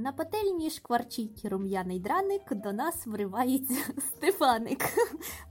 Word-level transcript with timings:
На 0.00 0.12
пательні 0.12 0.70
шкварчить 0.70 1.44
рум'яний 1.44 2.00
драник, 2.00 2.54
до 2.54 2.72
нас 2.72 3.06
вривається 3.06 3.74
Стефаник. 3.98 4.84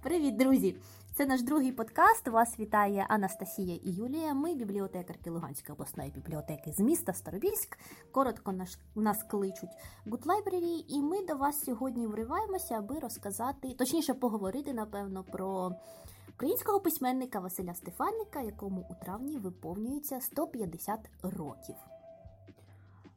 Привіт, 0.04 0.38
друзі! 0.38 0.76
Це 1.16 1.26
наш 1.26 1.42
другий 1.42 1.72
подкаст. 1.72 2.28
Вас 2.28 2.60
вітає 2.60 3.06
Анастасія 3.10 3.76
і 3.76 3.92
Юлія. 3.92 4.34
Ми 4.34 4.56
бібліотекарки 4.56 5.30
Луганської 5.30 5.74
обласної 5.74 6.12
бібліотеки 6.12 6.72
з 6.72 6.80
міста 6.80 7.14
Старобільськ. 7.14 7.78
Коротко 8.12 8.52
наш, 8.52 8.78
нас 8.96 9.24
кличуть 9.24 9.70
Good 10.08 10.26
Library, 10.26 10.86
і 10.88 11.02
ми 11.02 11.26
до 11.26 11.36
вас 11.36 11.64
сьогодні 11.64 12.08
вриваємося, 12.08 12.76
аби 12.76 13.00
розказати, 13.00 13.76
точніше, 13.78 14.14
поговорити, 14.14 14.74
напевно, 14.74 15.24
про 15.24 15.76
українського 16.36 16.80
письменника 16.80 17.40
Василя 17.40 17.74
Стефаника, 17.74 18.42
якому 18.42 18.88
у 18.90 19.06
травні 19.06 19.38
виповнюється 19.38 20.22
150 20.22 21.00
років. 21.24 21.76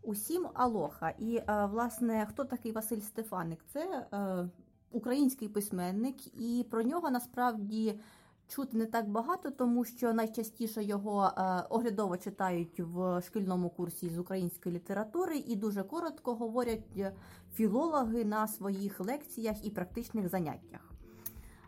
Усім 0.03 0.49
алоха. 0.55 1.11
І, 1.19 1.37
е, 1.37 1.67
власне, 1.67 2.27
хто 2.31 2.45
такий 2.45 2.73
Василь 2.73 3.01
Стефаник? 3.01 3.65
Це 3.73 4.07
е, 4.13 4.49
український 4.91 5.49
письменник, 5.49 6.41
і 6.41 6.67
про 6.71 6.83
нього 6.83 7.11
насправді 7.11 8.01
чути 8.49 8.77
не 8.77 8.87
так 8.87 9.09
багато, 9.09 9.51
тому 9.51 9.85
що 9.85 10.13
найчастіше 10.13 10.85
його 10.85 11.25
е, 11.25 11.65
оглядово 11.71 12.17
читають 12.17 12.81
в 12.81 13.23
шкільному 13.27 13.71
курсі 13.71 14.09
з 14.09 14.19
української 14.19 14.75
літератури, 14.75 15.37
і 15.37 15.57
дуже 15.57 15.83
коротко 15.83 16.35
говорять 16.35 17.15
філологи 17.55 18.25
на 18.25 18.49
своїх 18.49 19.01
лекціях 19.01 19.67
і 19.67 19.71
практичних 19.71 20.29
заняттях. 20.29 20.93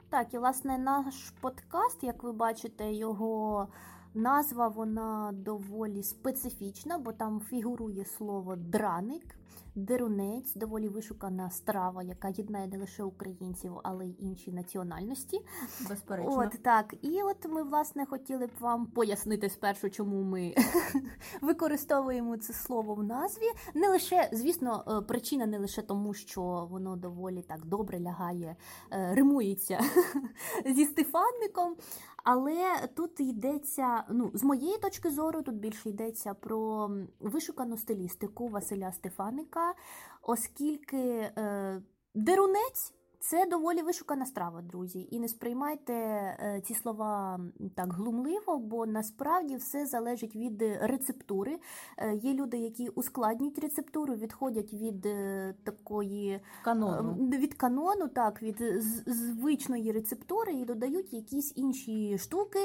Так, 0.08 0.34
і 0.34 0.38
власне 0.38 0.78
наш 0.78 1.30
подкаст, 1.40 2.02
як 2.02 2.22
ви 2.22 2.32
бачите, 2.32 2.92
його 2.92 3.68
назва 4.14 4.68
вона 4.68 5.30
доволі 5.34 6.02
специфічна, 6.02 6.98
бо 6.98 7.12
там 7.12 7.40
фігурує 7.40 8.04
слово 8.04 8.56
драник, 8.56 9.36
дерунець, 9.74 10.54
доволі 10.54 10.88
вишукана 10.88 11.50
страва, 11.50 12.02
яка 12.02 12.28
єднає 12.28 12.68
не 12.68 12.78
лише 12.78 13.02
українців, 13.02 13.72
але 13.82 14.06
й 14.06 14.16
інші 14.18 14.52
національності. 14.52 15.40
Безперечно. 15.88 16.38
От 16.38 16.62
так. 16.62 16.94
І 17.02 17.22
от 17.22 17.48
ми, 17.48 17.62
власне, 17.62 18.06
хотіли 18.06 18.46
б 18.46 18.50
вам 18.60 18.86
пояснити 18.86 19.50
спершу, 19.50 19.90
чому 19.90 20.22
ми 20.22 20.54
використовуємо 21.40 22.36
це 22.36 22.52
слово 22.52 22.94
в 22.94 23.02
назві. 23.02 23.46
Не 23.74 23.88
лише, 23.88 24.28
звісно, 24.32 24.84
е, 24.88 25.06
причина 25.06 25.46
не 25.46 25.58
лише 25.58 25.82
тому, 25.82 26.14
що 26.14 26.68
воно 26.70 26.96
доволі 26.96 27.42
так 27.42 27.64
добре 27.64 28.00
лягає, 28.00 28.56
е, 28.90 29.14
римується 29.14 29.80
зі 30.66 30.84
Стефанником. 30.84 31.76
Але 32.24 32.88
тут 32.94 33.20
йдеться, 33.20 34.04
ну, 34.10 34.30
з 34.34 34.44
моєї 34.44 34.78
точки 34.78 35.10
зору, 35.10 35.42
тут 35.42 35.54
більше 35.54 35.88
йдеться 35.88 36.34
про 36.34 36.90
вишукану 37.20 37.76
стилістику 37.76 38.48
Василя 38.48 38.92
Стефаника, 38.92 39.74
оскільки 40.22 40.98
е, 40.98 41.82
дерунець. 42.14 42.92
Це 43.26 43.46
доволі 43.46 43.82
вишукана 43.82 44.26
страва, 44.26 44.62
друзі, 44.62 45.08
і 45.10 45.18
не 45.18 45.28
сприймайте 45.28 45.92
е, 45.92 46.62
ці 46.66 46.74
слова 46.74 47.40
так 47.74 47.92
глумливо, 47.92 48.58
бо 48.58 48.86
насправді 48.86 49.56
все 49.56 49.86
залежить 49.86 50.36
від 50.36 50.62
рецептури. 50.80 51.58
Е, 51.98 52.14
є 52.14 52.34
люди, 52.34 52.58
які 52.58 52.88
ускладнюють 52.88 53.58
рецептуру, 53.58 54.14
відходять 54.14 54.74
від 54.74 55.06
е, 55.06 55.54
такої 55.64 56.40
канону, 56.64 57.28
від 57.28 57.54
канону, 57.54 58.08
так 58.08 58.42
від 58.42 58.62
звичної 59.06 59.92
рецептури 59.92 60.52
і 60.52 60.64
додають 60.64 61.12
якісь 61.12 61.52
інші 61.56 62.18
штуки. 62.18 62.60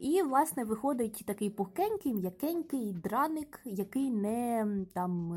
І, 0.00 0.22
власне, 0.22 0.64
виходить 0.64 1.22
такий 1.26 1.50
пухкенький, 1.50 2.14
м'якенький 2.14 2.92
драник, 2.92 3.60
який 3.64 4.10
не 4.10 4.66
там 4.94 5.32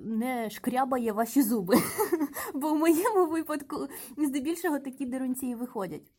не 0.00 0.50
шкрябає 0.50 1.12
ваші 1.12 1.42
зуби. 1.42 1.76
Бо 2.54 2.72
в 2.72 2.76
моєму 2.76 3.26
випадку 3.26 3.88
здебільшого 4.16 4.78
такі 4.78 5.06
дерунці 5.06 5.54
виходять. 5.54 6.12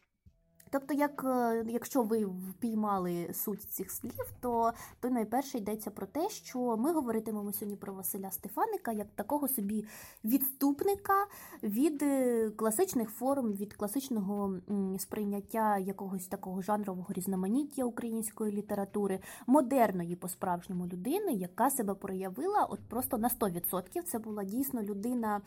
Тобто, 0.72 0.94
як, 0.94 1.24
е, 1.28 1.66
якщо 1.68 2.04
ви 2.04 2.26
впіймали 2.26 3.30
суть 3.34 3.62
цих 3.62 3.92
слів, 3.92 4.34
то 4.42 4.74
то 5.00 5.10
найперше 5.10 5.58
йдеться 5.58 5.92
про 5.92 6.06
те, 6.06 6.30
що 6.30 6.78
ми 6.78 6.94
говоритимемо 6.94 7.54
сьогодні 7.54 7.76
про 7.76 7.94
Василя 7.94 8.32
Стефаника 8.32 8.92
як 8.92 9.08
такого 9.16 9.48
собі 9.48 9.86
відступника 10.24 11.26
від 11.64 12.04
е, 12.04 12.50
класичних 12.50 13.10
форм, 13.10 13.54
від 13.54 13.74
класичного 13.74 14.56
сприйняття 14.98 15.78
якогось 15.78 16.28
такого 16.28 16.62
жанрового 16.62 17.14
різноманіття 17.14 17.84
української 17.84 18.52
літератури, 18.52 19.20
модерної 19.48 20.16
по-справжньому 20.16 20.88
людини, 20.88 21.34
яка 21.34 21.70
себе 21.70 21.94
проявила 21.94 22.66
от 22.66 22.80
просто 22.80 23.18
на 23.18 23.28
100%. 23.28 24.04
Це 24.04 24.20
була 24.20 24.44
дійсно 24.44 24.84
людина. 24.84 25.42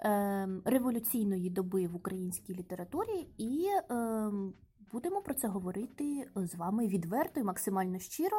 Ем, 0.00 0.62
революційної 0.64 1.50
доби 1.50 1.86
в 1.86 1.96
українській 1.96 2.54
літературі, 2.54 3.26
і 3.38 3.66
ем, 3.90 4.52
будемо 4.92 5.20
про 5.22 5.34
це 5.34 5.48
говорити 5.48 6.30
з 6.36 6.54
вами 6.54 6.86
відверто 6.86 7.40
і 7.40 7.44
максимально 7.44 7.98
щиро, 7.98 8.36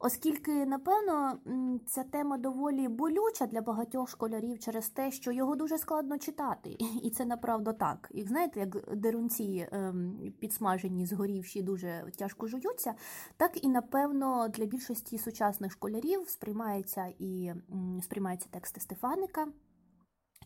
оскільки, 0.00 0.66
напевно, 0.66 1.38
ця 1.86 2.04
тема 2.04 2.38
доволі 2.38 2.88
болюча 2.88 3.46
для 3.46 3.60
багатьох 3.60 4.10
школярів 4.10 4.58
через 4.58 4.88
те, 4.88 5.10
що 5.10 5.32
його 5.32 5.56
дуже 5.56 5.78
складно 5.78 6.18
читати, 6.18 6.76
і 7.02 7.10
це 7.10 7.24
направду 7.24 7.72
так. 7.72 8.08
І 8.14 8.22
знаєте, 8.24 8.60
як 8.60 8.96
дерунці 8.96 9.68
ем, 9.72 10.32
підсмажені, 10.40 11.06
згорівші, 11.06 11.62
дуже 11.62 12.04
тяжко 12.18 12.46
жуються, 12.46 12.94
так 13.36 13.64
і 13.64 13.68
напевно 13.68 14.48
для 14.48 14.64
більшості 14.64 15.18
сучасних 15.18 15.72
школярів 15.72 16.28
сприймається 16.28 17.06
і 17.18 17.52
сприймаються 18.02 18.48
тексти 18.50 18.80
Стефаника 18.80 19.46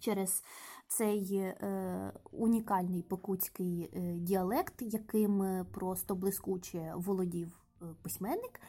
через 0.00 0.44
цей 0.88 1.36
е, 1.36 2.12
унікальний 2.32 3.02
покутський 3.02 3.90
е, 3.92 4.00
діалект, 4.18 4.74
яким 4.78 5.42
е, 5.42 5.66
просто 5.72 6.14
блискуче 6.14 6.92
володів 6.96 7.60
е, 7.82 7.84
письменник. 8.02 8.60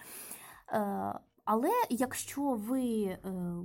Е, 0.73 1.19
але 1.45 1.71
якщо 1.89 2.41
ви 2.41 3.17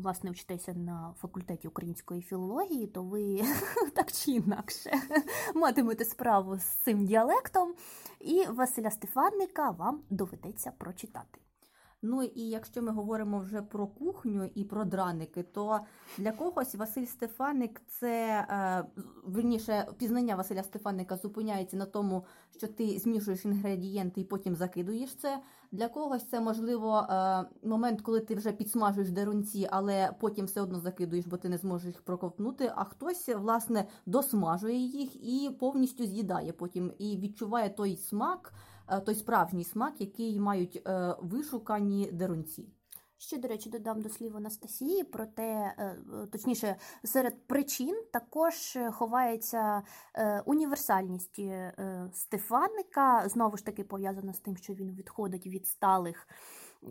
власне 0.03 0.31
вчитеся 0.31 0.75
на 0.75 1.15
факультеті 1.19 1.69
української 1.69 2.23
філології, 2.23 2.87
то 2.87 3.03
ви 3.03 3.43
так 3.95 4.13
чи 4.13 4.31
інакше 4.31 4.91
матимете 5.55 6.05
справу 6.05 6.59
з 6.59 6.65
цим 6.65 7.07
діалектом, 7.07 7.75
і 8.21 8.47
Василя 8.47 8.91
Стефанника 8.91 9.71
вам 9.71 10.03
доведеться 10.11 10.73
прочитати. 10.79 11.44
Ну 12.07 12.23
і 12.23 12.49
якщо 12.49 12.83
ми 12.83 12.93
говоримо 12.93 13.39
вже 13.39 13.63
про 13.63 13.87
кухню 13.87 14.51
і 14.55 14.65
про 14.65 14.85
драники, 14.85 15.43
то 15.43 15.81
для 16.19 16.33
когось 16.33 16.75
Василь 16.75 17.05
Стефаник 17.05 17.83
це 17.87 18.47
е, 18.51 18.85
верніше 19.25 19.87
пізнання 19.99 20.37
Василя 20.37 20.63
Стефаника 20.63 21.17
зупиняється 21.17 21.77
на 21.77 21.85
тому, 21.87 22.25
що 22.57 22.67
ти 22.69 22.99
змішуєш 22.99 23.45
інгредієнти 23.45 24.21
і 24.21 24.25
потім 24.25 24.57
закидуєш 24.57 25.15
це. 25.15 25.41
Для 25.73 25.89
когось 25.89 26.25
це 26.25 26.41
можливо 26.41 27.07
е, 27.11 27.45
момент, 27.63 28.01
коли 28.01 28.21
ти 28.21 28.35
вже 28.35 28.53
підсмажуєш 28.53 29.11
дерунці, 29.11 29.69
але 29.71 30.11
потім 30.21 30.47
все 30.47 30.61
одно 30.61 30.81
закидуєш, 30.81 31.27
бо 31.27 31.37
ти 31.37 31.49
не 31.49 31.59
зможеш 31.59 31.87
їх 31.87 32.03
проковтнути. 32.03 32.73
А 32.77 32.85
хтось 32.85 33.29
власне 33.29 33.85
досмажує 34.07 34.77
їх 34.77 35.17
і 35.17 35.51
повністю 35.61 36.07
з'їдає 36.07 36.53
потім 36.53 36.93
і 36.99 37.17
відчуває 37.17 37.71
той 37.71 37.97
смак. 37.97 38.53
Е, 38.89 39.01
той 39.01 39.15
справжній 39.15 39.65
смак, 39.65 40.01
який 40.01 40.41
мають 40.41 40.83
е, 40.87 41.17
вишукані 41.21 42.11
дерунці. 42.13 42.69
Ще, 43.17 43.39
до 43.39 43.49
речі, 43.49 43.71
додам 43.71 44.03
до 44.03 44.09
слів 44.09 44.37
Анастасії, 44.37 45.05
проте, 45.05 45.75
е, 45.79 45.97
точніше, 46.33 46.77
серед 47.05 47.47
причин 47.47 48.05
також 48.13 48.79
ховається 48.93 49.83
універсальність 50.45 51.41
Стефаника, 52.13 53.29
знову 53.29 53.57
ж 53.57 53.65
таки 53.65 53.85
пов'язана 53.85 54.33
з 54.33 54.41
тим, 54.41 54.57
що 54.57 54.75
він 54.75 54.95
відходить 54.95 55.47
від 55.47 55.67
сталих 55.67 56.29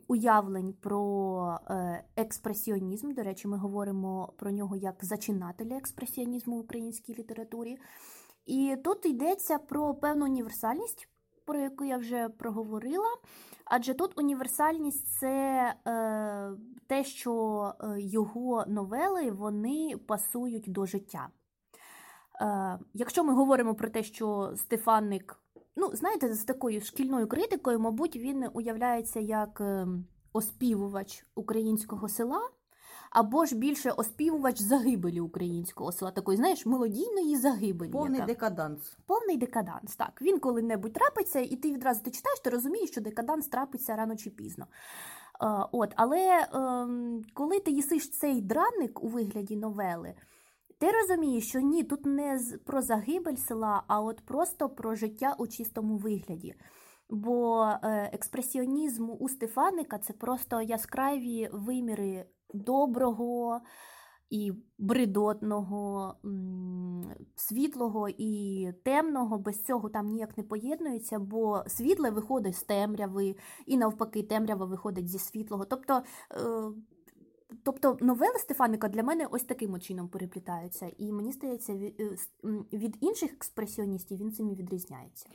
уявлень 0.07 0.73
про 0.73 1.59
експресіонізм. 2.15 3.13
До 3.13 3.23
речі, 3.23 3.47
ми 3.47 3.57
говоримо 3.57 4.33
про 4.37 4.51
нього 4.51 4.75
як 4.75 4.95
зачинателя 5.05 5.77
експресіонізму 5.77 6.57
в 6.57 6.59
українській 6.59 7.13
літературі. 7.13 7.77
І 8.45 8.77
тут 8.83 9.05
йдеться 9.05 9.57
про 9.57 9.95
певну 9.95 10.25
універсальність 10.25 11.09
про 11.45 11.59
яку 11.59 11.83
я 11.83 11.97
вже 11.97 12.29
проговорила. 12.29 13.17
Адже 13.65 13.93
тут 13.93 14.19
універсальність 14.19 15.07
це 15.19 15.73
е, 15.87 16.51
те, 16.87 17.03
що 17.03 17.73
е, 17.79 18.01
його 18.01 18.65
новели 18.67 19.31
вони 19.31 19.95
пасують 20.07 20.71
до 20.71 20.85
життя. 20.85 21.29
Е, 22.41 22.79
Якщо 22.93 23.23
ми 23.23 23.33
говоримо 23.33 23.75
про 23.75 23.89
те, 23.89 24.03
що 24.03 24.53
Стефанник, 24.55 25.39
ну, 25.75 25.89
знаєте, 25.93 26.33
з 26.33 26.43
такою 26.43 26.81
шкільною 26.81 27.27
критикою, 27.27 27.79
мабуть, 27.79 28.15
він 28.15 28.45
уявляється 28.53 29.19
як 29.19 29.61
ем, 29.61 30.05
оспівувач 30.33 31.25
українського 31.35 32.09
села 32.09 32.49
або 33.13 33.45
ж 33.45 33.55
більше 33.55 33.91
оспівувач 33.91 34.61
загибелі 34.61 35.19
українського 35.19 35.91
села, 35.91 36.11
такої, 36.11 36.37
знаєш, 36.37 36.65
мелодійної 36.65 37.37
загибелі. 37.37 37.89
Повний 37.89 38.19
яка... 38.19 38.25
декаданс. 38.25 38.97
Повний 39.05 39.37
декаданс, 39.37 39.95
так. 39.95 40.21
Він 40.21 40.39
коли-небудь 40.39 40.93
трапиться, 40.93 41.39
і 41.39 41.55
ти 41.55 41.71
відразу 41.71 42.01
ти 42.01 42.11
читаєш, 42.11 42.39
ти 42.39 42.49
розумієш, 42.49 42.89
що 42.89 43.01
декаданс 43.01 43.47
трапиться 43.47 43.95
рано 43.95 44.15
чи 44.15 44.29
пізно. 44.29 44.67
Е, 45.41 45.47
От, 45.71 45.93
але 45.95 46.47
ем, 46.53 47.21
коли 47.33 47.59
ти 47.59 47.71
їсиш 47.71 48.09
цей 48.09 48.41
драник 48.41 49.03
у 49.03 49.07
вигляді 49.07 49.55
новели, 49.55 50.13
ти 50.79 50.91
розумієш, 50.91 51.47
що 51.47 51.59
ні, 51.59 51.83
тут 51.83 52.05
не 52.05 52.39
про 52.65 52.81
загибель 52.81 53.35
села, 53.35 53.83
а 53.87 54.01
от 54.01 54.21
просто 54.25 54.69
про 54.69 54.95
життя 54.95 55.35
у 55.39 55.47
чистому 55.47 55.97
вигляді. 55.97 56.55
Бо 57.09 57.63
е, 57.83 58.09
експресіонізм 58.13 59.09
у 59.19 59.29
Стефаника 59.29 59.97
це 59.97 60.13
просто 60.13 60.61
яскраві 60.61 61.49
виміри 61.53 62.25
доброго 62.53 63.61
і 64.29 64.53
бредотного, 64.77 66.15
світлого 67.35 68.09
і 68.17 68.67
темного. 68.83 69.37
Без 69.37 69.63
цього 69.63 69.89
там 69.89 70.05
ніяк 70.07 70.37
не 70.37 70.43
поєднується, 70.43 71.19
бо 71.19 71.63
світле 71.67 72.09
виходить 72.09 72.55
з 72.55 72.63
темряви, 72.63 73.35
і 73.65 73.77
навпаки, 73.77 74.23
темрява 74.23 74.65
виходить 74.65 75.07
зі 75.09 75.19
світлого. 75.19 75.65
Тобто. 75.65 76.03
Е, 76.31 76.71
Тобто 77.63 77.97
новели 78.01 78.39
Стефаника 78.39 78.89
для 78.89 79.03
мене 79.03 79.27
ось 79.31 79.43
таким 79.43 79.79
чином 79.79 80.09
переплітаються, 80.09 80.91
і 80.97 81.11
мені 81.11 81.31
здається, 81.31 81.73
е, 81.73 82.17
від 82.73 82.97
інших 83.01 83.33
експресіоністів 83.33 84.17
він 84.17 84.31
цим 84.31 84.49
і 84.49 84.55
відрізняється. 84.55 85.29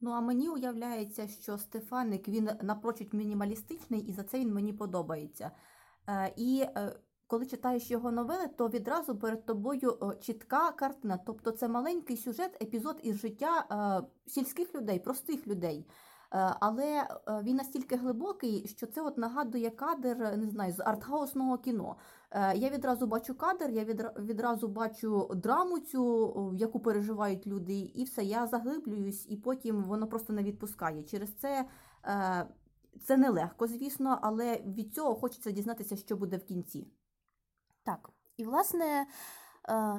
Ну 0.00 0.10
а 0.10 0.20
мені 0.20 0.48
уявляється, 0.48 1.28
що 1.28 1.58
Стефаник 1.58 2.28
він 2.28 2.50
напрочуд 2.62 3.14
мінімалістичний, 3.14 4.00
і 4.00 4.12
за 4.12 4.22
це 4.22 4.38
він 4.38 4.54
мені 4.54 4.72
подобається. 4.72 5.50
Е, 6.08 6.32
і 6.36 6.64
е, 6.76 6.96
коли 7.26 7.46
читаєш 7.46 7.90
його 7.90 8.10
новели, 8.10 8.48
то 8.56 8.68
відразу 8.68 9.16
перед 9.16 9.46
тобою 9.46 10.16
чітка 10.20 10.72
картина. 10.72 11.18
Тобто 11.26 11.50
це 11.50 11.68
маленький 11.68 12.16
сюжет, 12.16 12.62
епізод 12.62 13.00
із 13.02 13.16
життя 13.16 13.66
е, 13.70 14.30
сільських 14.30 14.74
людей, 14.74 14.98
простих 14.98 15.46
людей. 15.46 15.86
Але 16.60 17.08
він 17.42 17.56
настільки 17.56 17.96
глибокий, 17.96 18.68
що 18.68 18.86
це 18.86 19.02
от 19.02 19.18
нагадує 19.18 19.70
кадр, 19.70 20.16
не 20.36 20.48
знаю, 20.50 20.72
з 20.72 20.80
артхаусного 20.80 21.58
кіно. 21.58 21.96
Я 22.54 22.70
відразу 22.70 23.06
бачу 23.06 23.34
кадр, 23.34 23.70
я 23.70 23.84
відра- 23.84 24.24
відразу 24.24 24.68
бачу 24.68 25.30
драму 25.34 25.78
цю, 25.78 26.52
яку 26.56 26.80
переживають 26.80 27.46
люди, 27.46 27.78
і 27.94 28.04
все, 28.04 28.24
я 28.24 28.46
заглиблююсь, 28.46 29.26
і 29.28 29.36
потім 29.36 29.84
воно 29.84 30.06
просто 30.06 30.32
не 30.32 30.42
відпускає. 30.42 31.02
Через 31.02 31.32
це 31.34 31.64
це 33.04 33.16
нелегко, 33.16 33.66
звісно, 33.66 34.18
але 34.22 34.56
від 34.56 34.94
цього 34.94 35.14
хочеться 35.14 35.50
дізнатися, 35.50 35.96
що 35.96 36.16
буде 36.16 36.36
в 36.36 36.44
кінці. 36.44 36.86
Так. 37.84 38.10
І, 38.36 38.44
власне, 38.44 38.84
е, 38.84 39.06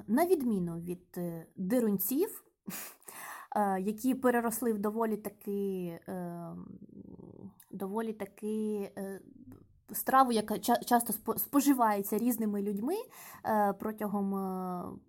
на 0.07 0.25
відміну 0.25 0.79
від 0.79 1.05
е, 1.17 1.45
дирунців, 1.55 2.43
е, 3.55 3.81
які 3.81 4.15
переросли 4.15 4.73
в 4.73 4.77
доволі 4.77 5.17
таки, 5.17 5.99
доволі 7.71 8.13
таки 8.13 8.91
страву, 9.91 10.31
яка 10.31 10.59
часто 10.59 11.13
споживається 11.37 12.17
різними 12.17 12.61
людьми 12.61 12.95
протягом 13.79 14.31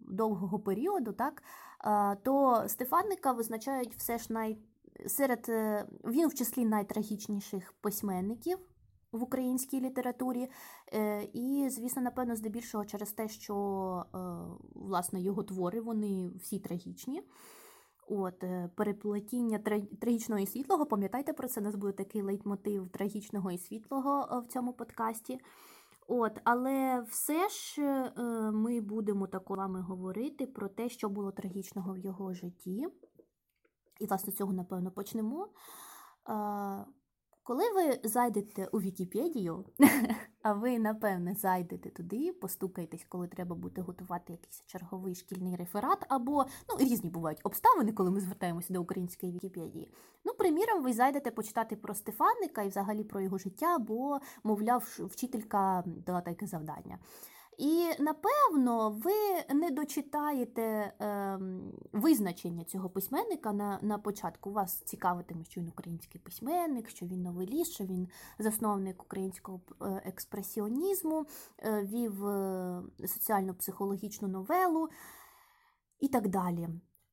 довгого 0.01 0.59
періоду, 0.59 1.13
так, 1.13 1.43
то 2.23 2.65
Стефаника 2.69 3.33
визначають 3.33 3.95
все 3.95 4.19
ж 4.19 4.33
най... 4.33 4.59
серед 5.07 5.47
е, 5.49 5.87
він 6.05 6.29
в 6.29 6.35
числі 6.35 6.65
найтрагічніших 6.65 7.73
письменників 7.73 8.59
в 9.13 9.23
українській 9.23 9.81
літературі. 9.81 10.49
Е, 10.93 11.23
І, 11.33 11.69
звісно, 11.71 12.03
напевно, 12.03 12.37
здебільшого 12.37 12.85
через 12.85 13.13
те, 13.13 13.29
що 13.29 13.55
е, 14.15 14.19
власне 14.75 15.21
його 15.21 15.43
твори 15.43 15.81
вони 15.81 16.31
всі 16.41 16.59
трагічні. 16.59 17.23
От, 18.09 18.45
переплетіння 18.75 19.59
трагічного 20.01 20.41
і 20.41 20.47
світлого, 20.47 20.87
пам'ятайте 20.87 21.33
про 21.33 21.49
це, 21.49 21.61
у 21.61 21.65
нас 21.65 21.75
буде 21.75 21.93
такий 21.93 22.23
лейтмотив 22.23 22.89
трагічного 22.89 23.51
і 23.51 23.59
світлого 23.59 24.43
в 24.49 24.53
цьому 24.53 24.73
подкасті. 24.73 25.41
От, 26.09 26.41
але 26.45 27.01
все 27.09 27.49
ж 27.49 27.83
ми 28.53 28.81
будемо 28.81 29.27
також 29.27 29.57
з 29.57 29.59
вами 29.59 29.81
говорити 29.81 30.47
про 30.47 30.69
те, 30.69 30.89
що 30.89 31.09
було 31.09 31.33
трагічного 31.33 31.93
в 31.93 31.99
його 31.99 32.35
житті. 32.35 32.89
І, 34.01 34.07
власне, 34.07 34.33
цього, 34.33 34.53
напевно, 34.53 34.91
почнемо. 34.91 35.49
Коли 37.47 37.65
ви 37.73 38.01
зайдете 38.05 38.69
у 38.73 38.81
Вікіпедію, 38.81 39.65
а 40.43 40.53
ви, 40.53 40.79
напевне, 40.79 41.35
зайдете 41.35 41.91
туди, 41.91 42.33
постукаєтесь, 42.33 43.07
коли 43.09 43.29
треба 43.29 43.57
буде 43.57 43.81
готувати 43.81 44.33
якийсь 44.33 44.63
черговий 44.67 45.15
шкільний 45.15 45.57
реферат, 45.57 45.99
або 46.09 46.45
ну, 46.69 46.77
різні 46.79 47.11
бувають 47.11 47.41
обставини, 47.45 47.93
коли 47.93 48.11
ми 48.11 48.21
звертаємося 48.21 48.73
до 48.73 48.83
української 48.83 49.33
Вікіпедії. 49.33 49.93
Ну, 50.25 50.33
приміром, 50.33 50.83
ви 50.83 50.93
зайдете 50.93 51.31
почитати 51.31 51.77
про 51.77 51.95
Стефаника 51.95 52.63
і 52.63 52.69
взагалі 52.69 53.05
про 53.05 53.21
його 53.21 53.39
життя, 53.39 53.79
бо, 53.79 54.19
мовляв, 54.45 54.99
вчителька 54.99 55.85
дала 55.87 56.21
таке 56.21 56.47
завдання. 56.47 56.99
І 57.57 57.87
напевно 57.99 58.91
ви 58.91 59.55
не 59.55 59.71
дочитаєте 59.71 60.93
ем, 60.99 61.73
визначення 61.93 62.65
цього 62.65 62.91
письменника 62.91 63.53
на, 63.53 63.79
на 63.83 63.99
початку. 63.99 64.53
Вас 64.53 64.81
цікавитиме, 64.81 65.45
що 65.45 65.61
він 65.61 65.69
український 65.69 66.21
письменник, 66.21 66.89
що 66.89 67.07
він 67.07 67.23
новеліст, 67.23 67.73
що 67.73 67.85
він 67.85 68.09
засновник 68.39 69.03
українського 69.03 69.61
е, 69.83 70.03
експресіонізму, 70.05 71.27
е, 71.59 71.83
вів 71.83 72.27
е, 72.27 72.83
соціально-психологічну 73.07 74.29
новелу 74.29 74.89
і 76.01 76.09
так 76.09 76.29
далі. 76.29 76.69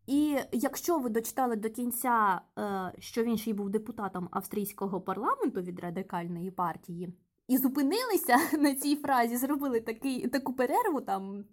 І 0.05 0.37
якщо 0.51 0.99
ви 0.99 1.09
дочитали 1.09 1.55
до 1.55 1.69
кінця, 1.69 2.41
е, 2.57 2.93
що 2.99 3.23
він 3.23 3.37
ще 3.37 3.49
й 3.49 3.53
був 3.53 3.69
депутатом 3.69 4.29
австрійського 4.31 5.01
парламенту 5.01 5.61
від 5.61 5.79
радикальної 5.79 6.51
партії, 6.51 7.13
і 7.53 7.57
зупинилися 7.57 8.37
на 8.59 8.75
цій 8.75 8.95
фразі, 8.95 9.37
зробили 9.37 9.81
такий, 9.81 10.27
таку 10.27 10.53
перерву 10.53 11.01
там. 11.01 11.45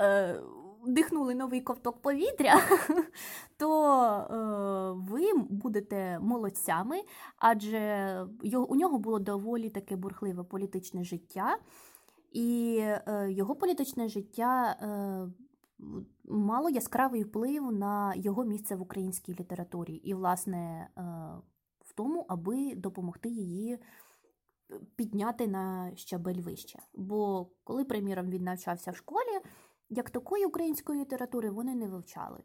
Е, 0.00 0.40
Дихнули 0.86 1.34
новий 1.34 1.60
ковток 1.60 2.02
повітря, 2.02 2.60
то 3.56 4.02
е, 4.04 5.12
ви 5.12 5.22
будете 5.50 6.18
молодцями, 6.18 6.96
адже 7.36 8.26
його, 8.42 8.70
у 8.70 8.74
нього 8.74 8.98
було 8.98 9.18
доволі 9.18 9.70
таке 9.70 9.96
бурхливе 9.96 10.44
політичне 10.44 11.04
життя, 11.04 11.58
і 12.32 12.78
е, 12.80 13.26
його 13.30 13.56
політичне 13.56 14.08
життя 14.08 14.76
е, 14.82 15.28
мало 16.24 16.70
яскравий 16.70 17.22
вплив 17.22 17.72
на 17.72 18.14
його 18.14 18.44
місце 18.44 18.76
в 18.76 18.82
українській 18.82 19.32
літературі, 19.32 19.94
і, 19.94 20.14
власне, 20.14 20.88
е, 20.98 21.02
в 21.80 21.92
тому, 21.94 22.26
аби 22.28 22.74
допомогти 22.74 23.28
її 23.28 23.78
підняти 24.96 25.46
на 25.46 25.96
щабель 25.96 26.40
вище. 26.40 26.78
Бо 26.94 27.50
коли, 27.64 27.84
приміром, 27.84 28.30
він 28.30 28.42
навчався 28.42 28.90
в 28.90 28.96
школі, 28.96 29.40
як 29.88 30.10
такої 30.10 30.44
української 30.46 31.00
літератури 31.00 31.50
вони 31.50 31.74
не 31.74 31.88
вивчали. 31.88 32.42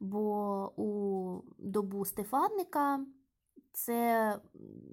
Бо 0.00 0.72
у 0.76 1.42
добу 1.58 2.04
Стефанника 2.04 3.06
це 3.72 4.40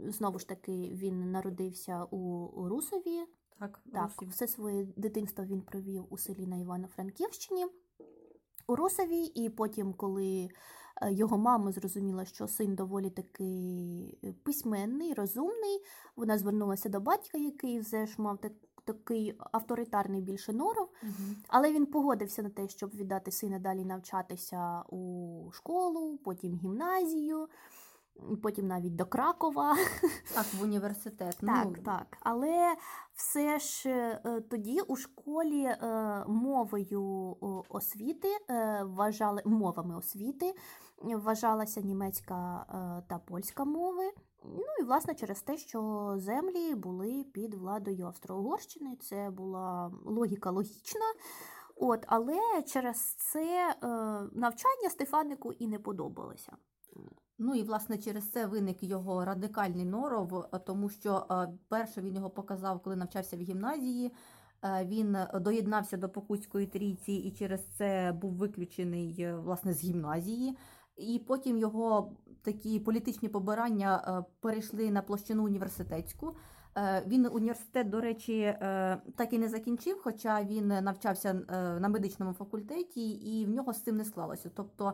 знову 0.07 0.39
ж 0.39 0.47
таки 0.47 0.71
він 0.71 1.31
народився 1.31 2.03
у, 2.03 2.67
Русові. 2.67 3.25
Так, 3.59 3.79
Так, 3.93 4.11
Русів. 4.11 4.29
все 4.29 4.47
своє 4.47 4.87
дитинство 4.95 5.45
він 5.45 5.61
провів 5.61 6.05
у 6.09 6.17
селі 6.17 6.47
на 6.47 6.57
Івано-Франківщині, 6.57 7.65
у 8.67 8.75
Русові, 8.75 9.23
і 9.23 9.49
потім, 9.49 9.93
коли 9.93 10.49
його 11.01 11.37
мама 11.37 11.71
зрозуміла, 11.71 12.25
що 12.25 12.47
син 12.47 12.75
доволі 12.75 13.09
таки 13.09 13.43
е, 14.23 14.33
письменний, 14.43 15.13
розумний, 15.13 15.83
вона 16.15 16.37
звернулася 16.37 16.89
до 16.89 16.99
батька, 16.99 17.37
який 17.37 17.79
все 17.79 18.07
ж 18.07 18.21
мав 18.21 18.37
так, 18.37 18.51
такий 18.85 19.35
авторитарний 19.51 20.21
більше 20.21 20.53
норов, 20.53 20.89
Мгм. 21.03 21.35
але 21.47 21.71
він 21.71 21.85
погодився 21.85 22.43
на 22.43 22.49
те, 22.49 22.67
щоб 22.69 22.89
віддати 22.95 23.31
сина 23.31 23.59
далі 23.59 23.85
навчатися 23.85 24.83
у 24.89 25.51
школу, 25.53 26.19
потім 26.23 26.55
гімназію, 26.55 27.47
потім 28.43 28.67
навіть 28.67 28.95
до 28.95 29.05
Кракова. 29.05 29.75
Так, 30.33 30.45
в 30.59 30.63
університет. 30.63 31.37
Так, 31.41 31.65
ну, 31.65 31.75
так. 31.85 32.17
Але 32.19 32.75
все 33.15 33.59
ж 33.59 33.89
е, 33.89 34.41
тоді 34.49 34.81
у 34.81 34.95
школі 34.95 35.63
е, 35.63 35.77
мовою 36.27 37.35
освіти 37.69 38.27
е, 38.49 38.83
вважали 38.83 39.41
мовами 39.45 39.97
освіти 39.97 40.45
е, 40.45 40.53
вважалася 41.01 41.81
німецька 41.81 42.65
е, 42.69 43.03
та 43.07 43.19
польська 43.19 43.65
мови. 43.65 44.11
Ну 44.43 44.65
і 44.81 44.83
власне 44.83 45.15
через 45.15 45.41
те, 45.41 45.57
що 45.57 46.13
землі 46.17 46.75
були 46.75 47.25
під 47.33 47.53
владою 47.53 48.05
Австро-Угорщини, 48.05 48.95
це 48.95 49.29
була 49.29 49.91
логіка 50.05 50.51
логічна. 50.51 51.05
От, 51.75 52.05
але 52.07 52.39
через 52.67 52.97
це 53.13 53.69
е, 53.69 53.87
навчання 54.31 54.89
Стефанику 54.89 55.53
і 55.53 55.67
не 55.67 55.79
подобалося. 55.79 56.57
Ну 57.39 57.55
і 57.55 57.63
власне 57.63 57.97
через 57.97 58.31
це 58.31 58.45
виник 58.45 58.83
його 58.83 59.25
радикальний 59.25 59.85
норов, 59.85 60.45
тому 60.65 60.89
що 60.89 61.25
е, 61.31 61.47
перше 61.69 62.01
він 62.01 62.15
його 62.15 62.29
показав, 62.29 62.79
коли 62.79 62.95
навчався 62.95 63.37
в 63.37 63.39
гімназії. 63.39 64.11
Він 64.83 65.17
доєднався 65.33 65.97
до 65.97 66.09
Покутської 66.09 66.67
трійці 66.67 67.11
і 67.11 67.31
через 67.31 67.65
це 67.65 68.17
був 68.21 68.33
виключений 68.33 69.33
власне 69.33 69.73
з 69.73 69.83
гімназії. 69.83 70.57
І 70.97 71.19
потім 71.27 71.57
його 71.57 72.11
такі 72.41 72.79
політичні 72.79 73.29
побирання 73.29 74.03
е, 74.07 74.33
перейшли 74.39 74.91
на 74.91 75.01
площину 75.01 75.43
університетську. 75.43 76.35
Е, 76.77 77.03
Він 77.07 77.27
університет, 77.31 77.89
до 77.89 78.01
речі, 78.01 78.39
е, 78.41 79.01
так 79.15 79.33
і 79.33 79.37
не 79.37 79.49
закінчив, 79.49 80.01
хоча 80.03 80.43
він 80.43 80.67
навчався 80.67 81.33
на 81.81 81.89
медичному 81.89 82.33
факультеті, 82.33 83.09
і 83.09 83.45
в 83.45 83.49
нього 83.49 83.73
з 83.73 83.83
цим 83.83 83.97
не 83.97 84.05
склалося. 84.05 84.51
Тобто 84.55 84.93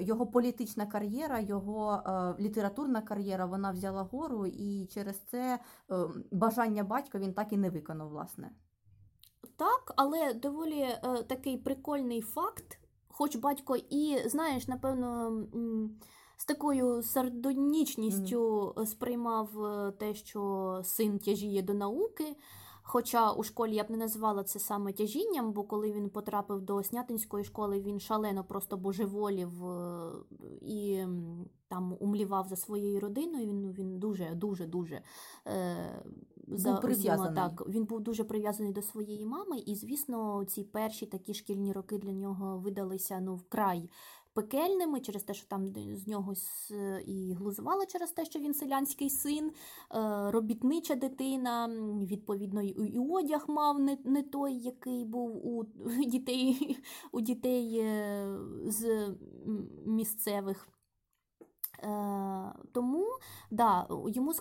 його 0.00 0.26
політична 0.26 0.86
кар'єра, 0.86 1.40
його 1.40 2.02
літературна 2.40 3.02
кар'єра 3.02 3.46
вона 3.46 3.70
взяла 3.70 4.02
гору, 4.02 4.46
і 4.46 4.86
через 4.86 5.18
це 5.18 5.58
бажання 6.30 6.84
батька 6.84 7.18
він 7.18 7.34
так 7.34 7.52
і 7.52 7.56
не 7.56 7.70
виконав, 7.70 8.08
власне. 8.08 8.50
Так, 9.56 9.92
але 9.96 10.34
доволі 10.34 10.86
такий 11.28 11.56
прикольний 11.56 12.20
факт. 12.20 12.78
Хоч 13.18 13.36
батько 13.36 13.76
і, 13.76 14.28
знаєш, 14.28 14.68
напевно, 14.68 15.32
з 16.36 16.44
такою 16.44 17.02
сардонічністю 17.02 18.74
сприймав 18.86 19.64
е, 19.64 19.92
те, 19.92 20.14
що 20.14 20.80
син 20.84 21.18
тяжіє 21.18 21.62
до 21.62 21.74
науки. 21.74 22.36
Хоча 22.82 23.32
у 23.32 23.42
школі 23.42 23.74
я 23.74 23.84
б 23.84 23.90
не 23.90 23.96
назвала 23.96 24.44
це 24.44 24.58
саме 24.58 24.92
тяжінням, 24.92 25.52
бо 25.52 25.64
коли 25.64 25.92
він 25.92 26.10
потрапив 26.10 26.60
до 26.60 26.82
Снятинської 26.82 27.44
школи, 27.44 27.80
він 27.80 28.00
шалено 28.00 28.44
просто 28.44 28.76
божеволів 28.76 29.64
е, 29.66 30.12
і 30.60 31.04
там 31.68 31.96
умлівав 32.00 32.48
за 32.48 32.56
своєю 32.56 33.00
родиною. 33.00 33.46
Він, 33.46 33.72
він 33.72 33.98
дуже, 33.98 34.34
дуже, 34.34 34.66
дуже 34.66 35.02
е, 35.46 36.02
за 36.46 36.68
усіма, 36.68 36.80
прив'язаний. 36.80 37.34
так, 37.34 37.62
він 37.68 37.84
був 37.84 38.00
дуже 38.00 38.24
прив'язаний 38.24 38.72
до 38.72 38.82
своєї 38.82 39.26
мами, 39.26 39.58
і, 39.58 39.74
звісно, 39.74 40.44
ці 40.44 40.64
перші 40.64 41.06
такі 41.06 41.34
шкільні 41.34 41.72
роки 41.72 41.98
для 41.98 42.12
нього 42.12 42.58
видалися 42.58 43.20
ну, 43.20 43.34
вкрай 43.34 43.90
пекельними 44.36 45.00
через 45.00 45.22
те, 45.22 45.34
що 45.34 45.46
там 45.48 45.66
з 45.96 46.06
нього 46.06 46.34
і 47.06 47.32
глузували 47.32 47.86
через 47.86 48.10
те, 48.10 48.24
що 48.24 48.38
він 48.38 48.54
селянський 48.54 49.10
син, 49.10 49.50
е, 49.50 49.52
робітнича 50.30 50.94
дитина, 50.94 51.68
відповідно, 52.02 52.62
і 52.62 52.98
одяг 52.98 53.44
мав 53.48 53.80
не, 53.80 53.98
не 54.04 54.22
той, 54.22 54.54
який 54.54 55.04
був 55.04 55.46
у 55.46 55.64
дітей, 56.06 56.78
у 57.12 57.20
дітей 57.20 57.78
е, 57.78 58.38
з 58.66 59.08
місцевих. 59.86 60.68
Е, 61.82 62.52
тому 62.72 63.06
да, 63.50 63.86
йому 64.08 64.30
е, 64.30 64.34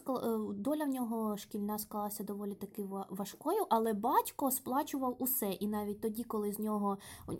доля 0.54 0.84
в 0.84 0.88
нього 0.88 1.38
шкільна 1.38 1.78
склалася 1.78 2.24
доволі 2.24 2.54
таки 2.54 2.86
важкою, 3.10 3.66
але 3.70 3.94
батько 3.94 4.52
сплачував 4.52 5.16
усе. 5.20 5.52
І 5.52 5.68
навіть 5.68 6.02
тоді, 6.02 6.24
коли 6.24 6.52
з 6.52 6.60
нього 6.60 6.98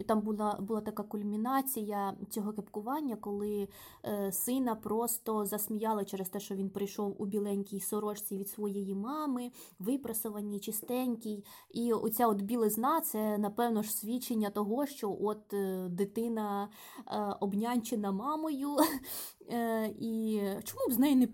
там 0.08 0.22
була, 0.22 0.58
була 0.60 0.82
така 0.82 1.04
кульмінація 1.04 2.14
цього 2.30 2.54
кепкування, 2.54 3.16
коли 3.16 3.68
е, 4.06 4.32
сина 4.32 4.76
просто 4.76 5.46
засміяли 5.46 6.06
через 6.06 6.30
те, 6.30 6.40
що 6.40 6.56
він 6.56 6.70
прийшов 6.70 7.16
у 7.18 7.26
біленькій 7.26 7.80
сорочці 7.80 8.38
від 8.38 8.50
своєї 8.50 8.96
мами, 8.96 9.52
випрасованій, 9.80 10.60
чистенькій. 10.60 11.44
І 11.70 11.94
оця 11.94 12.28
от 12.28 12.42
білизна 12.42 13.02
це, 13.02 13.38
напевно 13.38 13.84
ж, 13.84 13.92
свідчення 13.92 14.50
того, 14.50 14.86
що 14.86 15.18
от 15.22 15.54
е, 15.54 15.88
дитина 15.90 16.70
е, 17.08 17.36
обнянчена 17.40 18.12
мамою. 18.12 18.78
Е, 19.50 19.88
і 20.00 20.42
чому 20.64 20.88
б 20.90 20.92
з 20.92 21.00
нею 21.00 21.16
не, 21.16 21.28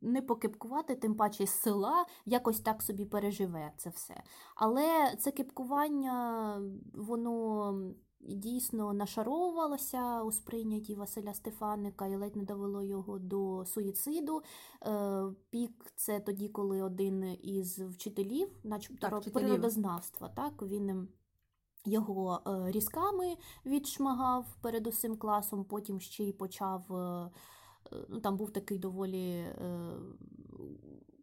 не 0.00 0.22
покипкувати, 0.22 0.94
тим 0.94 1.14
паче 1.14 1.46
з 1.46 1.50
села, 1.50 2.06
якось 2.26 2.60
так 2.60 2.82
собі 2.82 3.04
переживе 3.04 3.72
це 3.76 3.90
все. 3.90 4.22
Але 4.56 5.16
це 5.18 5.30
кипкування, 5.30 6.60
воно 6.94 7.74
дійсно 8.20 8.92
нашаровувалося 8.92 10.22
у 10.22 10.32
сприйнятті 10.32 10.94
Василя 10.94 11.34
Стефаника 11.34 12.06
і 12.06 12.16
ледь 12.16 12.36
не 12.36 12.44
довело 12.44 12.82
його 12.82 13.18
до 13.18 13.64
суїциду. 13.66 14.42
Е, 14.86 15.24
Пік 15.50 15.92
це 15.96 16.20
тоді, 16.20 16.48
коли 16.48 16.82
один 16.82 17.38
із 17.42 17.78
вчителів, 17.78 18.48
начебто 18.64 19.08
Так, 19.08 19.32
природознавства, 19.32 20.28
так, 20.28 20.62
він 20.62 20.90
ем, 20.90 21.08
його 21.84 22.40
е, 22.46 22.70
різками 22.70 23.36
відшмагав 23.66 24.46
перед 24.60 24.86
усім 24.86 25.16
класом, 25.16 25.64
потім 25.64 26.00
ще 26.00 26.24
й 26.24 26.32
почав. 26.32 26.84
Ну, 28.08 28.20
там 28.20 28.36
був 28.36 28.50
такий 28.50 28.78
доволі 28.78 29.44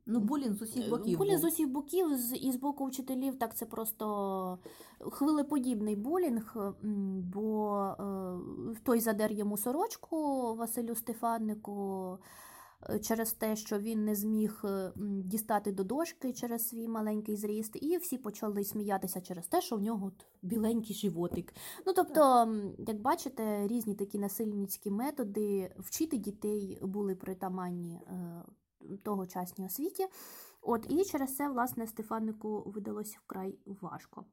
Ну, 0.06 0.20
булінг 0.20 0.56
з 0.56 0.62
усіх 0.62 0.90
боків. 0.90 1.18
Булінг 1.18 1.40
з 1.40 1.44
усіх 1.44 1.70
боків, 1.70 2.18
з, 2.18 2.36
і 2.36 2.52
з 2.52 2.56
боку 2.56 2.86
вчителів, 2.86 3.40
так 3.40 3.56
це 3.56 3.66
просто 3.66 4.60
хвилеподібний 5.00 5.96
булінг, 5.96 6.56
бо 7.34 7.96
той 8.84 9.00
задер 9.00 9.32
йому 9.32 9.58
сорочку 9.58 10.18
Василю 10.56 10.96
Стефаннику 10.96 12.18
через 13.02 13.34
те, 13.34 13.56
що 13.56 13.80
він 13.80 14.06
не 14.06 14.16
зміг 14.16 14.62
е, 14.64 14.92
дістати 15.24 15.72
до 15.72 15.84
дошки 15.84 16.34
через 16.34 16.68
свій 16.68 16.88
маленький 16.88 17.36
зріст, 17.36 17.78
і 17.82 17.98
всі 17.98 18.18
почали 18.18 18.64
сміятися 18.64 19.22
через 19.22 19.48
те, 19.48 19.62
що 19.62 19.76
в 19.78 19.82
нього 19.82 20.08
от 20.08 20.26
біленький 20.42 20.96
животик. 20.96 21.54
Ну 21.86 21.94
тобто, 21.94 22.22
як 22.88 23.02
бачите, 23.02 23.68
різні 23.68 23.96
такі 23.96 24.20
насильницькі 24.20 24.92
методи 24.92 25.76
вчити 25.80 26.18
дітей 26.18 26.80
були 26.82 27.16
притаманні 27.16 27.96
е, 27.96 28.44
тогочасній 29.04 29.66
освіті. 29.66 30.08
От, 30.62 30.86
і 30.90 31.06
через 31.06 31.36
це, 31.36 31.50
власне, 31.50 31.88
Стефанику 31.88 32.64
видалося 32.66 33.18
вкрай 33.26 33.58
важко. 33.66 34.26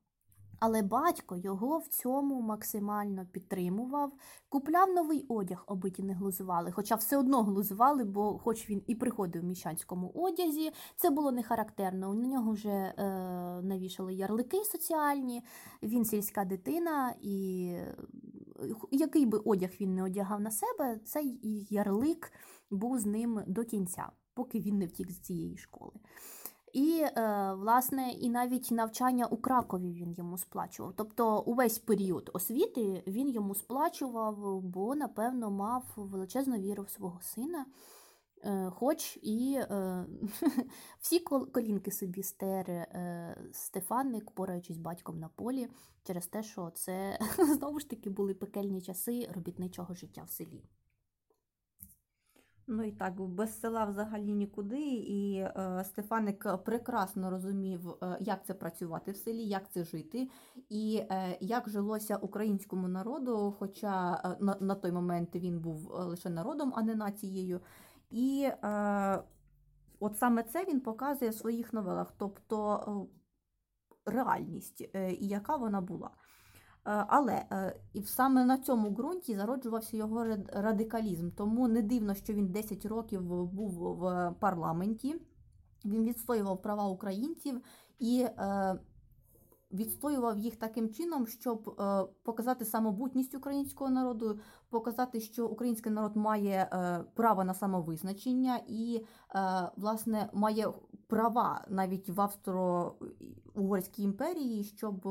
Але 0.60 0.82
батько 0.82 1.36
його 1.36 1.78
в 1.78 1.86
цьому 1.86 2.40
максимально 2.40 3.26
підтримував, 3.32 4.12
купляв 4.48 4.90
новий 4.90 5.26
одяг, 5.28 5.64
аби 5.66 5.90
ті 5.90 6.02
не 6.02 6.14
глузували. 6.14 6.70
Хоча 6.70 6.94
все 6.94 7.16
одно 7.16 7.42
глузували, 7.42 8.04
бо 8.04 8.38
хоч 8.38 8.70
він 8.70 8.82
і 8.86 8.94
приходив 8.94 9.42
в 9.42 9.44
міщанському 9.44 10.12
одязі, 10.14 10.70
це 10.96 11.10
було 11.10 11.32
не 11.32 11.42
характерно. 11.42 12.14
На 12.14 12.28
нього 12.28 12.52
вже 12.52 12.68
е, 12.68 12.94
навішали 13.62 14.14
ярлики 14.14 14.64
соціальні, 14.64 15.42
він 15.82 16.04
сільська 16.04 16.44
дитина, 16.44 17.14
і 17.20 17.66
е, 17.72 17.94
який 18.90 19.26
би 19.26 19.38
одяг 19.38 19.70
він 19.80 19.94
не 19.94 20.02
одягав 20.02 20.40
на 20.40 20.50
себе, 20.50 21.00
цей 21.04 21.38
ярлик 21.70 22.32
був 22.70 22.98
з 22.98 23.06
ним 23.06 23.40
до 23.46 23.64
кінця, 23.64 24.08
поки 24.34 24.60
він 24.60 24.78
не 24.78 24.86
втік 24.86 25.10
з 25.10 25.20
цієї 25.20 25.56
школи. 25.56 25.92
І, 26.72 27.00
е, 27.00 27.52
власне, 27.54 28.10
і 28.10 28.30
навіть 28.30 28.70
навчання 28.70 29.26
у 29.26 29.36
Кракові 29.36 29.92
він 29.92 30.12
йому 30.12 30.38
сплачував. 30.38 30.92
Тобто 30.96 31.40
увесь 31.40 31.78
період 31.78 32.30
освіти 32.32 33.02
він 33.06 33.28
йому 33.28 33.54
сплачував, 33.54 34.60
бо, 34.62 34.94
напевно, 34.94 35.50
мав 35.50 35.84
величезну 35.96 36.58
віру 36.58 36.82
в 36.82 36.90
свого 36.90 37.20
сина. 37.20 37.66
Е, 38.44 38.70
Хоч 38.70 39.18
і 39.22 39.54
е, 39.60 40.04
всі 41.00 41.18
кол- 41.24 41.50
колінки 41.50 41.90
собі 41.90 42.22
стер 42.22 42.70
е, 42.70 43.36
Стефанник, 43.52 44.30
пораючись 44.30 44.76
батьком 44.78 45.18
на 45.18 45.28
полі, 45.28 45.68
через 46.02 46.26
те, 46.26 46.42
що 46.42 46.70
це 46.70 47.18
знову 47.58 47.80
ж 47.80 47.90
таки 47.90 48.10
були 48.10 48.34
пекельні 48.34 48.82
часи 48.82 49.28
робітничого 49.34 49.94
життя 49.94 50.22
в 50.22 50.30
селі. 50.30 50.64
Ну 52.70 52.84
і 52.84 52.92
так, 52.92 53.20
без 53.20 53.60
села 53.60 53.84
взагалі 53.84 54.32
нікуди. 54.32 54.80
І 54.92 55.36
е, 55.36 55.84
Стефаник 55.84 56.64
прекрасно 56.64 57.30
розумів, 57.30 57.90
е, 58.02 58.18
як 58.20 58.46
це 58.46 58.54
працювати 58.54 59.12
в 59.12 59.16
селі, 59.16 59.44
як 59.44 59.70
це 59.72 59.84
жити, 59.84 60.30
і 60.68 61.02
е, 61.10 61.38
як 61.40 61.68
жилося 61.68 62.16
українському 62.16 62.88
народу. 62.88 63.54
Хоча 63.58 64.14
е, 64.24 64.36
на, 64.40 64.56
на 64.60 64.74
той 64.74 64.92
момент 64.92 65.34
він 65.34 65.60
був 65.60 65.92
е, 65.92 66.04
лише 66.04 66.30
народом, 66.30 66.72
а 66.76 66.82
не 66.82 66.94
нацією. 66.94 67.60
І 68.10 68.48
е, 68.62 69.22
от 70.00 70.18
саме 70.18 70.42
це 70.42 70.64
він 70.64 70.80
показує 70.80 71.30
в 71.30 71.34
своїх 71.34 71.72
новелах, 71.72 72.12
тобто 72.18 73.08
е, 74.06 74.10
реальність, 74.10 74.90
е, 74.94 75.12
і 75.12 75.28
яка 75.28 75.56
вона 75.56 75.80
була. 75.80 76.10
Е, 76.86 77.04
Але 77.08 77.32
е, 77.52 77.76
і 77.92 78.02
саме 78.02 78.44
на 78.44 78.58
цьому 78.58 78.90
ґрунті 78.90 79.34
зароджувався 79.34 79.96
його 79.96 80.24
рад- 80.24 80.50
радикалізм. 80.52 81.30
Тому 81.30 81.68
не 81.68 81.82
дивно, 81.82 82.14
що 82.14 82.32
він 82.32 82.46
10 82.48 82.86
років 82.86 83.22
був 83.22 83.70
в 83.98 84.34
парламенті. 84.40 85.14
Він 85.84 86.04
відстоював 86.04 86.62
права 86.62 86.86
українців 86.86 87.60
і 87.98 88.20
е, 88.20 88.78
відстоював 89.72 90.38
їх 90.38 90.56
таким 90.56 90.90
чином, 90.90 91.26
щоб 91.26 91.68
е, 91.68 92.04
показати 92.22 92.64
самобутність 92.64 93.34
українського 93.34 93.90
народу, 93.90 94.40
показати, 94.70 95.20
що 95.20 95.46
український 95.46 95.92
народ 95.92 96.16
має 96.16 96.68
е, 96.72 97.04
право 97.14 97.44
на 97.44 97.54
самовизначення 97.54 98.60
і, 98.68 99.04
е, 99.34 99.70
власне, 99.76 100.30
має 100.32 100.68
права 101.06 101.66
навіть 101.68 102.08
в 102.08 102.20
Австро-Угорській 102.20 104.02
імперії, 104.02 104.64
щоб 104.64 105.08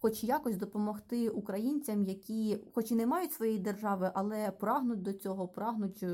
хоч 0.00 0.24
якось 0.24 0.56
допомогти 0.56 1.28
українцям, 1.28 2.04
які, 2.04 2.58
хоч 2.74 2.90
і 2.90 2.94
не 2.94 3.06
мають 3.06 3.32
своєї 3.32 3.58
держави, 3.58 4.10
але 4.14 4.50
прагнуть 4.50 5.02
до 5.02 5.12
цього, 5.12 5.48
прагнуть 5.48 6.04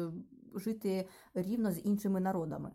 жити 0.55 1.09
рівно 1.35 1.73
з 1.73 1.81
іншими 1.85 2.21
народами. 2.21 2.71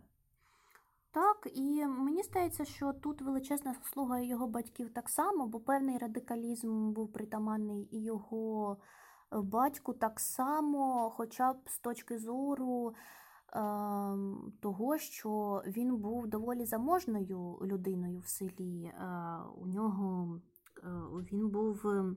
Так, 1.10 1.48
і 1.54 1.86
мені 1.86 2.22
здається, 2.22 2.64
що 2.64 2.92
тут 2.92 3.22
величезна 3.22 3.74
заслуга 3.74 4.20
його 4.20 4.48
батьків 4.48 4.90
так 4.94 5.08
само, 5.08 5.46
бо 5.46 5.60
певний 5.60 5.98
радикалізм 5.98 6.92
був 6.92 7.12
притаманний 7.12 7.88
і 7.92 8.02
його 8.02 8.76
батьку 9.32 9.92
так 9.92 10.20
само, 10.20 11.10
хоча 11.10 11.52
б 11.52 11.56
з 11.66 11.78
точки 11.78 12.18
зору 12.18 12.94
ем, 13.52 14.52
того, 14.60 14.98
що 14.98 15.62
він 15.66 15.96
був 15.96 16.26
доволі 16.26 16.64
заможною 16.64 17.58
людиною 17.62 18.18
в 18.18 18.28
селі. 18.28 18.84
Е, 18.84 18.94
у 19.56 19.66
нього 19.66 20.40
е, 20.78 20.88
він 21.32 21.48
був 21.48 21.86
е, 21.88 22.14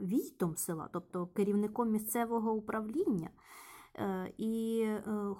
війтом 0.00 0.56
села, 0.56 0.88
тобто 0.92 1.26
керівником 1.26 1.90
місцевого 1.90 2.52
управління. 2.52 3.30
І 4.38 4.86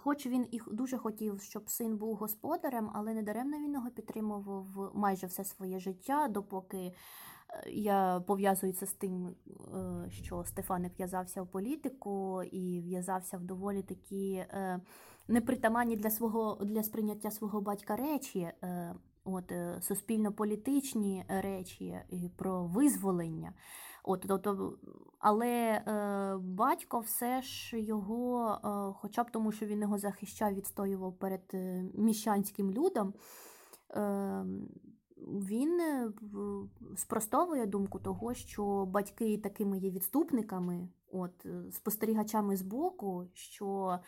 хоч 0.03 0.27
він 0.27 0.47
і 0.51 0.61
дуже 0.71 0.99
хотів, 0.99 1.43
щоб 1.43 1.71
син 1.71 1.97
був 1.97 2.17
господарем, 2.17 2.91
але 2.95 3.15
недаремно 3.15 3.59
він 3.59 3.73
його 3.73 3.91
підтримував 3.91 4.91
майже 4.95 5.27
все 5.27 5.45
своє 5.45 5.79
життя, 5.79 6.29
допоки 6.29 6.93
я 7.67 8.23
пов'язую 8.27 8.73
це 8.73 8.87
з 8.87 8.93
тим, 8.93 9.29
е, 9.29 10.11
що 10.11 10.45
Стефаник 10.45 10.93
в'язався 10.99 11.43
в 11.43 11.47
політику 11.47 12.43
і 12.43 12.81
в'язався 12.81 13.39
в 13.39 13.41
доволі 13.41 13.83
такі 13.83 14.33
е, 14.33 14.81
непритаманні 15.29 15.97
для 15.97 16.11
свого 16.11 16.59
для 16.65 16.83
сприйняття 16.83 17.31
свого 17.31 17.61
батька 17.61 17.97
речі, 17.97 18.39
е, 18.41 18.95
от 19.25 19.53
суспільно-політичні 19.81 21.25
речі 21.29 22.01
про 22.37 22.65
визволення. 22.65 23.53
От, 24.03 24.25
тобто, 24.29 24.79
Але 25.19 25.49
е, 25.49 26.37
батько 26.41 27.01
все 27.01 27.43
ж 27.43 27.81
його, 27.81 28.51
е, 28.65 28.95
хоча 29.01 29.23
б 29.23 29.31
тому, 29.31 29.53
що 29.53 29.67
він 29.67 29.81
його 29.81 29.99
захищав, 29.99 30.55
відстоював 30.55 31.19
перед 31.19 31.41
міщанським 31.95 32.71
людом. 32.71 33.15
Е, 33.91 34.45
він 35.27 35.81
е, 35.81 36.13
спростовує 36.97 37.67
думку 37.67 37.99
того, 37.99 38.35
що 38.35 38.87
батьки 38.87 39.39
такими 39.39 39.79
є 39.79 39.91
відступниками, 39.91 40.89
от 41.13 41.47
е, 41.47 41.73
спостерігачами 41.73 42.57
з 42.57 42.63
боку, 42.63 43.27
що 43.35 43.89
е, 43.89 44.01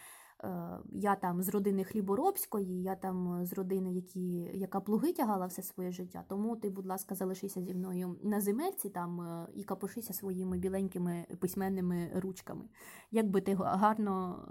я 0.92 1.14
там 1.14 1.42
з 1.42 1.48
родини 1.48 1.84
хліборобської, 1.84 2.82
я 2.82 2.94
там 2.94 3.44
з 3.44 3.52
родини, 3.52 3.92
які, 3.92 4.34
яка 4.54 4.80
плуги 4.80 5.12
тягала 5.12 5.46
все 5.46 5.62
своє 5.62 5.92
життя. 5.92 6.24
Тому 6.28 6.56
ти, 6.56 6.70
будь 6.70 6.86
ласка, 6.86 7.14
залишися 7.14 7.62
зі 7.62 7.74
мною 7.74 8.16
на 8.22 8.40
земельці 8.40 8.90
там 8.90 9.20
е, 9.20 9.46
і 9.54 9.64
капушися 9.64 10.12
своїми 10.12 10.58
біленькими 10.58 11.26
письменними 11.40 12.10
ручками, 12.14 12.64
як 13.10 13.30
би 13.30 13.40
ти 13.40 13.54
гарно 13.54 14.44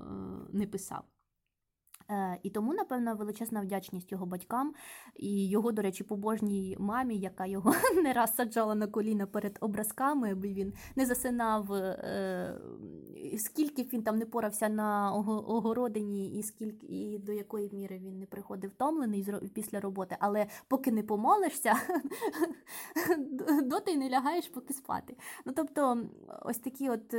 е, 0.52 0.58
не 0.58 0.68
писав. 0.68 1.04
Е, 2.12 2.40
і 2.44 2.50
тому, 2.50 2.74
напевно, 2.74 3.16
величезна 3.16 3.62
вдячність 3.62 4.12
його 4.12 4.26
батькам 4.26 4.74
і 5.16 5.50
його, 5.50 5.72
до 5.72 5.82
речі, 5.82 6.04
побожній 6.04 6.78
мамі, 6.80 7.18
яка 7.18 7.46
його 7.46 7.74
не 8.04 8.14
раз 8.14 8.36
саджала 8.36 8.76
на 8.76 8.88
коліна 8.88 9.26
перед 9.26 9.58
образками, 9.62 10.32
аби 10.32 10.54
він 10.54 10.74
не 10.96 11.06
засинав, 11.06 11.74
е, 11.74 12.60
скільки 13.38 13.84
б 13.84 13.90
він 13.94 14.04
там 14.04 14.18
не 14.18 14.26
порався 14.26 14.70
на 14.70 15.14
огородині, 15.48 16.40
і 16.40 16.44
скільки 16.44 16.86
і 16.88 17.20
до 17.20 17.32
якої 17.32 17.70
міри 17.74 18.00
він 18.00 18.20
не 18.20 18.26
приходив 18.26 18.70
втомлений 18.70 19.28
після 19.54 19.80
роботи. 19.80 20.18
Але 20.20 20.46
поки 20.68 20.92
не 20.92 21.04
помолишся, 21.04 21.76
доти 23.64 23.92
й 23.92 23.98
не 23.98 24.10
лягаєш 24.10 24.48
поки 24.48 24.74
спати. 24.74 25.16
Ну 25.46 25.54
тобто, 25.56 26.06
ось 26.42 26.58
такі 26.58 26.90
от. 26.90 27.16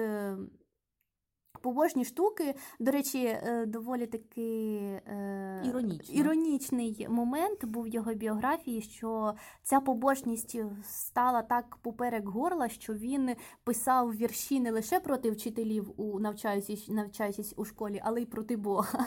Побожні 1.63 2.05
штуки. 2.05 2.55
До 2.79 2.91
речі, 2.91 3.25
е, 3.25 3.65
доволі 3.67 4.07
таки 4.07 4.79
е, 5.07 5.63
Іронічно. 5.65 6.15
іронічний 6.15 7.07
момент 7.11 7.65
був 7.65 7.83
в 7.83 7.89
його 7.89 8.15
біографії, 8.15 8.83
що 8.83 9.35
ця 9.63 9.81
побожність 9.81 10.57
стала 10.85 11.43
так 11.43 11.77
поперек 11.77 12.29
горла, 12.29 12.69
що 12.69 12.95
він 12.95 13.31
писав 13.65 14.17
вірші 14.17 14.61
не 14.61 14.71
лише 14.71 15.01
проти 15.01 15.31
вчителів, 15.31 15.93
у 15.97 16.21
навчаючись, 16.21 16.89
навчаючись 16.89 17.55
у 17.57 17.65
школі, 17.65 18.01
але 18.05 18.23
й 18.23 18.27
проти 18.27 18.57
Бога. 18.57 19.07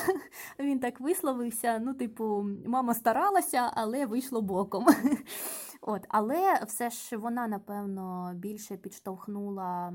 Він 0.58 0.78
так 0.78 1.00
висловився. 1.00 1.78
Ну, 1.78 1.94
типу, 1.94 2.46
мама 2.66 2.94
старалася, 2.94 3.70
але 3.74 4.06
вийшло 4.06 4.42
боком. 4.42 4.86
От, 5.80 6.06
Але 6.08 6.60
все 6.66 6.90
ж 6.90 7.16
вона, 7.16 7.48
напевно, 7.48 8.32
більше 8.34 8.76
підштовхнула. 8.76 9.92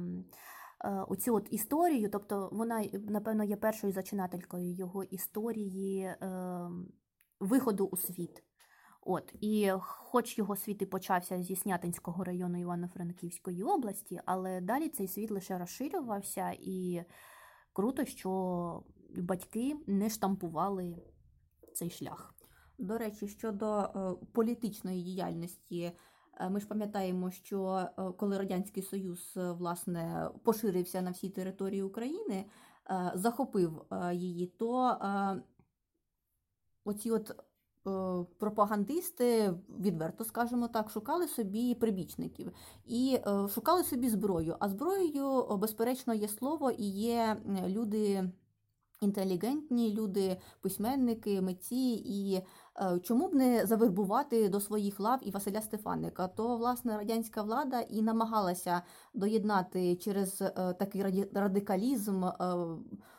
Е, 0.84 1.06
оцю 1.08 1.36
от 1.36 1.48
історію, 1.52 2.10
тобто 2.10 2.50
вона, 2.52 2.86
напевно, 2.94 3.44
є 3.44 3.56
першою 3.56 3.94
зачинателькою 3.94 4.74
його 4.74 5.04
історії 5.04 6.02
е, 6.02 6.18
виходу 7.40 7.86
у 7.86 7.98
світ. 7.98 8.44
От, 9.02 9.34
І 9.42 9.72
хоч 9.80 10.38
його 10.38 10.56
світ 10.56 10.82
і 10.82 10.86
почався 10.86 11.42
зі 11.42 11.56
Снятинського 11.56 12.24
району 12.24 12.60
Івано-Франківської 12.60 13.64
області, 13.64 14.22
але 14.26 14.62
далі 14.62 14.90
цей 14.90 15.08
світ 15.08 15.32
лише 15.32 15.58
розширювався, 15.58 16.56
і 16.60 17.04
круто, 17.74 18.06
що 18.06 18.84
батьки 19.18 19.76
не 19.88 20.10
штампували 20.10 21.04
цей 21.74 21.90
шлях. 21.90 22.36
До 22.78 22.98
речі, 22.98 23.28
щодо 23.28 23.66
е, 23.66 24.26
політичної 24.34 25.04
діяльності 25.04 25.84
Е, 25.84 25.94
ми 26.50 26.60
ж 26.60 26.68
пам'ятаємо, 26.68 27.32
що 27.32 27.88
е, 27.98 28.12
коли 28.18 28.38
Радянський 28.38 28.84
Союз 28.84 29.34
е, 29.38 29.52
власне 29.52 30.30
поширився 30.44 31.02
на 31.02 31.12
всій 31.12 31.30
території 31.30 31.84
України, 31.84 32.46
захопив 33.14 33.86
її, 34.14 34.48
то 34.48 34.98
оці 36.86 37.12
от 37.12 37.36
пропагандисти, 38.38 39.54
відверто 39.80 40.24
скажімо 40.24 40.68
так, 40.68 40.90
шукали 40.90 41.28
собі 41.28 41.76
прибічників 41.76 42.52
і 42.86 43.20
шукали 43.54 43.84
собі 43.84 44.10
зброю. 44.10 44.56
А 44.60 44.70
зброєю, 44.70 45.58
безперечно, 45.58 46.14
є 46.14 46.28
слово 46.28 46.72
і 46.72 46.84
є 46.86 47.38
люди. 47.68 48.30
Інтелігентні 49.02 49.94
люди, 49.94 50.38
письменники, 50.62 51.42
митці 51.42 52.04
і 52.06 52.36
Е, 52.36 52.44
чому 53.04 53.28
б 53.28 53.34
не 53.34 53.66
завербувати 53.66 54.50
до 54.50 54.60
своїх 54.60 55.00
лав 55.00 55.20
і 55.22 55.32
Василя 55.32 55.62
Стефаника? 55.62 56.28
То 56.28 56.58
власне 56.58 56.98
радянська 56.98 57.42
влада 57.42 57.80
і 57.80 58.02
намагалася 58.02 58.82
доєднати 59.14 59.96
через 59.96 60.42
е, 60.42 60.74
такий 60.80 61.26
радикалізм 61.34 62.26
е, 62.26 62.34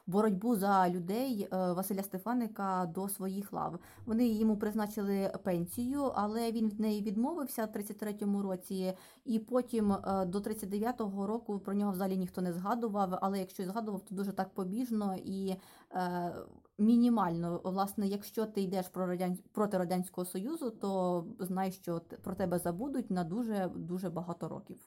боротьбу 0.07 0.57
за 0.57 0.89
людей 0.89 1.49
Василя 1.51 2.03
Стефаника 2.03 2.91
до 2.95 3.09
своїх 3.09 3.53
лав. 3.53 3.79
Вони 4.07 4.29
йому 4.29 4.57
призначили 4.57 5.33
пенсію, 5.43 6.13
але 6.15 6.53
він 6.53 6.67
від 6.69 6.81
неї 6.81 7.03
відмовився 7.03 7.65
в 7.65 7.77
33-му 7.77 8.43
році, 8.43 8.93
і 9.25 9.39
потім 9.39 9.95
до 10.27 10.39
39-го 10.39 11.27
року 11.27 11.59
про 11.59 11.75
нього 11.75 11.93
взагалі 11.93 12.17
ніхто 12.17 12.41
не 12.41 12.53
згадував. 12.53 13.19
Але 13.23 13.39
якщо 13.39 13.65
згадував, 13.65 14.01
то 14.01 14.15
дуже 14.15 14.33
так 14.33 14.49
побіжно 14.55 15.17
і 15.25 15.55
мінімально. 16.79 17.61
Власне, 17.65 18.07
якщо 18.07 18.47
ти 18.47 18.61
йдеш 18.61 18.87
проти 19.53 19.79
радянського 19.79 20.25
союзу, 20.25 20.71
то 20.71 21.25
знай, 21.39 21.73
що 21.73 22.01
про 22.23 22.35
тебе 22.35 22.59
забудуть 22.59 23.11
на 23.11 23.25
дуже 23.25 23.71
дуже 23.77 24.11
багато 24.11 24.49
років. 24.49 24.79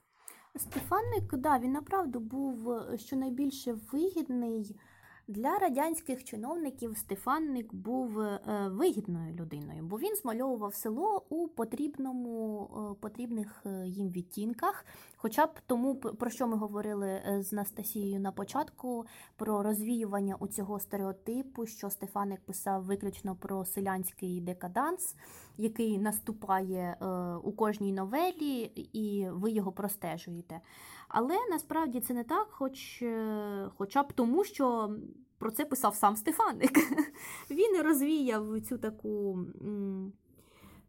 Стефанник, 0.55 1.35
да, 1.35 1.59
він 1.59 1.71
направду 1.71 2.19
був 2.19 2.71
е, 2.71 2.97
щонайбільше 2.97 3.73
вигідний. 3.91 4.79
Для 5.27 5.57
радянських 5.57 6.23
чиновників 6.23 6.97
Стефанник 6.97 7.73
був 7.73 8.19
е, 8.19 8.39
вигідною 8.71 9.33
людиною, 9.33 9.83
бо 9.83 9.97
він 9.97 10.15
змальовував 10.15 10.75
село 10.75 11.25
у 11.29 11.47
потрібному, 11.47 12.69
е, 12.91 13.01
потрібних 13.01 13.63
е, 13.65 13.87
їм 13.87 14.09
відтінках. 14.09 14.85
Хоча 15.15 15.45
б 15.45 15.49
тому, 15.67 15.95
про 15.95 16.29
що 16.29 16.47
ми 16.47 16.57
говорили 16.57 17.21
з 17.39 17.51
Настасією 17.51 18.19
на 18.19 18.31
початку, 18.31 19.05
про 19.35 19.63
розвіювання 19.63 20.35
у 20.39 20.47
цього 20.47 20.79
стереотипу, 20.79 21.65
що 21.65 21.89
Стефаник 21.89 22.41
писав 22.41 22.83
виключно 22.83 23.35
про 23.35 23.65
селянський 23.65 24.41
декаданс, 24.41 25.15
який 25.57 25.97
наступає 25.97 26.97
у 27.43 27.51
кожній 27.51 27.93
новелі, 27.93 28.61
і 28.93 29.29
ви 29.29 29.51
його 29.51 29.71
простежуєте. 29.71 30.61
Але 31.07 31.37
насправді 31.49 31.99
це 31.99 32.13
не 32.13 32.23
так, 32.23 32.47
хоч, 32.51 33.01
е, 33.01 33.69
хоча 33.77 34.03
б 34.03 34.13
тому, 34.13 34.43
що 34.43 34.95
про 35.37 35.51
це 35.51 35.65
писав 35.65 35.95
сам 35.95 36.15
Стефаник. 36.15 36.71
Він 37.49 37.81
розвіяв 37.81 38.61
цю 38.61 38.77
таку 38.77 39.39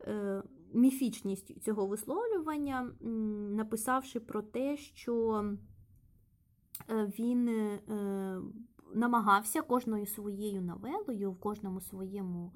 е, 0.06 0.42
міфічність 0.72 1.62
цього 1.62 1.86
висловлювання, 1.86 2.90
написавши 3.50 4.20
про 4.20 4.42
те, 4.42 4.76
що 4.76 5.44
е, 6.90 7.12
він 7.18 7.70
намагався 8.94 9.62
кожною 9.62 10.06
своєю 10.06 10.62
новелою, 10.62 11.32
в 11.32 11.40
кожному 11.40 11.80
своєму. 11.80 12.52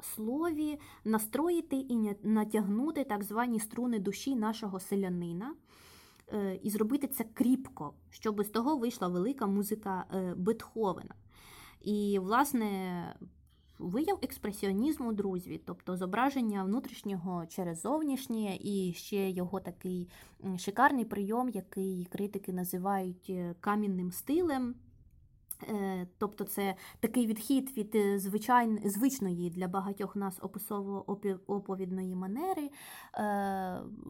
Слові 0.00 0.78
настроїти 1.04 1.76
і 1.76 1.96
натягнути 2.22 3.04
так 3.04 3.24
звані 3.24 3.60
струни 3.60 3.98
душі 3.98 4.36
нашого 4.36 4.80
селянина, 4.80 5.54
і 6.62 6.70
зробити 6.70 7.06
це 7.06 7.24
кріпко, 7.24 7.94
щоб 8.10 8.44
з 8.44 8.48
того 8.48 8.76
вийшла 8.76 9.08
велика 9.08 9.46
музика 9.46 10.04
е, 10.14 10.34
Бетховена. 10.36 11.14
І, 11.80 12.18
власне, 12.18 12.68
вияв 13.78 14.18
експресіонізму 14.22 15.12
друзі, 15.12 15.60
тобто 15.64 15.96
зображення 15.96 16.64
внутрішнього 16.64 17.46
через 17.46 17.80
зовнішнє, 17.80 18.58
і 18.60 18.92
ще 18.96 19.30
його 19.30 19.60
такий 19.60 20.08
шикарний 20.58 21.04
прийом, 21.04 21.48
який 21.48 22.04
критики 22.04 22.52
називають 22.52 23.26
е, 23.30 23.54
камінним 23.60 24.12
стилем. 24.12 24.74
Е, 25.62 26.06
тобто 26.18 26.44
це 26.44 26.74
такий 27.00 27.26
відхід 27.26 27.76
від 27.76 27.94
е, 27.94 28.18
звичайної 28.18 28.88
звичної 28.88 29.50
для 29.50 29.68
багатьох 29.68 30.16
нас 30.16 30.40
описово-оповідної 30.40 32.14
манери. 32.14 32.70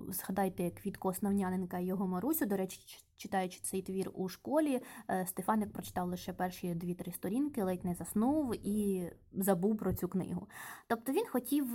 Згадайте 0.08 0.70
Квітко 0.70 1.08
Основняненка 1.08 1.78
і 1.78 1.86
його 1.86 2.06
Марусю. 2.06 2.46
До 2.46 2.56
речі, 2.56 2.80
читаючи 3.18 3.60
цей 3.60 3.82
твір 3.82 4.10
у 4.14 4.28
школі, 4.28 4.80
е, 5.10 5.26
Стефаник 5.26 5.72
прочитав 5.72 6.08
лише 6.08 6.32
перші 6.32 6.74
дві-три 6.74 7.12
сторінки, 7.12 7.62
ледь 7.62 7.84
не 7.84 7.94
заснув 7.94 8.54
і 8.66 9.10
забув 9.32 9.76
про 9.76 9.92
цю 9.92 10.08
книгу. 10.08 10.48
Тобто 10.86 11.12
він 11.12 11.24
хотів 11.26 11.66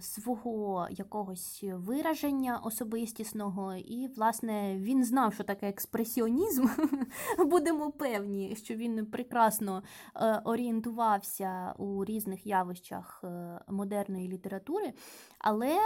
свого 0.00 0.88
якогось 0.90 1.64
вираження 1.72 2.58
особистісного, 2.58 3.74
і, 3.74 4.08
власне, 4.16 4.76
він 4.78 5.04
знав, 5.04 5.34
що 5.34 5.44
таке 5.44 5.68
експресіонізм. 5.68 6.66
Будемо 7.46 7.90
певні, 7.90 8.56
що 8.56 8.74
він 8.74 9.06
прекрасно 9.06 9.82
е, 10.16 10.42
орієнтувався 10.44 11.74
у 11.78 12.04
різних 12.04 12.46
явищах 12.46 13.20
е, 13.24 13.60
модерної 13.68 14.28
літератури, 14.28 14.92
але 15.38 15.78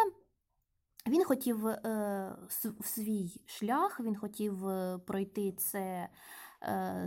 він 1.08 1.24
хотів 1.24 1.66
е, 1.66 2.36
свій 2.84 3.40
шлях, 3.46 4.00
він 4.00 4.16
хотів 4.16 4.68
е, 4.68 4.98
пройти 5.06 5.52
це 5.52 6.08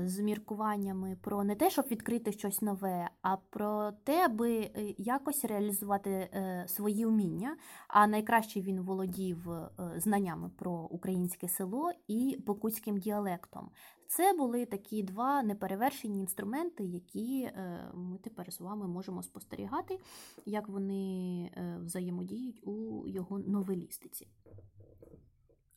з 0.06 0.20
міркуваннями 0.20 1.18
про 1.22 1.44
не 1.44 1.56
те, 1.56 1.70
щоб 1.70 1.86
відкрити 1.92 2.32
щось 2.32 2.62
нове, 2.62 3.10
а 3.22 3.38
про 3.38 3.92
те, 4.04 4.26
аби 4.26 4.58
е, 4.58 4.72
якось 4.98 5.46
реалізувати 5.46 6.10
е, 6.10 6.66
свої 6.68 7.06
вміння. 7.06 7.58
А 7.88 8.08
найкраще 8.08 8.62
він 8.62 8.82
володів 8.82 9.52
е, 9.52 9.70
знаннями 9.98 10.50
про 10.56 10.72
українське 10.72 11.48
село 11.48 11.92
і 12.08 12.38
покутським 12.46 12.98
діалектом. 12.98 13.70
Це 14.08 14.34
були 14.34 14.66
такі 14.66 15.04
два 15.04 15.44
неперевершені 15.44 16.20
інструменти, 16.20 16.84
які 16.84 17.42
е, 17.42 17.92
ми 17.94 18.18
тепер 18.18 18.54
з 18.54 18.60
вами 18.62 18.88
можемо 18.88 19.24
спостерігати, 19.24 20.00
як 20.46 20.70
вони 20.70 21.44
е, 21.58 21.80
взаємодіють 21.84 22.68
у 22.68 23.08
його 23.08 23.40
новелістиці. 23.40 24.28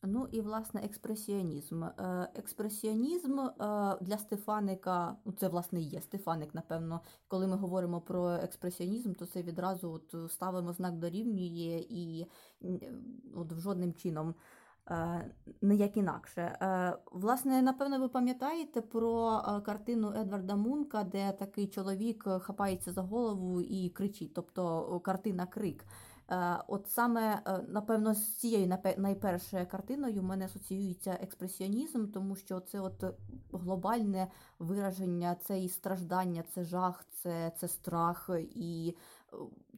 Ну 0.03 0.27
і 0.31 0.41
власне 0.41 0.81
експресіонізм. 0.83 1.83
Е, 1.83 2.29
експресіонізм 2.35 3.39
для 4.01 4.17
Стефаника, 4.17 5.15
ну 5.25 5.31
це 5.31 5.47
власне 5.47 5.81
є 5.81 6.01
Стефаник, 6.01 6.55
напевно, 6.55 7.01
коли 7.27 7.47
ми 7.47 7.55
говоримо 7.55 8.01
про 8.01 8.31
експресіонізм, 8.31 9.13
то 9.13 9.25
це 9.25 9.41
відразу 9.41 9.91
от 9.91 10.31
ставимо 10.31 10.73
знак 10.73 10.97
дорівнює 10.97 11.85
і 11.89 12.25
от 13.35 13.53
жодним 13.53 13.93
чином 13.93 14.35
Е, 14.91 15.25
не 15.61 15.75
як 15.75 15.97
інакше. 15.97 16.41
Е, 16.41 16.97
власне, 17.11 17.61
напевно, 17.61 17.99
ви 17.99 18.09
пам'ятаєте 18.09 18.81
про 18.81 19.41
е, 19.47 19.61
картину 19.61 20.13
Едварда 20.21 20.55
Мунка, 20.55 21.03
де 21.03 21.31
такий 21.31 21.67
чоловік 21.67 22.27
хапається 22.41 22.91
за 22.91 23.01
голову 23.01 23.61
і 23.61 23.89
кричить, 23.89 24.33
тобто 24.33 24.99
картина 24.99 25.45
Крик. 25.45 25.85
От 26.67 26.87
саме, 26.89 27.41
напевно, 27.67 28.13
з 28.13 28.35
цією 28.35 28.77
найпершою 28.97 29.67
картиною 29.67 30.21
в 30.21 30.23
мене 30.23 30.45
асоціюється 30.45 31.17
експресіонізм, 31.21 32.11
тому 32.11 32.35
що 32.35 32.59
це 32.59 32.79
от 32.79 33.03
глобальне 33.51 34.27
вираження, 34.59 35.35
це 35.35 35.59
і 35.59 35.69
страждання, 35.69 36.43
це 36.53 36.63
жах, 36.63 37.05
це, 37.11 37.51
це 37.57 37.67
страх 37.67 38.29
і 38.55 38.95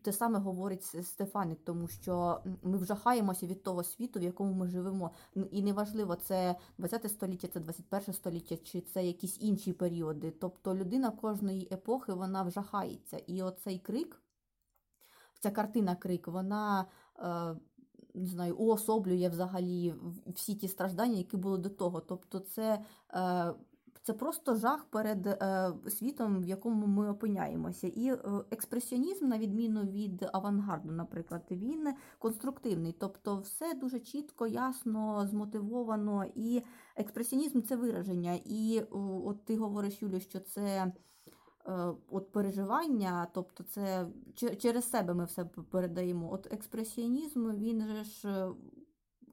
те 0.02 0.14
саме 0.14 0.40
говорить 0.40 0.84
Стефаник, 0.84 1.60
тому 1.64 1.88
що 1.88 2.42
ми 2.64 2.78
вжахаємося 2.78 3.48
від 3.48 3.64
того 3.64 3.84
світу, 3.84 4.20
в 4.20 4.24
якому 4.24 4.54
ми 4.54 4.68
живемо. 4.68 5.12
І 5.52 5.62
неважливо, 5.62 6.16
це 6.16 6.56
20 6.78 7.12
століття, 7.12 7.48
це 7.48 7.60
21 7.60 8.14
століття, 8.14 8.58
чи 8.58 8.82
це 8.82 9.06
якісь 9.06 9.38
інші 9.42 9.74
періоди. 9.74 10.32
Тобто 10.32 10.76
людина 10.76 11.12
кожної 11.12 11.68
епохи 11.72 12.14
вона 12.14 12.44
вжахається. 12.44 13.18
І 13.18 13.42
оцей 13.42 13.80
крик, 13.80 14.22
ця 15.42 15.52
картина 15.52 15.96
крик, 15.96 16.28
вона. 16.28 16.86
Е, 17.20 17.56
не 18.14 18.28
знаю, 18.28 18.56
уособлює 18.56 19.30
взагалі 19.30 19.96
всі 20.28 20.56
ті 20.56 20.68
страждання, 20.68 21.18
які 21.18 21.38
були 21.38 21.58
до 21.58 21.70
того. 21.70 22.00
Тобто, 22.00 22.40
це 22.40 22.82
е, 23.14 23.54
це 24.04 24.14
просто 24.14 24.56
жах 24.56 24.86
перед 24.86 25.28
е, 25.28 25.74
світом, 25.90 26.42
в 26.42 26.46
якому 26.46 26.88
ми 26.88 27.10
опиняємося. 27.10 27.88
І 27.88 28.14
експресіонізм, 28.52 29.28
на 29.28 29.38
відміну 29.38 29.84
від 29.84 30.26
авангарду, 30.34 30.92
наприклад, 30.92 31.42
він 31.52 31.94
конструктивний, 32.20 32.96
тобто 33.00 33.38
все 33.38 33.74
дуже 33.74 34.00
чітко, 34.00 34.48
ясно, 34.48 35.28
змотивовано. 35.28 36.26
І 36.36 36.62
експресіонізм 36.96 37.62
це 37.62 37.76
вираження. 37.76 38.40
І 38.46 38.82
от 39.26 39.46
ти 39.46 39.58
говориш, 39.58 40.02
Юлю, 40.02 40.20
що 40.20 40.40
це. 40.40 40.92
Е, 41.68 41.94
от 42.10 42.32
переживання, 42.32 43.28
тобто 43.34 43.64
це 43.64 44.08
через 44.36 44.90
себе 44.90 45.14
ми 45.14 45.26
все 45.26 45.46
передаємо. 45.46 46.34
От 46.34 46.54
експресіонізм, 46.54 47.52
він 47.52 47.88
же 47.88 48.04
ж 48.04 48.48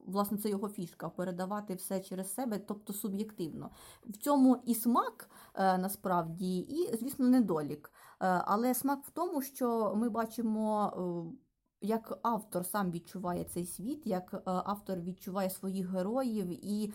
власне, 0.08 0.38
це 0.38 0.48
його 0.48 0.68
фішка 0.68 1.08
передавати 1.08 1.74
все 1.74 2.00
через 2.00 2.34
себе, 2.34 2.58
тобто 2.58 2.92
суб'єктивно. 2.92 3.70
В 4.06 4.16
цьому 4.16 4.62
і 4.64 4.74
смак 4.74 5.30
е, 5.54 5.78
насправді, 5.78 6.58
і, 6.58 6.96
звісно, 6.96 7.28
недолік. 7.28 7.92
Е, 7.92 8.42
але 8.44 8.74
смак 8.74 9.04
в 9.04 9.10
тому, 9.10 9.42
що 9.42 9.94
ми 9.96 10.08
бачимо. 10.08 10.92
Е, 11.32 11.48
як 11.80 12.18
автор 12.22 12.66
сам 12.66 12.90
відчуває 12.90 13.44
цей 13.44 13.66
світ, 13.66 14.06
як 14.06 14.42
автор 14.44 15.00
відчуває 15.00 15.50
своїх 15.50 15.90
героїв, 15.90 16.66
і 16.66 16.92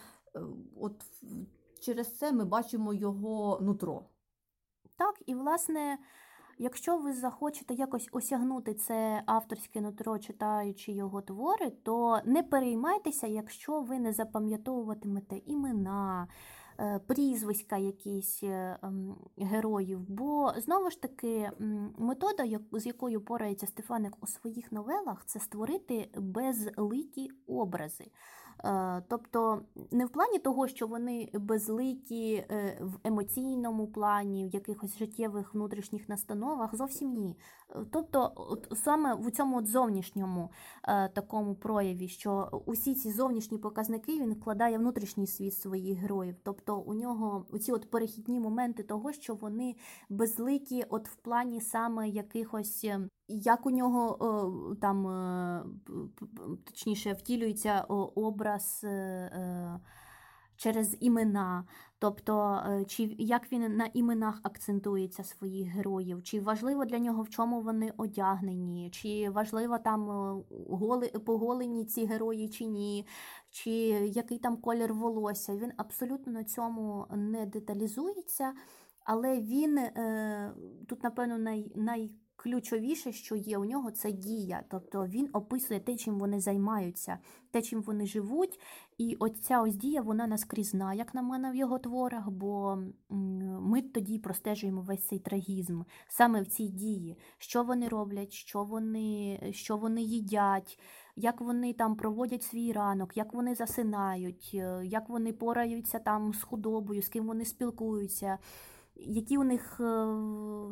от 0.75 1.05
через 1.81 2.17
це 2.17 2.31
ми 2.31 2.45
бачимо 2.45 2.93
його 2.93 3.59
нутро. 3.61 4.05
Так, 4.97 5.21
і 5.25 5.35
власне 5.35 5.97
Якщо 6.57 6.97
ви 6.97 7.13
захочете 7.13 7.73
якось 7.73 8.09
осягнути 8.11 8.73
це 8.73 9.23
авторське 9.25 9.81
нутро, 9.81 10.19
читаючи 10.19 10.91
його 10.91 11.21
твори, 11.21 11.69
то 11.83 12.19
не 12.25 12.43
переймайтеся, 12.43 13.27
якщо 13.27 13.81
ви 13.81 13.99
не 13.99 14.13
запам'ятовуватимете 14.13 15.37
імена, 15.45 16.27
е, 16.79 16.99
прізвиська 17.07 17.77
якісь 17.77 18.43
е, 18.43 18.79
ем, 18.83 19.15
героїв. 19.37 19.99
Бо 20.09 20.53
знову 20.57 20.89
ж 20.89 21.01
таки, 21.01 21.51
метода, 21.97 22.59
з 22.71 22.85
якою 22.85 23.21
порається 23.21 23.67
Стефаник 23.67 24.13
у 24.21 24.27
своїх 24.27 24.71
новелах, 24.71 25.25
це 25.25 25.39
створити 25.39 26.09
безликі 26.17 27.29
образи. 27.47 28.05
Е, 28.65 29.03
тобто 29.07 29.61
не 29.91 30.05
в 30.05 30.09
плані 30.09 30.39
того, 30.39 30.67
що 30.67 30.87
вони 30.87 31.29
безликі 31.33 32.33
е, 32.33 32.77
в 32.81 32.99
емоційному 33.03 33.87
плані, 33.87 34.47
в 34.47 34.53
якихось 34.53 34.97
життєвих 34.97 35.53
внутрішніх 35.53 36.09
настановах, 36.09 36.75
зовсім 36.75 37.13
ні. 37.13 37.37
Е, 37.69 37.85
тобто, 37.91 38.31
от 38.35 38.67
саме 38.75 39.15
в 39.15 39.31
цьому 39.31 39.57
от 39.57 39.67
зовнішньому 39.67 40.49
такому 41.13 41.55
прояві, 41.55 42.07
що 42.07 42.61
усі 42.65 42.95
ці 42.95 43.11
зовнішні 43.11 43.57
показники 43.57 44.19
він 44.19 44.33
вкладає 44.33 44.77
внутрішній 44.77 45.27
світ 45.27 45.53
своїх 45.53 45.97
героїв. 45.97 46.35
Тобто 46.43 46.77
у 46.79 46.93
нього 46.93 47.45
ці 47.61 47.71
от 47.71 47.91
перехідні 47.91 48.39
моменти 48.39 48.83
того, 48.83 49.11
що 49.11 49.35
вони 49.35 49.75
безликі, 50.09 50.85
от 50.89 51.07
в 51.07 51.15
плані 51.15 51.61
саме 51.61 52.09
якихось 52.09 52.85
як 53.27 53.65
у 53.65 53.71
нього 53.71 54.77
там 54.81 55.07
точніше 56.63 57.13
втілюється 57.13 57.81
образ 58.15 58.42
е, 58.83 58.87
е, 58.87 59.79
через 60.55 60.97
імена, 60.99 61.65
тобто 61.99 62.63
чи 62.87 63.15
як 63.17 63.51
він 63.51 63.75
на 63.77 63.85
іменах 63.93 64.39
акцентується 64.43 65.23
своїх 65.23 65.67
героїв, 65.67 66.23
чи 66.23 66.39
важливо 66.39 66.85
для 66.85 66.99
нього 66.99 67.23
в 67.23 67.29
чому 67.29 67.61
вони 67.61 67.93
одягнені, 67.97 68.89
чи 68.91 69.29
важливо 69.29 69.77
там 69.77 70.05
голи, 70.69 71.07
поголені 71.07 71.85
ці 71.85 72.05
герої 72.05 72.49
чи 72.49 72.65
ні, 72.65 73.07
чи 73.49 73.71
який 73.71 74.39
там 74.39 74.57
колір 74.57 74.93
волосся. 74.93 75.55
Він 75.55 75.71
абсолютно 75.77 76.33
на 76.33 76.43
цьому 76.43 77.07
не 77.11 77.45
деталізується, 77.45 78.53
але 79.05 79.39
він 79.39 79.79
тут, 80.87 81.03
напевно, 81.03 81.37
най, 81.37 81.71
най 81.75 82.11
ключовіше, 82.43 83.11
що 83.11 83.35
є 83.35 83.57
у 83.57 83.65
нього, 83.65 83.91
це 83.91 84.11
дія. 84.11 84.63
Тобто 84.69 85.07
він 85.07 85.29
описує 85.33 85.79
те, 85.79 85.95
чим 85.95 86.19
вони 86.19 86.39
займаються, 86.39 87.17
те, 87.51 87.61
чим 87.61 87.81
вони 87.81 88.05
живуть. 88.05 88.59
І 88.97 89.15
оця 89.19 89.61
ось 89.61 89.75
дія, 89.75 90.01
вона 90.01 90.27
наскрізна, 90.27 90.93
як 90.93 91.13
на 91.13 91.21
мене, 91.21 91.51
в 91.51 91.55
його 91.55 91.79
творах, 91.79 92.29
бо 92.29 92.77
ми 93.09 93.81
тоді 93.81 94.19
простежуємо 94.19 94.81
весь 94.81 95.07
цей 95.07 95.19
трагізм 95.19 95.81
саме 96.07 96.41
в 96.41 96.47
цій 96.47 96.67
дії, 96.67 97.17
що 97.37 97.63
вони 97.63 97.87
роблять, 97.87 98.33
що 98.33 98.63
вони, 98.63 99.39
що 99.53 99.77
вони 99.77 100.01
їдять. 100.01 100.79
Як 101.15 101.41
вони 101.41 101.73
там 101.73 101.95
проводять 101.95 102.43
свій 102.43 102.71
ранок, 102.71 103.17
як 103.17 103.33
вони 103.33 103.55
засинають, 103.55 104.51
е, 104.53 104.81
як 104.85 105.09
вони 105.09 105.33
пораються 105.33 105.99
там 105.99 106.33
з 106.33 106.43
худобою, 106.43 107.01
з 107.01 107.09
ким 107.09 107.27
вони 107.27 107.45
спілкуються. 107.45 108.37
Які 108.95 109.37
у 109.37 109.43
них 109.43 109.79
е, 109.79 110.07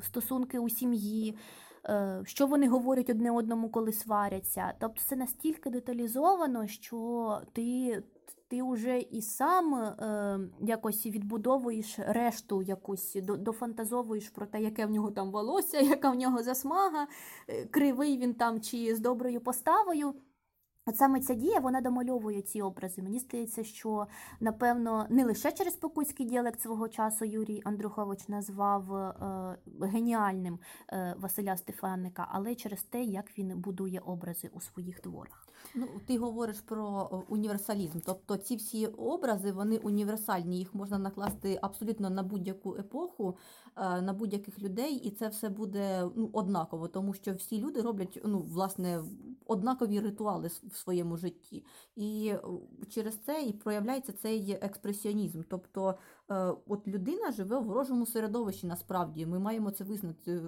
стосунки 0.02 0.60
у 0.60 0.70
сім'ї, 0.70 1.38
е, 1.86 2.22
що 2.26 2.48
вони 2.48 2.68
говорять 2.68 3.10
одне 3.10 3.32
одному, 3.32 3.70
коли 3.70 3.92
сваряться. 3.92 4.74
Тобто 4.80 5.02
це 5.08 5.16
настільки 5.16 5.70
деталізовано, 5.70 6.68
що 6.68 7.42
ти. 7.54 8.04
Ти 8.48 8.64
вже 8.64 9.00
і 9.00 9.22
сам 9.22 9.76
е, 9.76 10.40
якось 10.62 11.06
відбудовуєш 11.06 12.00
решту, 12.00 12.62
якусь 12.62 13.18
дофантазовуєш 13.24 14.30
про 14.30 14.46
те, 14.46 14.62
яке 14.62 14.86
в 14.86 14.92
нього 14.92 15.12
там 15.12 15.32
волосся, 15.32 15.80
яка 15.96 16.12
в 16.12 16.16
нього 16.16 16.44
засмага, 16.44 17.08
кривий 17.70 18.18
він 18.18 18.34
там 18.34 18.62
чи 18.62 18.96
з 18.96 19.00
доброю 19.00 19.42
поставою. 19.42 20.14
От 20.86 20.98
саме 20.98 21.20
ця 21.20 21.34
дія 21.34 21.60
вона 21.60 21.82
домальовує 21.82 22.42
ці 22.42 22.62
образи. 22.62 23.02
Мені 23.02 23.20
здається, 23.20 23.64
що 23.64 24.08
напевно 24.40 25.08
не 25.10 25.26
лише 25.26 25.52
через 25.52 25.76
покутський 25.76 26.26
діалект 26.26 26.62
свого 26.62 26.90
часу 26.90 27.26
Юрій 27.26 27.62
Андрухович 27.66 28.28
назвав 28.28 28.96
е, 28.96 29.58
геніальним 29.82 30.60
е, 30.90 31.16
Василя 31.18 31.58
Стефанника, 31.58 32.28
але 32.32 32.52
й 32.52 32.56
через 32.56 32.84
те, 32.84 33.04
як 33.04 33.38
він 33.38 33.60
будує 33.60 34.00
образи 34.00 34.50
у 34.54 34.62
своїх 34.62 35.00
творах. 35.00 35.48
Ну, 35.76 35.88
ти 36.06 36.18
говориш 36.18 36.62
про 36.62 37.10
універсалізм, 37.30 38.00
тобто 38.06 38.38
ці 38.38 38.56
всі 38.56 38.88
образи 38.88 39.52
вони 39.52 39.78
універсальні, 39.78 40.58
їх 40.58 40.76
можна 40.76 40.98
накласти 40.98 41.60
абсолютно 41.62 42.10
на 42.10 42.24
будь-яку 42.24 42.76
епоху, 42.76 43.38
е, 43.76 44.02
на 44.02 44.14
будь-яких 44.14 44.60
людей, 44.60 44.96
і 44.96 45.12
це 45.12 45.28
все 45.28 45.50
буде 45.50 46.10
ну, 46.16 46.30
однаково, 46.34 46.88
тому 46.88 47.14
що 47.14 47.34
всі 47.34 47.62
люди 47.62 47.82
роблять 47.82 48.22
ну, 48.26 48.40
власне 48.40 49.04
однакові 49.46 50.00
ритуали 50.00 50.48
в 50.48 50.76
своєму 50.76 51.18
житті. 51.18 51.64
І 51.96 52.34
через 52.90 53.18
це 53.18 53.42
і 53.42 53.54
проявляється 53.54 54.14
цей 54.14 54.52
експресіонізм. 54.62 55.42
Тобто, 55.50 55.96
е, 56.32 56.54
от 56.68 56.88
людина 56.88 57.32
живе 57.32 57.60
в 57.60 57.64
ворожому 57.64 58.06
середовищі, 58.06 58.68
насправді 58.68 59.26
ми 59.26 59.40
маємо 59.40 59.72
це 59.72 59.84
визнати. 59.84 60.42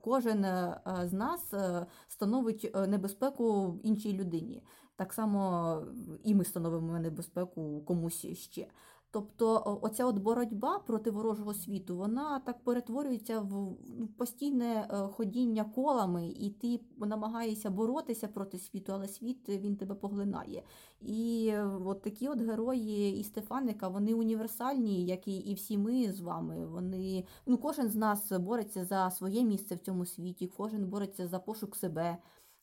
Кожен 0.00 0.44
е, 0.44 0.80
з 1.04 1.12
нас 1.12 1.54
е, 1.54 1.86
становить 2.08 2.76
небезпеку 2.88 3.78
іншій 3.82 4.12
людині. 4.12 4.62
Так 4.96 5.12
само 5.12 5.82
і 6.24 6.34
ми 6.34 6.44
становимо 6.44 6.98
небезпеку 6.98 7.80
комусь 7.86 8.26
ще. 8.26 8.66
Тобто 9.12 9.78
оця 9.82 10.06
от 10.06 10.18
боротьба 10.18 10.78
проти 10.78 11.10
ворожого 11.10 11.54
світу, 11.54 11.96
вона 11.96 12.40
так 12.40 12.64
перетворюється 12.64 13.40
в 13.40 13.76
постійне 14.16 14.88
е, 14.90 14.96
ходіння 14.96 15.64
колами, 15.64 16.28
і 16.28 16.50
ти 16.50 16.80
намагаєшся 16.98 17.70
боротися 17.70 18.28
проти 18.28 18.58
світу, 18.58 18.92
але 18.92 19.08
світ 19.08 19.48
він 19.48 19.76
тебе 19.76 19.94
поглинає. 19.94 20.62
І 21.00 21.54
от 21.84 22.02
такі 22.02 22.28
от 22.28 22.40
герої 22.40 23.20
і 23.20 23.24
Стефаника, 23.24 23.88
вони 23.88 24.14
універсальні, 24.14 25.06
як 25.06 25.28
і 25.28 25.54
всі 25.54 25.78
ми 25.78 26.12
з 26.12 26.20
вами. 26.20 26.66
Вони 26.66 27.24
ну 27.46 27.58
кожен 27.58 27.88
з 27.88 27.96
нас 27.96 28.32
бореться 28.32 28.84
за 28.84 29.10
своє 29.10 29.42
місце 29.42 29.74
в 29.74 29.78
цьому 29.78 30.06
світі, 30.06 30.46
кожен 30.56 30.86
бореться 30.86 31.28
за 31.28 31.38
пошук 31.38 31.76
себе 31.76 32.18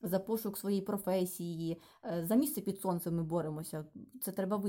за 0.08 0.20
пошук 0.20 0.58
своєї 0.58 0.82
професії, 0.82 1.82
е, 2.06 2.26
за 2.26 2.36
місце 2.36 2.62
під 2.62 2.80
сонцем 2.80 3.16
ми 3.16 3.24
боремося. 3.24 3.86
Це 4.22 4.32
треба 4.32 4.64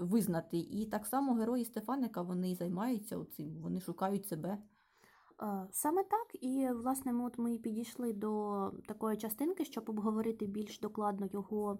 визнати. 0.00 0.58
І 0.58 0.86
так 0.86 1.06
само 1.06 1.34
герої 1.34 1.64
Стефаника 1.64 2.22
вони 2.22 2.54
займаються 2.54 3.24
цим, 3.36 3.56
вони 3.62 3.80
шукають 3.80 4.26
себе. 4.26 4.58
Саме 5.70 6.04
так, 6.04 6.42
і 6.44 6.68
власне 6.72 7.12
ми 7.12 7.24
от 7.24 7.38
ми 7.38 7.58
підійшли 7.58 8.12
до 8.12 8.72
такої 8.88 9.16
частинки, 9.16 9.64
щоб 9.64 9.90
обговорити 9.90 10.46
більш 10.46 10.80
докладно 10.80 11.26
його 11.32 11.78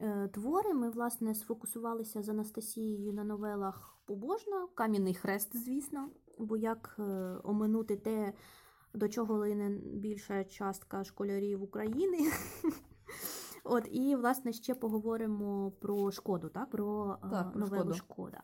е, 0.00 0.28
твори. 0.28 0.74
Ми, 0.74 0.90
власне, 0.90 1.34
сфокусувалися 1.34 2.22
з 2.22 2.28
Анастасією 2.28 3.12
на 3.12 3.24
новелах 3.24 3.96
побожно, 4.04 4.68
Кам'яний 4.74 5.14
хрест, 5.14 5.56
звісно, 5.56 6.08
бо 6.38 6.56
як 6.56 6.96
е, 6.98 7.02
оминути 7.44 7.96
те, 7.96 8.32
до 8.94 9.08
чого 9.08 9.34
лине 9.34 9.70
більша 9.84 10.44
частка 10.44 11.04
школярів 11.04 11.62
України. 11.62 12.18
От, 13.64 13.88
І, 13.90 14.16
власне, 14.16 14.52
ще 14.52 14.74
поговоримо 14.74 15.70
про 15.70 16.10
шкоду, 16.10 16.48
так? 16.48 16.70
про, 16.70 17.18
так, 17.30 17.50
про 17.50 17.60
новелу 17.60 17.94
шкода. 17.94 18.40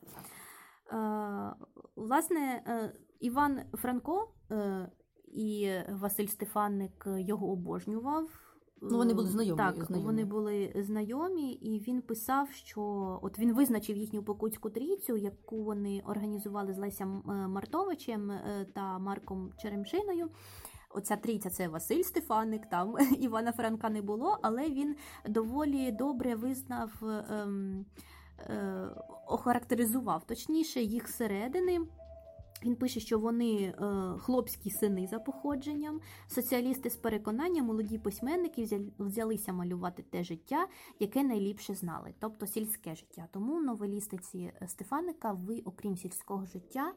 Е, 0.92 1.55
власне, 1.96 2.62
е, 2.66 2.92
Іван 3.20 3.61
Франко 3.72 4.28
е, 4.50 4.90
і 5.26 5.72
Василь 5.88 6.26
Стефанник 6.26 7.07
його 7.07 7.52
обожнював. 7.52 8.51
Ну, 8.83 8.97
вони 8.99 9.14
були 9.14 9.29
знайомі. 9.29 9.59
Так, 9.59 9.85
знайомі. 9.85 10.07
вони 10.07 10.25
були 10.25 10.73
знайомі, 10.77 11.53
і 11.53 11.81
він 11.81 12.03
писав, 12.03 12.51
що 12.51 12.83
от 13.23 13.38
він 13.38 13.55
визначив 13.55 13.97
їхню 13.97 14.23
покутську 14.23 14.71
трійцю, 14.71 15.16
яку 15.16 15.62
вони 15.64 16.03
організували 16.07 16.75
з 16.75 16.79
Лесям 16.79 17.23
е, 17.29 17.33
Мартовичем 17.49 18.31
е, 18.31 18.66
та 18.75 18.99
Марком 18.99 19.51
Черемшиною. 19.59 20.31
Оця 20.95 21.16
трійця 21.16 21.51
це 21.51 21.68
Василь 21.68 22.03
Стефаник, 22.03 22.66
там 22.66 22.97
Івана 23.21 23.53
Франка 23.53 23.90
не 23.90 24.03
було, 24.03 24.38
але 24.42 24.71
він 24.71 24.97
доволі 25.29 25.92
добре 25.92 26.35
визнав, 26.35 26.90
ем, 27.31 27.85
е, 28.38 28.88
охарактеризував 29.27 30.25
точніше 30.27 30.81
їх 30.81 31.09
середини. 31.09 31.81
Він 32.64 32.77
пише, 32.77 33.01
що 33.01 33.18
вони 33.18 33.55
е, 33.55 33.75
хлопські 34.18 34.70
сини 34.70 35.07
за 35.07 35.18
походженням, 35.18 36.01
соціалісти 36.29 36.90
з 36.90 36.96
переконанням, 36.96 37.66
молоді 37.66 37.98
письменники 37.98 38.81
взялися 38.98 39.53
малювати 39.53 40.05
те 40.11 40.25
життя, 40.25 40.66
яке 41.01 41.22
найліпше 41.22 41.75
знали, 41.75 42.14
тобто 42.20 42.46
сільське 42.46 42.94
життя. 42.94 43.29
Тому 43.33 43.61
новелістиці 43.61 44.53
Стефаника, 44.66 45.33
ви, 45.33 45.62
окрім 45.64 45.96
сільського 45.96 46.46
життя, 46.46 46.92
Е, 46.92 46.94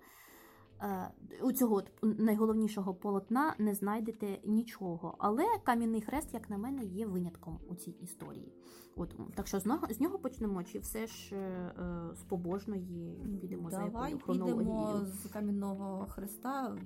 у 1.41 1.51
цього 1.51 1.83
найголовнішого 2.01 2.93
полотна 2.93 3.55
не 3.59 3.75
знайдете 3.75 4.39
нічого. 4.45 5.15
Але 5.19 5.43
кам'яний 5.63 6.01
хрест, 6.01 6.33
як 6.33 6.49
на 6.49 6.57
мене, 6.57 6.83
є 6.83 7.07
винятком 7.07 7.59
у 7.67 7.75
цій 7.75 7.91
історії. 7.91 8.53
От 8.95 9.15
Так 9.35 9.47
що 9.47 9.59
з 9.89 9.99
нього, 9.99 10.19
почнемо, 10.19 10.63
чи 10.63 10.79
все 10.79 11.07
ж 11.07 11.35
е, 11.35 11.71
з 12.15 12.23
побожної 12.23 13.19
підемо 13.41 13.69
Давай 13.69 13.91
за 13.91 13.99
якою 13.99 14.19
хронологією? 14.19 14.59
підемо 14.59 15.05
з 15.05 15.27
кам'яного 15.33 16.05
хреста, 16.09 16.77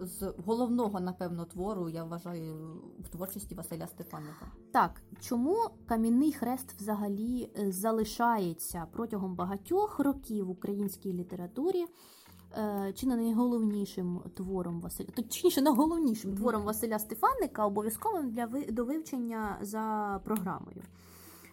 з 0.00 0.34
головного, 0.46 1.00
напевно, 1.00 1.44
твору, 1.44 1.88
я 1.88 2.04
вважаю, 2.04 2.82
в 2.98 3.08
творчості 3.08 3.54
Василя 3.54 3.86
Стефаника. 3.86 4.52
Так, 4.72 5.02
чому 5.20 5.56
кам'яний 5.86 6.32
хрест 6.32 6.72
взагалі 6.72 7.50
е, 7.58 7.72
залишається 7.72 8.86
протягом 8.92 9.34
багатьох 9.34 9.98
років 9.98 10.46
в 10.46 10.50
українській 10.50 11.12
літературі? 11.12 11.86
Е, 12.56 12.92
чи 12.96 13.06
не 13.06 13.16
найголовнішим 13.16 14.20
твором 14.34 14.80
Василя, 14.80 15.08
точніше, 15.14 15.60
найголовнішим 15.60 16.36
твором 16.36 16.62
Василя 16.62 16.98
Стефаника, 16.98 17.66
обов'язковим 17.66 18.30
для 18.30 18.46
до 18.46 18.84
вивчення 18.84 19.58
за 19.60 20.20
програмою. 20.24 20.82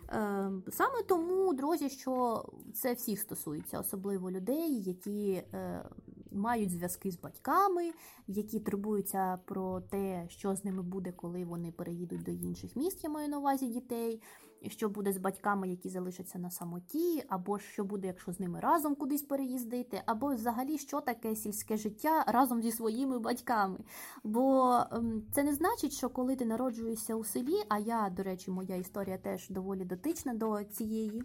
Е, 0.09 0.51
саме 0.71 1.03
тому, 1.07 1.53
друзі, 1.53 1.89
що 1.89 2.45
це 2.73 2.93
всіх 2.93 3.19
стосується, 3.19 3.79
особливо 3.79 4.31
людей, 4.31 4.81
які 4.81 5.31
е, 5.31 5.85
мають 6.31 6.71
зв'язки 6.71 7.11
з 7.11 7.19
батьками, 7.19 7.91
які 8.27 8.59
турбуються 8.59 9.39
про 9.45 9.81
те, 9.81 10.25
що 10.29 10.55
з 10.55 10.65
ними 10.65 10.81
буде, 10.81 11.11
коли 11.11 11.45
вони 11.45 11.71
переїдуть 11.71 12.23
до 12.23 12.31
інших 12.31 12.75
міст, 12.75 13.03
я 13.03 13.09
маю 13.09 13.29
на 13.29 13.37
увазі 13.37 13.67
дітей 13.67 14.21
що 14.69 14.89
буде 14.89 15.13
з 15.13 15.17
батьками, 15.17 15.69
які 15.69 15.89
залишаться 15.89 16.39
на 16.39 16.51
самоті, 16.51 17.23
або 17.29 17.59
що 17.59 17.83
буде, 17.83 18.07
якщо 18.07 18.31
з 18.31 18.39
ними 18.39 18.59
разом 18.59 18.95
кудись 18.95 19.21
переїздити, 19.21 20.01
або 20.05 20.35
взагалі 20.35 20.77
що 20.77 21.01
таке 21.01 21.35
сільське 21.35 21.77
життя 21.77 22.23
разом 22.27 22.61
зі 22.61 22.71
своїми 22.71 23.19
батьками. 23.19 23.77
Бо 24.23 24.77
ем, 24.91 25.23
це 25.31 25.43
не 25.43 25.53
значить, 25.53 25.93
що 25.93 26.09
коли 26.09 26.35
ти 26.35 26.45
народжуєшся 26.45 27.15
у 27.15 27.23
селі, 27.23 27.63
а 27.69 27.79
я, 27.79 28.09
до 28.09 28.23
речі, 28.23 28.51
моя 28.51 28.75
історія 28.75 29.17
теж 29.17 29.49
доволі 29.49 29.85
дотична 29.85 30.33
до 30.33 30.63
цієї. 30.63 31.23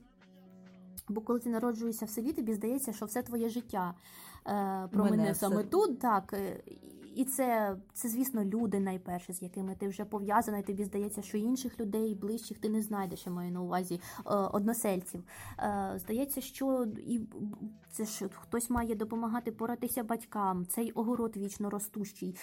Бо 1.09 1.21
коли 1.21 1.41
ти 1.41 1.51
народжуєшся 1.51 2.07
в 2.07 2.11
селі, 2.11 2.33
тобі 2.33 2.55
здається, 2.55 2.93
що 2.93 3.07
все 3.07 3.23
твоє 3.23 3.49
життя 3.49 3.95
е, 4.47 4.89
про 4.93 5.05
мене, 5.05 5.17
мене 5.17 5.35
саме 5.35 5.65
тут. 5.65 5.99
так. 5.99 6.35
І 7.15 7.25
це, 7.25 7.77
це, 7.93 8.09
звісно, 8.09 8.45
люди 8.45 8.81
найперше, 8.81 9.33
з 9.33 9.43
якими 9.43 9.75
ти 9.75 9.89
вже 9.89 10.05
пов'язаний. 10.05 10.63
Тобі 10.63 10.85
здається, 10.85 11.23
що 11.23 11.39
інших 11.39 11.81
людей 11.81 12.15
ближчих 12.15 12.59
ти 12.59 12.69
не 12.69 12.83
знайдеш, 12.83 13.27
я 13.27 13.33
маю 13.33 13.53
на 13.53 13.61
увазі 13.61 13.95
е, 13.95 14.21
односельців. 14.35 15.25
Е, 15.59 15.93
здається, 15.97 16.41
що 16.41 16.87
і 17.07 17.21
це 17.91 18.05
ж 18.05 18.29
хтось 18.33 18.71
має 18.71 18.95
допомагати 18.95 19.53
поратися 19.53 20.05
батькам. 20.05 20.67
Цей 20.67 20.93
огород 20.93 21.37
вічно 21.37 21.71
ростущий. 21.71 22.37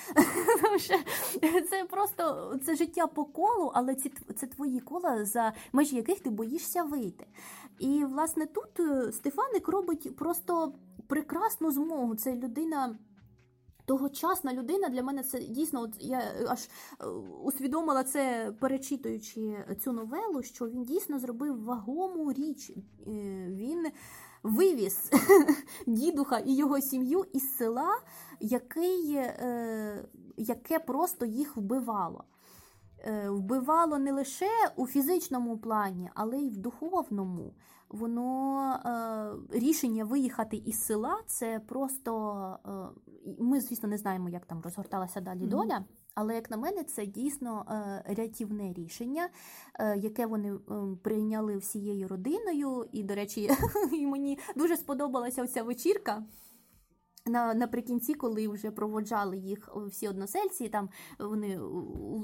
Це 1.70 1.86
просто 1.90 2.56
це 2.66 2.76
життя 2.76 3.08
по 3.08 3.26
колу, 3.26 3.72
але 3.74 3.96
ці 3.96 4.14
це 4.36 4.48
твої 4.48 4.80
кола, 4.80 5.26
за 5.26 5.54
межі 5.74 5.96
яких 5.96 6.20
ти 6.20 6.30
боїшся 6.30 6.84
вийти. 6.84 7.28
І 7.80 8.06
власне 8.06 8.46
тут 8.46 8.80
е, 8.80 9.12
Стефаник 9.12 9.68
робить 9.68 10.16
просто 10.16 10.74
прекрасну 11.08 11.72
змогу. 11.72 12.16
Це 12.16 12.36
людина. 12.36 12.96
Тогочасна 13.88 14.54
людина 14.54 14.90
для 14.90 15.04
мене 15.04 15.24
це 15.24 15.40
дійсно, 15.40 15.82
от 15.82 15.92
я 16.00 16.22
аж 16.48 16.70
е, 17.02 17.06
усвідомила 17.44 18.04
це, 18.04 18.54
перечитуючи 18.60 19.66
цю 19.84 19.92
новелу, 19.92 20.44
що 20.44 20.68
він 20.68 20.84
дійсно 20.84 21.20
зробив 21.20 21.64
вагому 21.64 22.34
річ. 22.34 22.70
Е, 22.70 22.82
він 23.50 23.88
вивіз 24.44 25.12
дідуха 25.88 26.38
і 26.38 26.56
його 26.56 26.82
сім'ю 26.82 27.26
із 27.34 27.58
села, 27.58 28.00
який, 28.40 29.16
е, 29.16 30.06
яке 30.38 30.80
просто 30.80 31.26
їх 31.26 31.58
вбивало. 31.58 32.24
Е, 33.00 33.30
вбивало 33.30 33.98
не 33.98 34.12
лише 34.12 34.50
у 34.76 34.88
фізичному 34.88 35.58
плані, 35.58 36.10
але 36.16 36.38
й 36.38 36.50
в 36.50 36.58
духовному. 36.58 37.54
Воно 37.90 38.74
е, 39.52 39.60
рішення 39.60 40.06
виїхати 40.06 40.58
із 40.66 40.84
села 40.84 41.18
це 41.28 41.62
просто. 41.68 42.38
Е, 42.66 42.72
ми, 43.40 43.62
звісно, 43.62 43.90
не 43.90 43.98
знаємо, 43.98 44.30
як 44.30 44.46
там 44.46 44.62
розгорталася 44.62 45.22
далі 45.22 45.40
Мгм. 45.40 45.50
доля. 45.50 45.86
Але 46.16 46.36
як 46.36 46.52
на 46.52 46.58
мене, 46.58 46.84
це 46.84 47.06
дійсно 47.06 47.66
е, 47.70 48.16
рятівне 48.16 48.74
рішення, 48.74 49.30
яке 49.98 50.26
вони 50.26 50.54
прийняли 51.04 51.58
всією 51.58 52.08
родиною. 52.08 52.86
І, 52.92 53.04
до 53.04 53.16
речі, 53.16 53.50
і 53.92 54.08
мені 54.08 54.40
дуже 54.56 54.78
сподобалася 54.78 55.44
оця 55.44 55.64
вечірка. 55.64 56.24
На, 57.28 57.54
наприкінці, 57.54 58.14
коли 58.14 58.48
вже 58.48 58.72
проводжали 58.72 59.38
їх 59.38 59.70
всі 59.76 60.08
односельці, 60.08 60.70
там 60.70 60.90
вони 61.20 61.60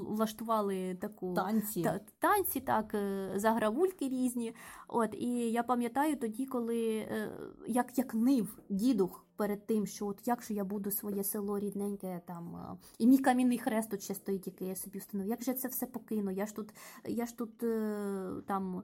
влаштували 0.08 0.94
таку 1.00 1.34
Танці. 1.34 1.82
та, 1.82 2.00
танці, 2.18 2.60
так, 2.60 2.94
е, 2.94 3.32
загравульки 3.36 4.08
різні. 4.08 4.54
От, 4.88 5.14
і 5.14 5.28
я 5.52 5.62
пам'ятаю 5.62 6.16
тоді, 6.16 6.46
коли 6.46 6.96
е, 6.96 7.30
як, 7.66 7.98
як 7.98 8.14
нив 8.14 8.58
дідух 8.68 9.24
перед 9.36 9.66
тим, 9.66 9.86
що 9.86 10.06
от 10.06 10.28
як 10.28 10.42
же 10.42 10.54
я 10.54 10.64
буду 10.64 10.90
своє 10.90 11.24
село 11.24 11.58
рідненьке 11.58 12.20
там, 12.26 12.56
е, 12.56 12.76
і 12.98 13.06
мій 13.06 13.18
камінний 13.18 13.58
хрест 13.58 13.90
тут 13.90 14.02
ще 14.02 14.14
стоїть, 14.14 14.46
який 14.46 14.68
я 14.68 14.76
собі 14.76 14.98
встановив. 14.98 15.30
Як 15.30 15.42
же 15.42 15.54
це 15.54 15.68
все 15.68 15.86
покину? 15.86 16.30
Я 16.30 16.46
ж 16.46 16.56
тут, 16.56 16.74
я 17.04 17.26
ж 17.26 17.38
тут 17.38 17.62
е, 17.62 18.30
там 18.46 18.82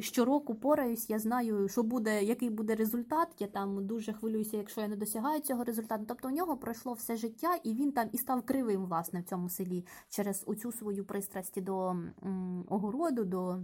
щороку 0.00 0.54
пораюсь, 0.54 1.10
я 1.10 1.18
знаю, 1.18 1.68
що 1.68 1.82
буде, 1.82 2.24
який 2.24 2.50
буде 2.50 2.74
результат. 2.74 3.28
Я 3.38 3.46
там 3.46 3.86
дуже 3.86 4.12
хвилююся, 4.12 4.56
якщо 4.56 4.80
я 4.80 4.88
не 4.88 4.96
досягаю 4.96 5.40
цього 5.40 5.64
результату. 5.64 6.04
Тобто 6.08 6.28
у 6.28 6.30
нього 6.30 6.56
пройшло 6.56 6.92
все 6.92 7.16
життя, 7.16 7.58
і 7.64 7.74
він 7.74 7.92
там 7.92 8.08
і 8.12 8.18
став 8.18 8.42
кривим, 8.42 8.84
власне, 8.86 9.20
в 9.20 9.24
цьому 9.24 9.48
селі 9.48 9.86
через 10.08 10.44
оцю 10.46 10.72
свою 10.72 11.04
пристрасть 11.04 11.62
до 11.62 11.96
огороду, 12.68 13.24
до, 13.24 13.58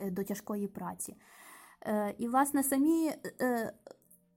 е, 0.00 0.10
до 0.10 0.24
тяжкої 0.24 0.68
праці. 0.68 1.16
І, 2.18 2.28
власне, 2.28 2.62
самі 2.62 3.12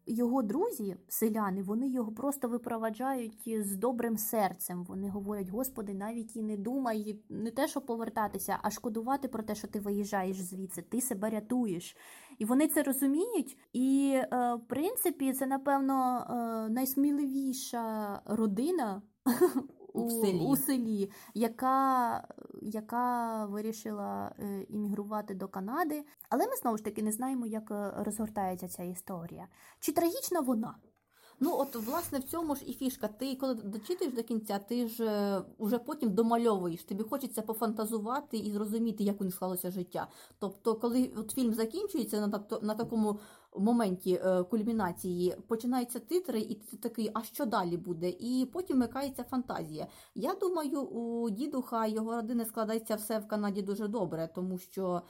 його 0.06 0.42
друзі, 0.42 0.98
селяни, 1.08 1.64
вони 1.64 1.90
його 1.90 2.12
просто 2.12 2.48
випроваджають 2.48 3.66
з 3.66 3.76
добрим 3.76 4.18
серцем. 4.18 4.84
Вони 4.84 5.10
говорять: 5.10 5.50
Господи, 5.50 5.94
навіть 5.94 6.36
і 6.36 6.44
не 6.44 6.58
думай 6.58 7.20
не 7.30 7.52
те, 7.52 7.68
що 7.68 7.82
повертатися, 7.82 8.60
а 8.62 8.72
шкодувати 8.72 9.28
про 9.28 9.44
те, 9.44 9.56
що 9.56 9.68
ти 9.68 9.80
виїжджаєш 9.80 10.38
звідси, 10.42 10.82
ти 10.82 11.02
себе 11.02 11.30
рятуєш. 11.30 11.98
І 12.38 12.46
вони 12.46 12.68
це 12.68 12.84
розуміють. 12.84 13.58
І, 13.74 14.14
е, 14.16 14.28
в 14.56 14.68
принципі, 14.68 15.34
це, 15.34 15.46
напевно, 15.46 16.26
е, 16.30 16.70
найсміливіша 16.70 18.22
родина. 18.26 19.02
У 19.94 20.10
селі. 20.10 20.40
у 20.40 20.56
селі, 20.56 21.12
яка, 21.34 22.28
яка 22.62 23.46
вирішила 23.46 24.32
е, 24.40 24.66
іммігрувати 24.70 25.36
до 25.36 25.48
Канади. 25.48 26.06
Але 26.30 26.48
ми 26.48 26.56
знову 26.56 26.78
ж 26.78 26.84
таки 26.84 27.04
не 27.04 27.12
знаємо, 27.12 27.46
як 27.46 27.72
е, 27.72 27.94
розгортається 27.98 28.68
ця 28.68 28.84
історія. 28.84 29.48
Чи 29.80 29.92
трагічна 29.92 30.40
вона? 30.40 30.76
Ну, 31.40 31.58
от, 31.60 31.76
власне, 31.76 32.20
в 32.20 32.24
цьому 32.24 32.56
ж 32.56 32.62
і 32.66 32.74
фішка. 32.74 33.08
Ти 33.08 33.36
коли 33.36 33.54
дочитуєш 33.54 34.14
до 34.14 34.24
кінця, 34.24 34.60
ти 34.60 34.88
ж 34.88 35.06
е, 35.06 35.42
уже 35.58 35.78
потім 35.78 36.14
домальовуєш. 36.14 36.84
Тобі 36.84 37.04
хочеться 37.04 37.42
пофантазувати 37.42 38.38
і 38.38 38.52
зрозуміти, 38.52 39.04
як 39.04 39.22
у 39.22 39.24
них 39.24 39.34
склалося 39.34 39.72
життя. 39.72 40.08
Тобто, 40.40 40.76
коли 40.76 41.12
от 41.18 41.32
фільм 41.32 41.54
закінчується 41.54 42.28
на, 42.28 42.44
на 42.62 42.76
такому 42.76 43.20
моменті 43.58 44.22
е, 44.26 44.44
кульмінації, 44.44 45.36
починаються 45.48 46.00
титри, 46.00 46.40
і 46.40 46.56
ти 46.56 46.78
такий, 46.78 47.12
а 47.14 47.24
що 47.24 47.46
далі 47.46 47.78
буде? 47.78 48.10
І 48.10 48.50
потім 48.54 48.76
вмикається 48.78 49.24
фантазія. 49.24 49.88
Я 50.16 50.34
думаю, 50.34 50.82
у 50.82 51.30
дідуха 51.30 51.88
його 51.88 52.16
родини 52.16 52.46
складається 52.46 52.96
все 52.96 53.20
в 53.20 53.28
Канаді 53.28 53.62
дуже 53.62 53.88
добре, 53.88 54.30
тому 54.36 54.58
що. 54.58 55.02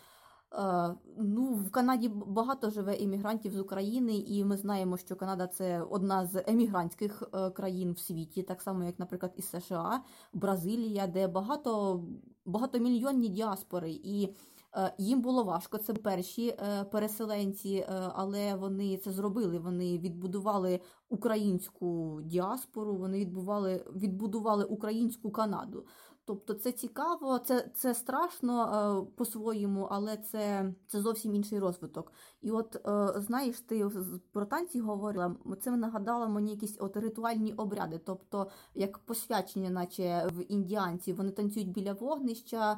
Е, 0.54 0.96
Ну, 1.18 1.54
в 1.54 1.72
Канаді 1.72 2.10
багато 2.10 2.70
живе 2.70 2.96
іммігрантів 2.96 3.54
з 3.54 3.60
України, 3.60 4.18
і 4.18 4.46
ми 4.46 4.58
знаємо, 4.58 4.98
що 4.98 5.16
Канада 5.16 5.48
це 5.48 5.82
одна 5.82 6.26
з 6.26 6.44
емігрантських 6.48 7.24
е, 7.34 7.50
країн 7.50 7.92
в 7.92 8.00
світі, 8.00 8.44
так 8.44 8.62
само 8.62 8.84
як, 8.84 9.00
наприклад, 9.00 9.34
із 9.38 9.50
США, 9.50 10.04
Бразилія, 10.34 11.08
де 11.08 11.28
багато 11.28 12.04
багатомільйонні 12.46 13.30
діаспори, 13.30 13.92
і 13.92 14.36
е, 14.76 14.94
їм 14.98 15.22
було 15.22 15.44
важко. 15.44 15.78
Це 15.78 15.94
перші 15.94 16.56
переселенці, 16.92 17.86
але 18.16 18.56
вони 18.56 18.98
це 18.98 19.12
зробили. 19.12 19.60
Вони 19.60 19.98
відбудували 19.98 20.80
українську 21.10 22.20
діаспору, 22.24 22.96
вони 22.96 23.20
відбували, 23.20 23.86
відбудували 23.96 24.64
українську 24.64 25.32
Канаду. 25.32 25.86
Тобто 26.26 26.54
це 26.54 26.72
цікаво, 26.72 27.40
це, 27.40 27.70
це 27.76 27.94
страшно 27.94 28.64
е, 28.64 29.16
по-своєму, 29.16 29.88
але 29.92 30.18
це, 30.18 30.74
це 30.88 31.02
зовсім 31.02 31.36
інший 31.36 31.60
розвиток. 31.60 32.12
І 32.42 32.52
от 32.52 32.76
е, 32.76 33.22
знаєш, 33.22 33.60
ти 33.60 33.90
про 34.32 34.46
танці 34.46 34.80
говорила, 34.80 35.36
це 35.62 35.72
нагадало 35.72 36.28
мені 36.28 36.52
якісь 36.52 36.78
от 36.80 36.98
ритуальні 36.98 37.54
обряди, 37.54 38.02
тобто 38.06 38.50
як 38.76 38.98
посвячення, 38.98 39.70
наче 39.70 40.28
в 40.34 40.52
індіанці, 40.52 41.14
вони 41.14 41.32
танцюють 41.32 41.72
біля 41.72 41.94
вогнища, 41.94 42.72
е, 42.74 42.78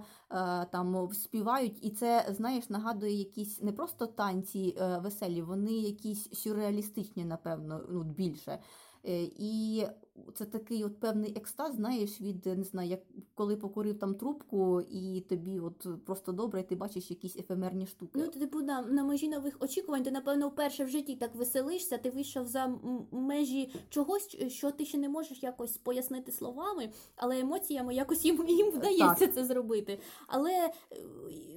там 0.71 1.09
співають, 1.13 1.85
і 1.85 1.91
це 1.91 2.25
знаєш, 2.29 2.69
нагадує 2.69 3.13
якісь 3.13 3.61
не 3.61 3.71
просто 3.71 4.07
танці 4.07 4.77
веселі, 5.01 5.41
вони 5.41 5.71
якісь 5.71 6.29
сюрреалістичні, 6.33 7.25
напевно, 7.25 7.81
ну, 7.89 8.03
більше. 8.03 8.59
І 9.37 9.85
це 10.33 10.45
такий 10.45 10.83
от 10.83 10.99
певний 10.99 11.33
екстаз, 11.37 11.75
знаєш, 11.75 12.21
від 12.21 12.45
не 12.45 12.63
знаю, 12.63 12.89
як 12.89 12.99
коли 13.35 13.55
покурив 13.55 13.99
там 13.99 14.15
трубку, 14.15 14.81
і 14.81 15.21
тобі 15.21 15.59
от 15.59 16.05
просто 16.05 16.31
добре, 16.31 16.59
і 16.59 16.63
ти 16.63 16.75
бачиш 16.75 17.09
якісь 17.09 17.35
ефемерні 17.35 17.87
штуки. 17.87 18.11
Ну, 18.15 18.27
ти, 18.27 18.39
типу, 18.39 18.61
на, 18.61 18.81
на 18.81 19.03
межі 19.03 19.29
нових 19.29 19.57
очікувань, 19.59 20.03
ти, 20.03 20.11
напевно, 20.11 20.47
вперше 20.47 20.85
в 20.85 20.89
житті 20.89 21.15
так 21.15 21.35
веселишся, 21.35 21.97
ти 21.97 22.09
вийшов 22.09 22.47
за 22.47 22.75
межі 23.11 23.73
чогось, 23.89 24.37
що 24.47 24.71
ти 24.71 24.85
ще 24.85 24.97
не 24.97 25.09
можеш 25.09 25.43
якось 25.43 25.77
пояснити 25.77 26.31
словами, 26.31 26.89
але 27.15 27.39
емоціями 27.39 27.95
якось 27.95 28.25
їм, 28.25 28.47
їм 28.47 28.71
вдається 28.71 29.27
це 29.27 29.45
зробити. 29.45 29.99
Але 30.27 30.51
е, 30.51 30.71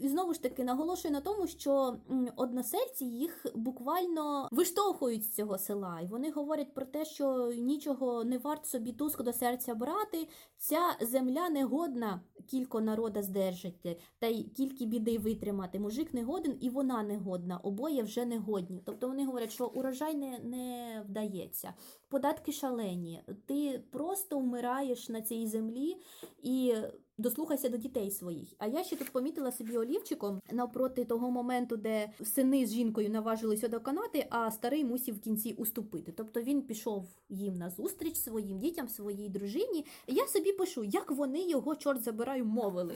знову 0.03 0.35
ж 0.35 0.43
таки 0.43 0.65
наголошую 0.65 1.15
на 1.15 1.21
тому, 1.21 1.47
що 1.47 1.97
односельці 2.37 3.05
їх 3.05 3.47
буквально 3.55 4.49
виштовхують 4.53 5.25
з 5.25 5.35
цього 5.35 5.59
села, 5.59 6.01
і 6.01 6.07
вони 6.07 6.31
говорять 6.31 6.75
про 6.75 6.87
те, 6.87 7.05
що 7.05 7.53
нічого 7.53 8.25
не 8.25 8.39
варт 8.49 8.67
собі 8.67 8.93
туск 8.93 9.23
до 9.23 9.33
серця 9.33 9.75
брати. 9.75 10.29
Ця 10.57 10.97
земля 11.01 11.49
негодна 11.49 12.21
кілько 12.47 12.81
народа 12.81 13.23
здержати, 13.23 13.99
та 14.19 14.27
й 14.27 14.43
кількі 14.43 14.87
біди 14.87 15.19
витримати. 15.19 15.79
Мужик 15.81 16.15
не 16.15 16.23
годен 16.23 16.59
і 16.61 16.71
вона 16.71 17.03
негодна, 17.03 17.59
обоє 17.59 18.03
вже 18.03 18.25
негодні. 18.25 18.83
Тобто 18.87 19.09
вони 19.09 19.27
говорять, 19.27 19.53
що 19.53 19.67
урожай 19.67 20.15
не, 20.15 20.39
не 20.39 21.03
вдається. 21.09 21.75
Податки 22.09 22.53
шалені. 22.53 23.23
Ти 23.47 23.83
просто 23.91 24.39
вмираєш 24.39 25.09
на 25.09 25.23
цій 25.23 25.47
землі 25.47 25.97
і 26.43 26.75
дослухайся 27.19 27.69
до 27.69 27.77
дітей 27.77 28.11
своїх. 28.11 28.49
А 28.59 28.67
я 28.67 28.85
ще 28.85 28.97
тут 28.97 29.11
помітила 29.11 29.53
собі 29.53 29.77
олівчиком 29.77 30.41
навпроти 30.51 31.05
того 31.05 31.31
моменту, 31.31 31.77
де 31.77 32.11
сини 32.25 32.67
з 32.67 32.73
жінкою 32.73 33.11
наважилися 33.11 33.69
до 33.69 33.81
канати, 33.81 34.27
а 34.31 34.51
старий 34.51 34.85
мусів 34.85 35.17
в 35.17 35.21
кінці 35.21 35.53
уступити. 35.53 36.13
Тобто 36.17 36.43
він 36.43 36.63
пішов 36.63 37.07
їм 37.29 37.55
на 37.55 37.71
зустріч 37.71 38.17
своїм 38.17 38.59
дітям, 38.59 38.89
своїй 38.89 39.29
дружині. 39.29 39.87
Я 40.07 40.27
собі 40.27 40.53
пишу, 40.53 40.85
як 40.85 41.11
вони 41.11 41.49
його, 41.49 41.77
чорт 41.77 42.03
забираю, 42.03 42.45
мовили. 42.45 42.95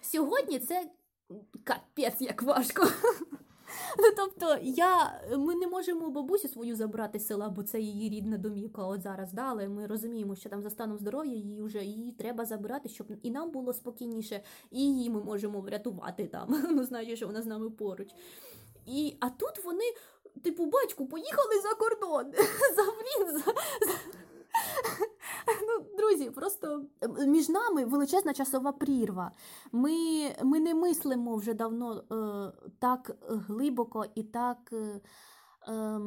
Сьогодні 0.00 0.58
це 0.58 0.90
капець 1.64 2.20
як 2.20 2.42
важко. 2.42 2.86
Ну, 3.98 4.04
тобто, 4.16 4.58
я, 4.62 5.20
ми 5.36 5.54
не 5.54 5.66
можемо 5.66 6.10
бабусю 6.10 6.48
свою 6.48 6.76
забрати 6.76 7.18
з 7.18 7.26
села, 7.26 7.48
бо 7.48 7.62
це 7.62 7.80
її 7.80 8.08
рідна 8.10 8.38
домівка 8.38 8.86
от 8.86 9.02
зараз, 9.02 9.32
да, 9.32 9.42
але 9.42 9.68
ми 9.68 9.86
розуміємо, 9.86 10.36
що 10.36 10.48
там 10.48 10.62
за 10.62 10.70
станом 10.70 10.98
здоров'я 10.98 11.32
її 11.32 11.62
вже 11.62 11.84
її 11.84 12.12
треба 12.12 12.44
забирати, 12.44 12.88
щоб 12.88 13.06
і 13.22 13.30
нам 13.30 13.50
було 13.50 13.72
спокійніше, 13.72 14.40
і 14.70 14.80
її 14.80 15.10
ми 15.10 15.22
можемо 15.22 15.60
врятувати 15.60 16.26
там. 16.26 16.64
Ну, 16.78 16.84
знаючи, 16.84 17.16
що 17.16 17.26
вона 17.26 17.42
з 17.42 17.46
нами 17.46 17.70
поруч. 17.70 18.08
І, 18.86 19.16
а 19.20 19.30
тут 19.30 19.64
вони, 19.64 19.84
типу, 20.42 20.66
батьку, 20.66 21.06
поїхали 21.06 21.60
за 21.62 21.74
кордон. 21.74 22.32
За 22.76 22.82
блін, 22.82 23.38
за, 23.38 23.52
Ну, 25.66 25.86
друзі, 25.98 26.30
просто 26.30 26.84
між 27.26 27.48
нами 27.48 27.84
величезна 27.84 28.34
часова 28.34 28.72
прірва. 28.72 29.32
Ми, 29.72 29.90
ми 30.42 30.60
не 30.60 30.74
мислимо 30.74 31.36
вже 31.36 31.54
давно 31.54 31.96
е, 31.96 32.68
так 32.78 33.16
глибоко 33.28 34.04
і 34.14 34.22
так 34.22 34.58
е, 34.72 35.00
е, 35.68 36.00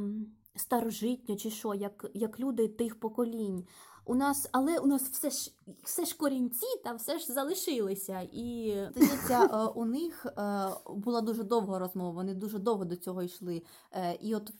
старожитньо, 0.55 1.35
чи 1.35 1.49
що, 1.49 1.73
як, 1.73 2.05
як 2.13 2.39
люди 2.39 2.67
тих 2.67 2.99
поколінь. 2.99 3.67
У 4.05 4.15
нас, 4.15 4.49
але 4.51 4.79
у 4.79 4.87
нас 4.87 5.01
все 5.01 5.29
ж 5.29 5.51
все 5.83 6.05
ж 6.05 6.17
корінці 6.17 6.65
та 6.83 6.93
все 6.93 7.19
ж 7.19 7.33
залишилися. 7.33 8.19
І 8.31 8.75
Здається, 8.95 9.49
е, 9.53 9.65
у 9.65 9.85
них 9.85 10.25
е, 10.25 10.69
була 10.89 11.21
дуже 11.21 11.43
довга 11.43 11.79
розмова, 11.79 12.11
вони 12.11 12.33
дуже 12.33 12.59
довго 12.59 12.85
до 12.85 12.95
цього 12.95 13.23
йшли. 13.23 13.63
Е, 13.91 14.17
І 14.21 14.35
от 14.35 14.51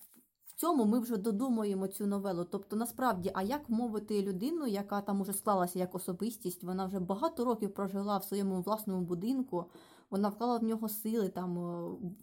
цьому 0.62 0.86
ми 0.86 0.99
вже 0.99 1.18
додумуємо 1.18 1.88
цю 1.88 2.07
новелу. 2.07 2.43
Тобто, 2.43 2.76
насправді, 2.76 3.32
а 3.34 3.41
як 3.41 3.70
мовити 3.70 4.22
людину, 4.22 4.68
яка 4.68 5.01
там 5.01 5.22
уже 5.22 5.34
склалася 5.34 5.80
як 5.80 5.95
особистість, 5.95 6.64
вона 6.64 6.86
вже 6.86 6.99
багато 6.99 7.45
років 7.45 7.74
прожила 7.74 8.18
в 8.18 8.24
своєму 8.24 8.62
власному 8.62 9.01
будинку, 9.01 9.66
вона 10.09 10.30
вклала 10.30 10.57
в 10.57 10.64
нього 10.64 10.89
сили, 10.89 11.30
там 11.30 11.59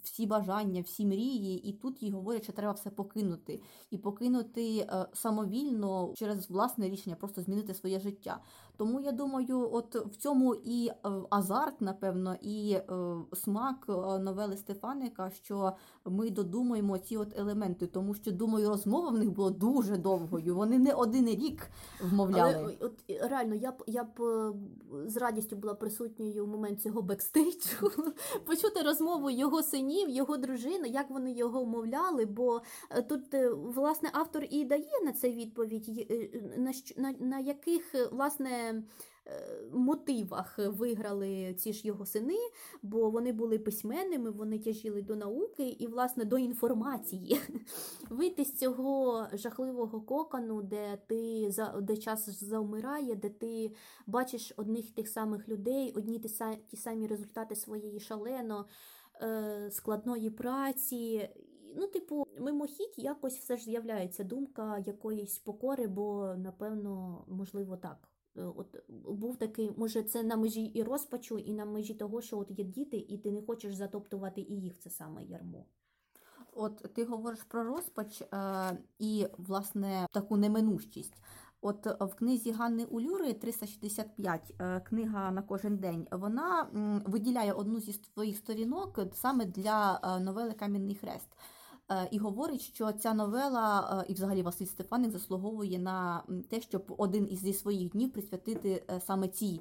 всі 0.03 0.27
бажання, 0.27 0.83
всі 0.83 1.07
мрії, 1.07 1.69
і 1.69 1.73
тут 1.73 2.03
їй 2.03 2.11
говорять, 2.11 2.45
що 2.45 2.53
треба 2.53 2.73
все 2.73 2.91
покинути. 2.91 3.63
І 3.91 3.99
покинути 3.99 4.79
е, 4.79 5.07
самовільно 5.13 6.13
через 6.17 6.51
власне 6.51 6.89
рішення, 6.89 7.17
просто 7.17 7.43
змінити 7.43 7.75
своє 7.75 8.01
життя. 8.01 8.41
Тому 8.79 9.01
я 9.01 9.13
думаю, 9.13 9.69
от 9.73 9.95
в 9.95 10.17
цьому 10.17 10.55
і 10.55 10.89
е, 10.89 10.95
азарт, 11.31 11.81
напевно, 11.81 12.37
і 12.41 12.73
е, 12.73 12.83
смак 13.35 13.87
е, 13.89 13.93
новели 14.19 14.57
Стефаника, 14.57 15.31
що 15.31 15.73
ми 16.05 16.31
додумаємо 16.31 16.99
ці 16.99 17.17
от 17.17 17.39
елементи, 17.39 17.87
тому 17.87 18.15
що 18.15 18.33
думаю, 18.33 18.69
розмова 18.69 19.11
в 19.11 19.19
них 19.19 19.31
була 19.31 19.51
дуже 19.51 19.97
довгою. 19.97 20.57
Вони 20.57 20.79
не 20.79 20.93
один 20.93 21.27
рік 21.29 21.71
вмовляли. 22.01 22.55
Але 22.59 22.77
от 22.81 22.93
реально, 23.31 23.55
я 23.55 23.73
б 23.73 23.83
я 23.87 24.05
б 24.05 24.21
з 25.07 25.17
радістю 25.17 25.57
була 25.57 25.75
присутньою 25.75 26.45
в 26.45 26.49
момент 26.49 26.83
цього 26.83 27.03
бекстейджу, 27.03 27.91
почути 28.47 28.83
розмову 28.83 29.31
його 29.31 29.63
синів, 29.63 30.09
його 30.09 30.37
дружини, 30.37 30.89
як 30.89 31.11
вони 31.11 31.33
його 31.33 31.65
вмовляли. 31.65 32.27
Бо 32.27 32.61
тут 33.09 33.23
власне 33.75 34.11
автор 34.13 34.45
і 34.51 34.65
дає 34.65 35.01
на 35.05 35.13
це 35.13 35.31
відповідь, 35.31 36.13
на, 36.57 36.73
на, 36.97 37.15
на 37.21 37.39
яких 37.39 38.13
власне. 38.13 38.68
Е, 38.69 38.83
Мотивах 39.73 40.59
виграли 40.59 41.55
ці 41.55 41.73
ж 41.73 41.87
його 41.87 42.07
сини, 42.07 42.39
бо 42.83 43.11
вони 43.11 43.33
були 43.33 43.59
письменними, 43.59 44.31
вони 44.31 44.59
тяжіли 44.59 45.03
до 45.03 45.17
науки 45.17 45.69
і, 45.69 45.87
власне, 45.87 46.25
до 46.25 46.39
інформації. 46.39 47.41
Вийти 48.11 48.45
з 48.45 48.59
цього 48.59 49.27
жахливого 49.33 50.01
кокону, 50.01 50.63
де 50.63 50.99
ти 51.07 51.51
де 51.81 51.97
час 51.97 52.45
завмирає, 52.45 53.15
де 53.15 53.29
ти 53.29 53.75
бачиш 54.07 54.53
одних 54.57 54.91
тих 54.91 55.09
самих 55.09 55.49
людей, 55.49 55.93
одні 55.97 56.19
ті, 56.19 56.77
самі 56.77 57.07
результати 57.07 57.57
своєї 57.57 58.01
шалено 58.01 58.67
е, 59.23 59.71
складної 59.71 60.31
праці. 60.31 61.29
Ну, 61.77 61.87
типу, 61.87 62.27
мимохідь 62.41 62.95
якось 62.97 63.39
все 63.39 63.57
ж 63.57 63.65
з'являється 63.65 64.25
думка 64.25 64.79
якоїсь 64.87 65.39
покори, 65.39 65.87
бо 65.87 66.35
напевно, 66.37 67.25
можливо, 67.29 67.77
так. 67.77 68.09
Е, 68.39 68.43
От 68.57 68.91
був 69.05 69.37
такий, 69.37 69.71
може, 69.77 70.03
це 70.03 70.23
на 70.23 70.37
межі 70.37 70.65
і 70.65 70.83
розпачу, 70.83 71.39
і 71.39 71.53
на 71.53 71.65
межі 71.65 71.95
того, 71.95 72.21
що 72.21 72.39
от 72.39 72.51
є 72.51 72.65
діти, 72.65 72.97
і 72.97 73.19
ти 73.19 73.33
не 73.33 73.43
хочеш 73.43 73.75
затоптувати 73.75 74.41
і 74.41 74.61
їх 74.61 74.79
це 74.79 74.91
саме 74.91 75.25
ярмо. 75.25 75.67
От 76.53 76.95
ти 76.95 77.05
говориш 77.05 77.43
про 77.43 77.65
розпач 77.65 78.23
е, 78.23 78.79
і, 78.99 79.27
власне, 79.39 80.07
таку 80.13 80.37
неминущість. 80.37 81.15
От 81.61 81.87
в 81.87 82.15
книзі 82.15 82.53
Ганни 82.53 82.85
Улюри 82.85 83.33
365, 83.33 84.55
е, 84.61 84.81
книга 84.81 85.31
на 85.31 85.43
кожен 85.43 85.77
день, 85.77 86.07
вона 86.11 86.69
виділяє 87.07 87.53
одну 87.53 87.81
зі 87.81 87.93
своїх 87.93 88.37
сторінок 88.37 88.99
саме 89.15 89.45
для 89.45 90.01
е, 90.05 90.21
новели 90.21 90.53
Кам'яний 90.53 90.95
хрест. 90.95 91.29
Е, 91.91 92.09
І 92.11 92.19
говорить, 92.19 92.61
що 92.61 92.93
ця 92.93 93.15
новела, 93.15 93.99
е, 94.01 94.07
і 94.09 94.15
взагалі 94.15 94.43
Василь 94.43 94.67
Стефаник 94.67 95.11
заслуговує 95.11 95.79
на 95.79 96.23
те, 96.49 96.61
щоб 96.61 96.95
один 96.99 97.29
із 97.31 97.61
своїх 97.61 97.91
днів 97.91 98.13
присвятити 98.13 98.85
е, 98.91 99.01
саме 99.01 99.29
цій 99.29 99.61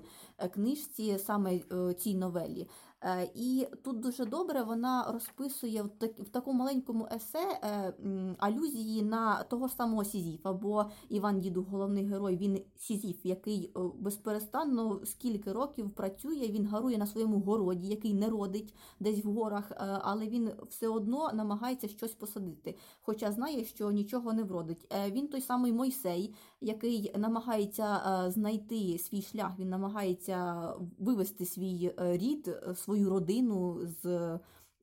книжці, 0.54 1.18
саме 1.20 1.60
цій 1.98 2.16
новелі. 2.16 2.68
Е, 3.04 3.30
І 3.36 3.68
тут 3.84 4.00
дуже 4.00 4.26
добре 4.26 4.64
вона 4.64 5.12
розписує 5.12 5.84
в, 5.84 5.90
так, 5.90 6.20
в 6.20 6.30
такому 6.30 6.60
маленькому 6.60 7.08
есе 7.16 7.60
е, 7.64 7.94
алюзії 8.40 9.04
на 9.04 9.44
того 9.44 9.68
ж 9.68 9.74
самого 9.76 10.04
Сізіфа, 10.04 10.54
бо 10.54 10.86
Іван 11.10 11.40
Дідух, 11.40 11.68
головний 11.68 12.06
герой, 12.06 12.38
він 12.38 12.62
Сізіф, 12.76 13.26
який 13.26 13.72
безперестанно 14.00 15.02
скільки 15.06 15.52
років 15.54 15.90
працює, 15.92 16.48
він 16.48 16.66
гарує 16.68 16.98
на 16.98 17.08
своєму 17.08 17.40
городі, 17.40 17.88
який 17.88 18.14
не 18.14 18.30
родить 18.30 18.74
десь 19.00 19.26
в 19.26 19.30
горах, 19.30 19.72
е, 19.72 19.76
але 20.02 20.28
він 20.28 20.52
все 20.70 20.88
одно 20.88 21.32
намагається 21.34 21.88
щось 21.88 22.14
посадити, 22.14 22.78
хоча 23.02 23.32
знає, 23.32 23.66
що 23.66 23.92
нічого 23.92 24.34
не 24.34 24.44
вродить. 24.44 24.94
Він 25.12 25.28
той 25.28 25.42
самий 25.42 25.74
Мойсей, 25.74 26.36
який 26.62 27.12
намагається 27.18 27.96
е, 27.98 28.32
знайти 28.32 28.98
свій 28.98 29.22
шлях, 29.22 29.52
він 29.60 29.70
намагається 29.70 30.70
вивести 31.00 31.46
свій 31.46 31.94
е, 32.00 32.18
рід, 32.18 32.48
е, 32.48 32.76
свою 32.76 33.10
родину 33.10 33.80
з, 34.04 34.40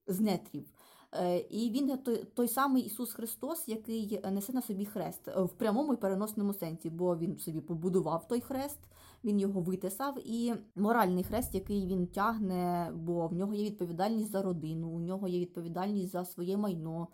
з 0.07 0.21
нетрів. 0.21 0.65
І 1.51 1.71
він 1.71 1.99
той, 1.99 2.25
той 2.25 2.49
самий 2.49 2.83
Ісус 2.83 3.13
Христос, 3.13 3.69
який 3.69 4.21
несе 4.33 4.53
на 4.53 4.63
собі 4.63 4.85
хрест 4.85 5.29
в 5.37 5.49
прямому 5.49 5.95
і 5.95 5.97
переносному 5.97 6.55
сенсі, 6.55 6.91
бо 6.91 7.17
він 7.17 7.39
собі 7.39 7.61
побудував 7.61 8.29
той 8.29 8.41
хрест, 8.41 8.79
він 9.25 9.41
його 9.41 9.61
витисав, 9.61 10.19
і 10.25 10.55
моральний 10.77 11.25
хрест, 11.25 11.55
який 11.55 11.87
він 11.87 12.07
тягне, 12.07 12.93
бо 12.95 13.27
в 13.27 13.35
нього 13.35 13.55
є 13.55 13.65
відповідальність 13.65 14.31
за 14.31 14.43
родину, 14.43 14.89
у 14.89 15.01
нього 15.01 15.29
є 15.29 15.41
відповідальність 15.41 16.13
за 16.13 16.25
своє 16.25 16.57
майно, 16.57 17.09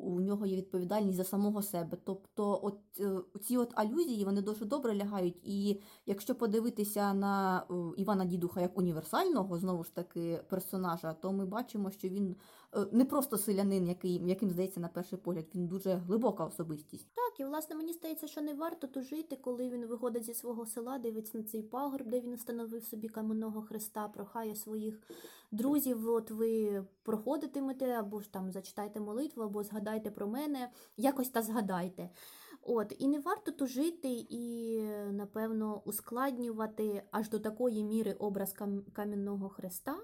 у 0.00 0.20
нього 0.20 0.46
є 0.46 0.56
відповідальність 0.56 1.16
за 1.16 1.24
самого 1.24 1.62
себе. 1.62 1.98
Тобто, 2.04 2.60
от 2.62 2.78
е, 3.00 3.38
ці 3.40 3.56
от 3.56 3.72
алюзії 3.74 4.24
вони 4.24 4.42
дуже 4.42 4.64
добре 4.64 4.96
лягають. 4.96 5.36
І 5.42 5.80
якщо 6.06 6.34
подивитися 6.34 7.14
на 7.14 7.58
е, 7.70 7.74
Івана 7.96 8.24
Дідуха 8.24 8.60
як 8.60 8.78
універсального, 8.78 9.58
знову 9.58 9.84
ж 9.84 9.94
таки, 9.94 10.40
персонажа, 10.48 11.12
то 11.12 11.32
ми 11.32 11.46
бачимо, 11.46 11.90
що 11.90 12.08
він 12.08 12.36
не 12.92 13.04
просто 13.04 13.38
селянин, 13.38 13.86
який, 13.86 14.28
яким 14.28 14.50
здається 14.50 14.80
на 14.80 14.88
перший 14.88 15.18
погляд, 15.18 15.44
він 15.54 15.66
дуже 15.66 15.94
глибока 15.94 16.44
особистість. 16.44 17.08
Так, 17.14 17.40
і 17.40 17.44
власне 17.44 17.76
мені 17.76 17.92
здається, 17.92 18.26
що 18.26 18.40
не 18.40 18.54
варто 18.54 18.86
тужити, 18.86 19.36
коли 19.36 19.70
він 19.70 19.86
виходить 19.86 20.24
зі 20.24 20.34
свого 20.34 20.66
села, 20.66 20.98
дивиться 20.98 21.38
на 21.38 21.44
цей 21.44 21.62
пагорб, 21.62 22.08
де 22.08 22.20
він 22.20 22.34
встановив 22.34 22.84
собі 22.84 23.08
каменного 23.08 23.62
хреста, 23.62 24.08
прохає 24.08 24.56
своїх 24.56 25.02
друзів. 25.50 26.08
От 26.08 26.30
ви 26.30 26.84
проходитимете, 27.02 27.92
або 27.92 28.20
ж 28.20 28.32
там 28.32 28.52
зачитайте 28.52 29.00
молитву, 29.00 29.42
або 29.42 29.62
згадайте 29.62 30.10
про 30.10 30.28
мене, 30.28 30.70
якось 30.96 31.28
та 31.28 31.42
згадайте. 31.42 32.10
От, 32.62 32.94
і 32.98 33.08
не 33.08 33.20
варто 33.20 33.52
тужити 33.52 34.08
і, 34.28 34.80
напевно, 35.10 35.82
ускладнювати 35.84 37.02
аж 37.10 37.30
до 37.30 37.38
такої 37.38 37.84
міри 37.84 38.12
образ 38.12 38.54
кам- 38.54 38.82
кам'яного 38.92 39.48
хреста. 39.48 39.96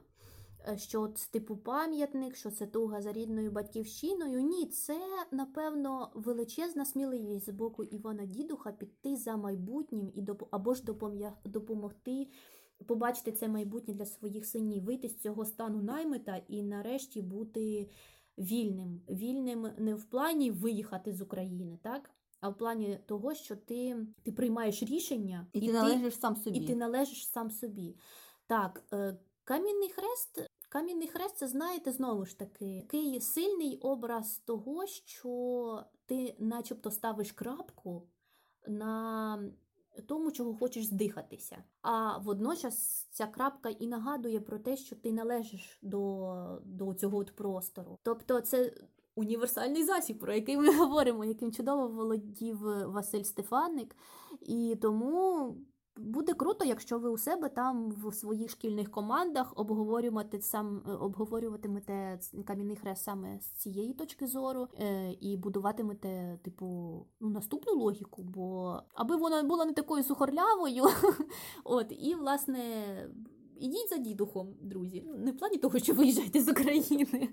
Е, 0.68 0.78
Що 0.78 1.02
от 1.02 1.14
типу 1.30 1.56
пам'ятник, 1.56 2.36
що 2.36 2.50
це 2.50 2.66
туга 2.66 3.02
за 3.02 3.12
рідною 3.12 3.50
батьківщиною. 3.50 4.40
Ні, 4.40 4.66
це 4.66 4.98
напевно 5.30 6.10
величезна 6.14 6.84
сміливість 6.84 7.46
з 7.46 7.48
боку 7.48 7.84
Івана 7.84 8.26
Дідуха 8.26 8.72
піти 8.72 9.16
за 9.16 9.36
майбутнім 9.36 10.12
і 10.14 10.22
доп- 10.22 10.46
або 10.50 10.74
ж 10.74 10.82
допомогти 11.44 12.28
побачити 12.86 13.32
це 13.32 13.48
майбутнє 13.48 13.94
для 13.94 14.06
своїх 14.06 14.46
синів, 14.46 14.84
вийти 14.84 15.08
з 15.08 15.18
цього 15.18 15.44
стану 15.44 15.82
наймита 15.82 16.40
і 16.48 16.62
нарешті 16.62 17.22
бути 17.22 17.90
вільним. 18.38 19.00
Вільним 19.10 19.68
не 19.78 19.94
в 19.94 20.04
плані 20.04 20.50
виїхати 20.50 21.12
з 21.12 21.20
України, 21.20 21.78
так? 21.82 22.10
А 22.40 22.48
в 22.48 22.56
плані 22.56 22.98
того, 23.06 23.34
що 23.34 23.56
ти, 23.56 24.06
ти 24.22 24.32
приймаєш 24.32 24.82
рішення 24.82 25.46
І, 25.52 25.60
ти 25.66 25.72
належиш 25.72 26.18
сам 26.18 26.36
собі. 26.36 26.58
і 26.58 26.66
ти 26.66 26.76
належиш 26.76 27.28
сам 27.28 27.50
собі. 27.50 27.96
Так, 28.46 28.82
е, 28.92 29.18
камінний 29.44 29.88
хрест. 29.88 30.50
Камінний 30.74 31.08
хрест, 31.08 31.36
це 31.36 31.48
знаєте, 31.48 31.92
знову 31.92 32.26
ж 32.26 32.38
таки, 32.38 32.80
такий 32.80 33.20
сильний 33.20 33.78
образ 33.78 34.42
того, 34.44 34.86
що 34.86 35.84
ти 36.06 36.36
начебто 36.38 36.90
ставиш 36.90 37.32
крапку 37.32 38.02
на 38.66 39.38
тому, 40.06 40.32
чого 40.32 40.54
хочеш 40.54 40.84
здихатися. 40.84 41.64
А 41.82 42.18
водночас 42.18 43.08
ця 43.10 43.26
крапка 43.26 43.68
і 43.68 43.86
нагадує 43.86 44.40
про 44.40 44.58
те, 44.58 44.76
що 44.76 44.96
ти 44.96 45.12
належиш 45.12 45.78
до, 45.82 46.58
до 46.64 46.94
цього 46.94 47.18
от 47.18 47.36
простору. 47.36 47.98
Тобто, 48.02 48.40
це 48.40 48.72
універсальний 49.14 49.84
засіб, 49.84 50.18
про 50.18 50.34
який 50.34 50.56
ми 50.56 50.74
говоримо, 50.76 51.24
яким 51.24 51.52
чудово 51.52 51.88
володів 51.88 52.58
Василь 52.86 53.22
Стефаник. 53.22 53.96
І 54.40 54.78
тому 54.82 55.56
буде 55.96 56.34
круто, 56.34 56.64
якщо 56.64 56.98
ви 56.98 57.10
у 57.10 57.18
себе 57.18 57.48
там 57.48 57.90
в 57.90 58.14
своїх 58.14 58.50
шкільних 58.50 58.90
командах 58.90 59.52
обговорювати 59.56 60.40
сам 60.40 60.82
обговорюватимете 61.00 62.18
кам'яний 62.46 62.76
хрест 62.76 63.04
саме 63.04 63.40
з 63.40 63.46
цієї 63.46 63.94
точки 63.94 64.26
зору 64.26 64.68
е, 64.80 65.12
і 65.20 65.36
будуватимете, 65.36 66.38
типу, 66.44 66.66
ну, 67.20 67.28
наступну 67.28 67.74
логіку, 67.74 68.22
бо 68.22 68.76
аби 68.94 69.16
вона 69.16 69.42
була 69.42 69.64
не 69.64 69.72
такою 69.72 70.04
сухорлявою, 70.04 70.84
от 71.64 71.86
і 71.90 72.14
власне. 72.14 72.84
Ідіть 73.60 73.88
за 73.90 73.96
дідухом, 73.96 74.54
друзі. 74.60 75.04
Ну, 75.06 75.18
Не 75.18 75.30
в 75.30 75.36
плані 75.36 75.58
того, 75.58 75.78
що 75.78 75.94
виїжджаєте 75.94 76.40
з 76.40 76.48
України, 76.48 77.28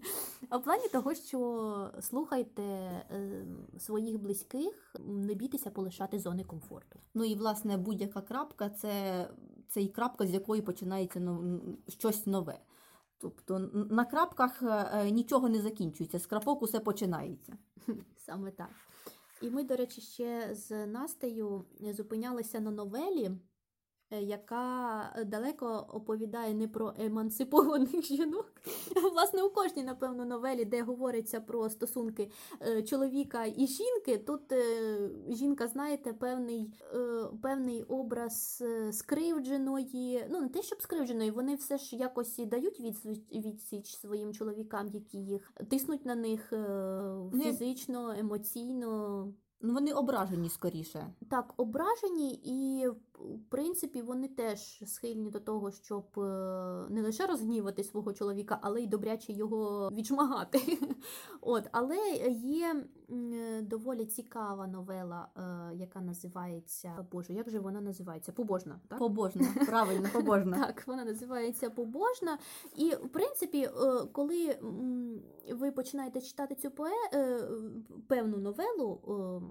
а 0.49 0.57
в 0.57 0.63
плані 0.63 0.87
того, 0.87 1.13
що 1.13 1.91
слухайте 2.01 2.61
е, 2.61 3.45
своїх 3.79 4.19
близьких, 4.19 4.95
не 4.99 5.33
бійтеся 5.33 5.69
полишати 5.69 6.19
зони 6.19 6.43
комфорту. 6.43 6.99
Ну 7.13 7.23
і 7.23 7.35
власне 7.35 7.77
будь-яка 7.77 8.21
крапка 8.21 8.69
це, 8.69 9.27
це 9.67 9.81
і 9.81 9.89
крапка, 9.89 10.27
з 10.27 10.33
якої 10.33 10.61
починається 10.61 11.19
ну, 11.19 11.61
щось 11.87 12.25
нове. 12.25 12.59
Тобто 13.17 13.59
на 13.73 14.05
крапках 14.05 14.63
е, 14.63 14.91
е, 14.93 15.11
нічого 15.11 15.49
не 15.49 15.61
закінчується, 15.61 16.19
з 16.19 16.25
крапок 16.25 16.61
усе 16.61 16.79
починається. 16.79 17.53
Саме 18.17 18.51
так. 18.51 18.69
І 19.41 19.49
ми, 19.49 19.63
до 19.63 19.75
речі, 19.75 20.01
ще 20.01 20.55
з 20.55 20.85
Настею 20.85 21.65
зупинялися 21.79 22.59
на 22.59 22.71
новелі, 22.71 23.31
яка 24.19 25.03
далеко 25.25 25.85
оповідає 25.93 26.53
не 26.53 26.67
про 26.67 26.93
емансипованих 26.99 28.05
жінок. 28.05 28.51
Власне, 29.13 29.43
у 29.43 29.49
кожній, 29.49 29.83
напевно, 29.83 30.25
новелі, 30.25 30.65
де 30.65 30.81
говориться 30.81 31.41
про 31.41 31.69
стосунки 31.69 32.31
е, 32.61 32.83
чоловіка 32.83 33.45
і 33.45 33.67
жінки, 33.67 34.17
тут 34.17 34.51
е, 34.51 35.09
жінка, 35.29 35.67
знаєте, 35.67 36.13
певний, 36.13 36.73
е, 36.93 37.23
певний 37.41 37.83
образ 37.83 38.63
е, 38.65 38.93
скривдженої, 38.93 40.25
ну 40.29 40.41
не 40.41 40.49
те, 40.49 40.61
щоб 40.61 40.81
скривдженої, 40.81 41.31
вони 41.31 41.55
все 41.55 41.77
ж 41.77 41.95
якось 41.95 42.39
і 42.39 42.45
дають 42.45 42.79
відсіч 43.31 43.97
своїм 43.97 44.33
чоловікам, 44.33 44.87
які 44.87 45.17
їх 45.17 45.53
тиснуть 45.69 46.05
на 46.05 46.15
них 46.15 46.53
е, 46.53 47.15
фізично, 47.43 48.15
емоційно. 48.19 49.27
Ну, 49.63 49.73
вони 49.73 49.93
ображені 49.93 50.49
скоріше. 50.49 51.13
Так, 51.29 51.53
ображені, 51.57 52.41
і 52.43 52.87
в 53.21 53.49
принципі 53.49 54.01
вони 54.01 54.27
теж 54.27 54.83
схильні 54.85 55.29
до 55.29 55.39
того, 55.39 55.71
щоб 55.71 56.05
е, 56.17 56.21
не 56.89 57.01
лише 57.01 57.27
розгнівати 57.27 57.83
свого 57.83 58.13
чоловіка, 58.13 58.59
але 58.61 58.81
й 58.81 58.87
добряче 58.87 59.33
його 59.33 59.89
відшмагати. 59.89 60.77
От, 61.41 61.63
але 61.71 61.97
є 62.43 62.85
е, 63.09 63.61
доволі 63.61 64.05
цікава 64.05 64.67
новела, 64.67 65.27
е, 65.37 65.75
яка 65.75 66.01
називається 66.01 67.07
Боже, 67.11 67.33
як 67.33 67.49
же 67.49 67.59
вона 67.59 67.81
називається? 67.81 68.31
Побожна, 68.31 68.79
так? 68.87 68.99
Побожно, 68.99 69.47
правильно, 69.65 70.09
побожно. 70.13 70.57
Так, 70.57 70.83
вона 70.87 71.05
називається 71.05 71.69
Побожна. 71.69 72.37
І, 72.75 72.89
в 72.89 73.09
принципі, 73.09 73.69
коли 74.11 74.57
ви 75.51 75.71
починаєте 75.71 76.21
читати 76.21 76.55
цю 76.55 76.71
певну 78.07 78.37
новелу 78.37 79.01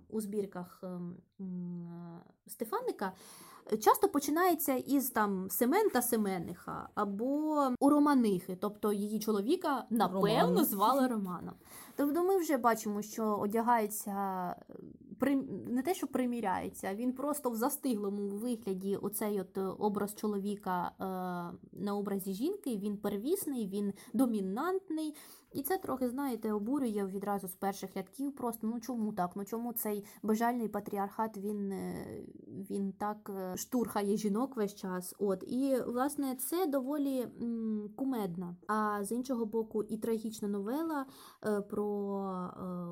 у 0.08 0.20
збірках 0.20 0.80
е, 0.82 0.86
м, 0.86 1.16
Стефаника, 2.46 3.12
часто 3.80 4.08
починається 4.08 4.74
із 4.74 5.10
там 5.10 5.50
Семен 5.50 5.90
та 5.90 6.02
Семениха 6.02 6.88
або 6.94 7.68
у 7.80 7.90
Романихи, 7.90 8.56
тобто 8.60 8.92
її 8.92 9.20
чоловіка 9.20 9.84
напевно 9.90 10.40
Роман. 10.40 10.64
звали 10.64 11.06
Романом. 11.06 11.54
Тобто 11.96 12.24
ми 12.24 12.38
вже 12.38 12.56
бачимо, 12.56 13.02
що 13.02 13.24
одягається 13.24 14.54
не 15.66 15.82
те, 15.82 15.94
що 15.94 16.06
приміряється, 16.06 16.94
він 16.94 17.12
просто 17.12 17.50
в 17.50 17.56
застиглому 17.56 18.28
вигляді 18.28 18.96
оцей 18.96 19.40
от 19.40 19.58
е, 19.58 19.60
образ 19.60 20.14
чоловіка 20.14 20.92
е, 21.00 21.04
на 21.72 21.96
образі 21.96 22.32
жінки, 22.32 22.76
він 22.76 22.96
первісний, 22.96 23.66
він 23.66 23.92
домінантний. 24.12 25.14
І 25.52 25.62
це 25.62 25.78
трохи, 25.78 26.08
знаєте, 26.08 26.52
обурює 26.52 27.06
відразу 27.06 27.48
з 27.48 27.54
перших 27.54 27.96
рядків. 27.96 28.36
Просто 28.36 28.66
ну 28.66 28.80
чому 28.80 29.12
так? 29.12 29.30
Ну 29.36 29.44
чому 29.44 29.72
цей 29.72 30.04
бажальний 30.22 30.68
патріархат 30.68 31.36
він, 31.36 31.72
е, 31.72 32.06
він 32.70 32.92
так 32.92 33.30
е, 33.36 33.56
штурхає 33.56 34.16
жінок 34.16 34.56
весь 34.56 34.74
час? 34.74 35.14
От 35.18 35.44
і 35.46 35.76
власне 35.86 36.34
це 36.34 36.66
доволі 36.66 37.20
м, 37.42 37.90
кумедна. 37.96 38.56
А 38.66 39.04
з 39.04 39.12
іншого 39.12 39.46
боку, 39.46 39.82
і 39.82 39.96
трагічна 39.96 40.48
новела 40.48 41.06
е, 41.46 41.60
про 41.60 41.90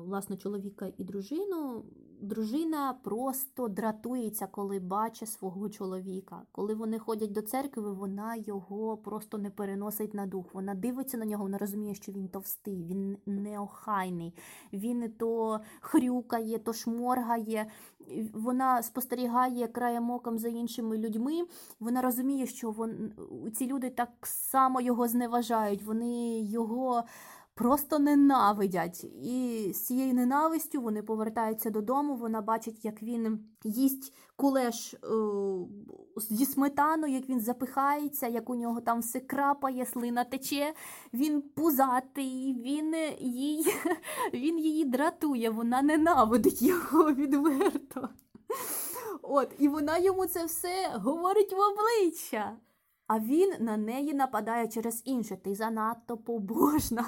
власне 0.05 0.37
чоловіка 0.37 0.91
і 0.97 1.03
дружину. 1.03 1.85
Дружина 2.21 2.93
просто 3.03 3.67
дратується, 3.67 4.47
коли 4.47 4.79
бачить 4.79 5.29
свого 5.29 5.69
чоловіка. 5.69 6.41
Коли 6.51 6.75
вони 6.75 6.99
ходять 6.99 7.31
до 7.31 7.41
церкви, 7.41 7.93
вона 7.93 8.35
його 8.35 8.97
просто 8.97 9.37
не 9.37 9.49
переносить 9.49 10.13
на 10.13 10.25
дух. 10.25 10.53
Вона 10.53 10.75
дивиться 10.75 11.17
на 11.17 11.25
нього, 11.25 11.43
вона 11.43 11.57
розуміє, 11.57 11.95
що 11.95 12.11
він 12.11 12.27
товстий, 12.49 12.83
він 12.83 13.17
неохайний, 13.25 14.33
він 14.73 15.11
то 15.19 15.59
хрюкає, 15.81 16.59
то 16.59 16.73
шморгає. 16.73 17.65
Вона 18.33 18.83
спостерігає 18.83 19.67
краєм 19.67 20.11
оком 20.11 20.37
за 20.37 20.47
іншими 20.47 20.97
людьми. 20.97 21.43
Вона 21.79 22.01
розуміє, 22.01 22.45
що 22.45 22.71
вон, 22.71 23.11
ці 23.55 23.67
люди 23.67 23.89
так 23.89 24.09
само 24.23 24.81
його 24.81 25.07
зневажають. 25.07 25.83
Вони 25.83 26.41
його 26.41 27.03
просто 27.59 27.99
ненавидять. 27.99 29.03
І 29.03 29.69
з 29.73 29.85
цією 29.85 30.13
ненавистю 30.13 30.81
вони 30.81 31.03
повертаються 31.03 31.69
додому. 31.69 32.15
Вона 32.15 32.41
бачить, 32.41 32.85
як 32.85 33.03
він 33.03 33.39
їсть 33.63 34.13
кулеш 34.35 34.93
е, 34.93 34.97
зі 36.17 36.45
сметаною, 36.45 37.13
як 37.13 37.29
він 37.29 37.41
запихається, 37.41 38.27
як 38.27 38.49
у 38.49 38.55
нього 38.55 38.81
там 38.81 38.99
все 38.99 39.19
крапає, 39.19 39.85
слина 39.85 40.23
тече. 40.23 40.73
Він 41.13 41.41
пузатий, 41.41 42.61
він 42.65 42.95
їй, 43.19 43.65
він 44.33 44.59
її 44.59 44.85
дратує, 44.85 45.49
вона 45.49 45.81
ненавидить 45.81 46.61
його 46.61 47.13
відверто. 47.13 48.09
От, 49.21 49.49
і 49.59 49.67
вона 49.67 49.97
йому 49.97 50.25
це 50.25 50.45
все 50.45 50.91
говорить 50.93 51.53
в 51.53 51.59
обличчя. 51.59 52.57
А 53.09 53.19
він 53.19 53.53
на 53.59 53.77
неї 53.77 54.13
нападає 54.13 54.67
через 54.67 55.01
інше. 55.05 55.37
Ти 55.43 55.55
занадто 55.55 56.17
побожна. 56.17 57.05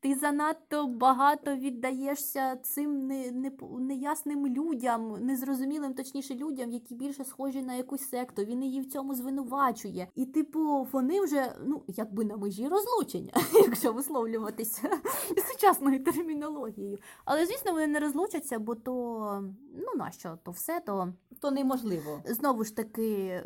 Ти 0.00 0.14
занадто 0.14 0.86
багато 0.86 1.56
віддаєшся 1.56 2.56
цим 2.56 3.06
не, 3.06 3.30
не, 3.30 3.52
неясним 3.78 4.46
людям, 4.46 5.16
незрозумілим, 5.20 5.94
точніше, 5.94 6.34
людям, 6.34 6.72
які 6.72 6.94
більше 6.94 7.24
схожі 7.24 7.62
на 7.62 7.74
якусь 7.74 8.08
секту. 8.08 8.44
Він 8.44 8.62
її 8.62 8.80
в 8.80 8.86
цьому 8.86 9.14
звинувачує. 9.14 10.08
І, 10.14 10.26
типу, 10.26 10.88
вони 10.92 11.20
вже, 11.20 11.56
ну, 11.66 11.82
якби 11.86 12.24
на 12.24 12.36
межі 12.36 12.68
розлучення, 12.68 13.32
якщо 13.52 13.92
висловлюватися 13.92 14.90
сучасною 15.52 16.04
термінологією. 16.04 16.98
Але, 17.24 17.46
звісно, 17.46 17.72
вони 17.72 17.86
не 17.86 18.00
розлучаться, 18.00 18.58
бо 18.58 18.74
то, 18.74 19.44
ну, 19.74 19.86
нащо 19.96 20.38
то 20.42 20.50
все, 20.50 20.80
то 20.80 21.12
То 21.40 21.50
неможливо. 21.50 22.22
знову 22.26 22.64
ж 22.64 22.76
таки. 22.76 23.42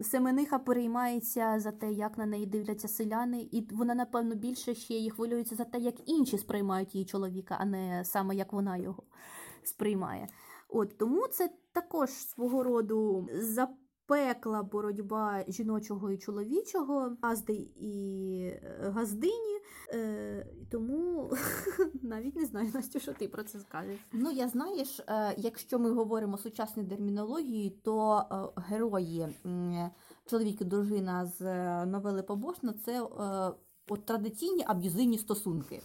Семениха 0.00 0.58
переймається 0.58 1.60
за 1.60 1.70
те, 1.72 1.92
як 1.92 2.18
на 2.18 2.26
неї 2.26 2.46
дивляться 2.46 2.88
селяни, 2.88 3.48
і 3.52 3.68
вона, 3.72 3.94
напевно, 3.94 4.34
більше 4.34 4.74
ще 4.74 4.94
її 4.94 5.10
хвилюється 5.10 5.54
за 5.54 5.64
те, 5.64 5.78
як 5.78 5.94
інші 6.06 6.38
сприймають 6.38 6.94
її 6.94 7.04
чоловіка, 7.04 7.56
а 7.60 7.64
не 7.64 8.04
саме 8.04 8.34
як 8.34 8.52
вона 8.52 8.76
його 8.76 9.02
сприймає. 9.62 10.28
От 10.68 10.98
тому 10.98 11.28
це 11.28 11.50
також 11.72 12.10
свого 12.10 12.62
роду 12.62 13.28
запекла 14.12 14.62
боротьба 14.62 15.44
жіночого 15.48 16.10
і 16.10 16.18
чоловічого, 16.18 17.16
газди 17.22 17.68
і 17.76 18.40
е, 18.44 18.92
газдині. 18.94 19.60
Е, 19.94 20.46
тому 20.70 21.30
навіть 22.02 22.36
не 22.36 22.46
знаю, 22.46 22.70
Настю, 22.74 23.00
що 23.00 23.12
ти 23.12 23.28
про 23.28 23.42
це 23.42 23.60
скажеш. 23.60 24.00
Ну, 24.12 24.30
я 24.30 24.48
знаєш, 24.48 25.00
е, 25.00 25.34
якщо 25.36 25.78
ми 25.78 25.90
говоримо 25.90 26.38
сучасною 26.38 26.88
термінологією, 26.88 27.70
то 27.84 28.24
е, 28.56 28.60
герої 28.60 29.28
чоловік 30.26 30.60
і 30.60 30.64
дружина 30.64 31.26
з 31.26 31.40
новели 31.86 32.22
Побожна 32.22 32.72
це 32.72 33.00
от 33.88 34.06
традиційні 34.06 34.64
аб'юзивні 34.66 35.18
стосунки. 35.18 35.80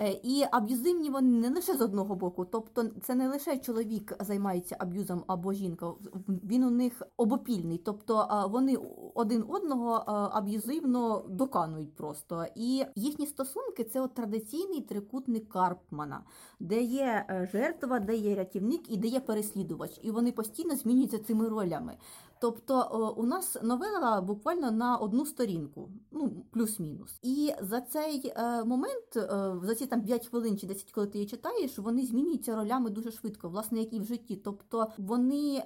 Е, 0.00 0.20
І 0.22 0.44
аб'юзивні 0.50 1.10
вони 1.10 1.38
не 1.38 1.50
лише 1.50 1.76
з 1.76 1.80
одного 1.80 2.14
боку, 2.14 2.44
тобто 2.44 2.84
це 3.02 3.14
не 3.14 3.28
лише 3.28 3.58
чоловік 3.58 4.16
займається 4.20 4.76
аб'юзом 4.78 5.24
або 5.26 5.52
жінка, 5.52 5.92
він 6.28 6.64
у 6.64 6.70
них 6.70 7.02
обопільний, 7.16 7.78
тобто 7.78 8.46
вони 8.50 8.76
один 9.14 9.44
одного 9.48 9.92
аб'юзивно 10.32 11.24
доканують 11.28 11.96
просто. 11.96 12.46
І 12.54 12.84
їхні 12.96 13.26
стосунки 13.26 13.84
це 13.84 14.00
от 14.00 14.14
традиційний 14.14 14.80
трикутник 14.80 15.48
Карпмана, 15.48 16.24
де 16.60 16.82
є 16.82 17.26
е, 17.30 17.48
жертва, 17.52 18.00
де 18.00 18.16
є 18.16 18.34
рятівник 18.34 18.92
і 18.92 18.96
де 18.96 19.08
є 19.08 19.20
переслідувач. 19.20 20.00
І 20.02 20.10
вони 20.10 20.32
постійно 20.32 20.76
змінюються 20.76 21.18
цими 21.18 21.48
ролями. 21.48 21.96
Тобто 22.40 22.80
е, 22.80 23.20
у 23.20 23.26
нас 23.26 23.56
новела 23.62 24.20
буквально 24.20 24.70
на 24.70 24.96
одну 24.96 25.26
сторінку, 25.26 25.90
ну 26.10 26.46
плюс-мінус. 26.50 27.18
І 27.22 27.52
за 27.60 27.80
цей 27.80 28.32
е, 28.36 28.64
момент, 28.64 29.16
е, 29.16 29.54
за 29.62 29.74
ці 29.74 29.86
там 29.86 30.02
5 30.02 30.26
хвилин 30.26 30.58
чи 30.58 30.66
10, 30.66 30.92
коли 30.92 31.06
ти 31.06 31.18
її 31.18 31.30
читаєш, 31.30 31.78
вони 31.78 32.06
змінюються 32.06 32.56
ролями 32.56 32.90
дуже 32.90 33.10
швидко, 33.10 33.48
власне, 33.48 33.80
як 33.80 33.92
і 33.92 34.00
в 34.00 34.04
житті. 34.04 34.36
Тобто 34.36 34.86
вони 34.98 35.64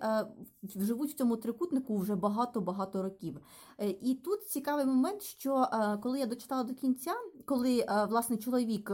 живуть 0.77 1.11
в 1.11 1.15
цьому 1.15 1.37
трикутнику 1.37 1.99
вже 1.99 2.15
багато-багато 2.15 3.03
років. 3.03 3.41
І 4.01 4.15
тут 4.15 4.49
цікавий 4.49 4.85
момент, 4.85 5.23
що 5.23 5.67
коли 6.03 6.19
я 6.19 6.27
дочитала 6.27 6.63
до 6.63 6.75
кінця, 6.75 7.15
коли 7.45 7.87
власне 8.09 8.37
чоловік 8.37 8.91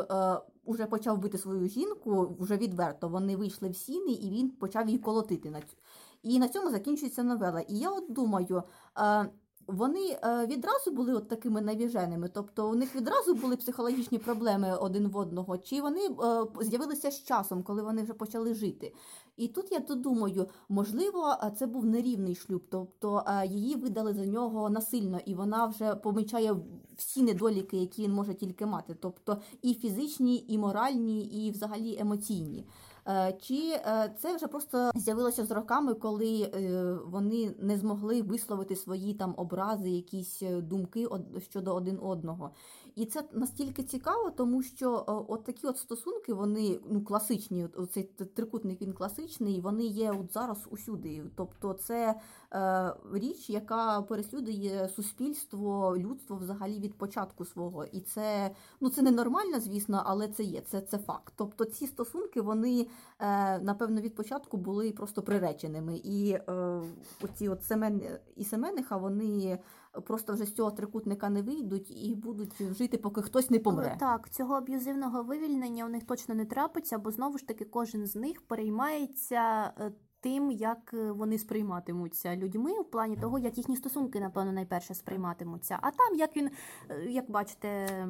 уже 0.64 0.86
почав 0.86 1.18
бити 1.18 1.38
свою 1.38 1.68
жінку, 1.68 2.36
вже 2.40 2.56
відверто 2.56 3.08
вони 3.08 3.36
вийшли 3.36 3.68
в 3.68 3.76
сіни, 3.76 4.12
і 4.12 4.30
він 4.30 4.50
почав 4.50 4.86
її 4.86 4.98
колотити 4.98 5.50
на 5.50 5.60
цю. 5.60 5.76
І 6.24 6.38
на 6.38 6.48
цьому 6.48 6.70
закінчується 6.70 7.22
новела. 7.22 7.60
І 7.60 7.78
я 7.78 7.90
от 7.90 8.04
думаю, 8.12 8.62
е, 8.98 9.30
Вони 9.66 10.18
е, 10.24 10.46
відразу 10.46 10.90
були 10.90 11.14
от 11.14 11.28
такими 11.28 11.60
навіженими, 11.60 12.28
тобто 12.28 12.70
у 12.70 12.74
них 12.74 12.96
відразу 12.96 13.34
були 13.34 13.56
психологічні 13.56 14.18
проблеми 14.18 14.76
один 14.80 15.08
в 15.08 15.16
одного, 15.16 15.58
чи 15.58 15.80
вони 15.80 16.00
е, 16.00 16.46
з'явилися 16.60 17.10
з 17.10 17.24
часом, 17.24 17.62
коли 17.62 17.82
вони 17.82 18.02
вже 18.02 18.14
почали 18.14 18.54
жити. 18.54 18.94
І 19.36 19.48
тут 19.48 19.72
я 19.72 19.80
то 19.80 19.94
думаю, 19.94 20.48
можливо, 20.68 21.36
це 21.58 21.66
був 21.66 21.86
нерівний 21.86 22.34
шлюб, 22.34 22.62
тобто 22.70 23.24
її 23.46 23.76
видали 23.76 24.14
за 24.14 24.26
нього 24.26 24.70
насильно, 24.70 25.20
і 25.26 25.34
вона 25.34 25.66
вже 25.66 25.94
помічає 25.94 26.56
всі 26.96 27.22
недоліки, 27.22 27.76
які 27.76 28.02
він 28.02 28.12
може 28.12 28.34
тільки 28.34 28.66
мати, 28.66 28.96
тобто 29.00 29.38
і 29.62 29.74
фізичні, 29.74 30.44
і 30.48 30.58
моральні, 30.58 31.24
і 31.24 31.50
взагалі 31.50 31.98
емоційні. 32.00 32.66
Е, 33.08 33.32
Чи 33.40 33.54
е, 33.70 34.14
це 34.18 34.36
вже 34.36 34.46
просто 34.46 34.90
з'явилося 34.94 35.44
з 35.44 35.50
роками, 35.50 35.94
коли 35.94 36.42
е, 36.54 36.92
вони 37.06 37.54
не 37.58 37.76
змогли 37.78 38.22
висловити 38.22 38.76
свої 38.76 39.14
там 39.14 39.34
образи, 39.36 39.90
якісь 39.90 40.42
думки 40.58 41.06
од- 41.06 41.42
щодо 41.50 41.74
один 41.74 41.98
одного? 42.02 42.50
І 42.94 43.06
це 43.06 43.24
настільки 43.32 43.82
цікаво, 43.82 44.30
тому 44.30 44.62
що 44.62 44.94
е, 44.96 45.02
от 45.28 45.44
такі 45.44 45.66
от 45.66 45.78
стосунки, 45.78 46.34
вони 46.34 46.80
ну 46.90 47.04
класичні, 47.04 47.68
цей 47.90 48.02
трикутник 48.34 48.82
він 48.82 48.92
класичний, 48.92 49.60
вони 49.60 49.84
є 49.84 50.10
от 50.12 50.32
зараз 50.32 50.58
усюди. 50.70 51.22
Тобто, 51.36 51.72
це 51.72 52.20
е, 52.52 52.94
річ, 53.12 53.50
яка 53.50 54.02
переслідує 54.02 54.88
суспільство, 54.88 55.96
людство 55.98 56.36
взагалі 56.36 56.78
від 56.78 56.98
початку 56.98 57.44
свого. 57.44 57.84
І 57.84 58.00
це 58.00 58.50
ну 58.80 58.90
це 58.90 59.02
ненормально, 59.02 59.60
звісно, 59.60 60.02
але 60.06 60.28
це 60.28 60.42
є, 60.42 60.60
це, 60.60 60.80
це 60.80 60.98
факт. 60.98 61.32
Тобто 61.36 61.64
ці 61.64 61.86
стосунки, 61.86 62.40
вони 62.40 62.86
е, 63.18 63.58
напевно 63.58 64.00
від 64.00 64.14
початку 64.14 64.56
були 64.56 64.92
просто 64.92 65.22
приреченими. 65.22 65.96
І 65.96 66.30
е, 66.32 66.80
оці 67.22 67.48
от 67.48 67.64
Семен 67.64 68.02
і 68.36 68.44
Семениха, 68.44 68.96
вони 68.96 69.58
просто 70.06 70.32
вже 70.32 70.44
з 70.44 70.54
цього 70.54 70.70
трикутника 70.70 71.30
не 71.30 71.42
вийдуть 71.42 71.90
і 71.90 72.14
будуть 72.14 72.62
жити, 72.78 72.98
поки 72.98 73.22
хтось 73.22 73.50
не 73.50 73.58
помре. 73.58 73.96
Так, 74.00 74.30
цього 74.30 74.54
аб'юзивного 74.54 75.22
вивільнення 75.22 75.84
у 75.84 75.88
них 75.88 76.04
точно 76.04 76.34
не 76.34 76.44
трапиться, 76.44 76.98
бо 76.98 77.10
знову 77.10 77.38
ж 77.38 77.46
таки 77.46 77.64
кожен 77.64 78.06
з 78.06 78.16
них 78.16 78.42
переймається 78.46 79.72
е, 79.80 79.92
тим, 80.24 80.50
як 80.50 80.94
е, 80.94 81.12
вони 81.12 81.38
сприйматимуться 81.38 82.36
людьми, 82.36 82.80
в 82.80 82.84
плані 82.84 83.16
того, 83.16 83.38
як 83.38 83.58
їхні 83.58 83.76
стосунки, 83.76 84.20
напевно, 84.20 84.52
найперше 84.52 84.94
сприйматимуться. 84.94 85.78
А 85.82 85.90
там, 85.90 86.18
як 86.18 86.36
він, 86.36 86.50
е, 86.90 87.10
як 87.10 87.30
бачите, 87.30 87.68
е, 87.68 88.06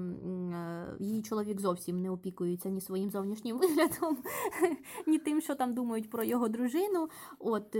її 1.00 1.22
чоловік 1.22 1.60
зовсім 1.60 2.02
не 2.02 2.10
опікується 2.10 2.68
ні 2.68 2.80
своїм 2.80 3.10
зовнішнім 3.10 3.58
виглядом, 3.58 4.18
ні 5.06 5.18
тим, 5.18 5.40
що 5.40 5.54
там 5.54 5.74
думають 5.74 6.10
про 6.10 6.24
його 6.24 6.48
дружину. 6.48 7.08
От, 7.38 7.76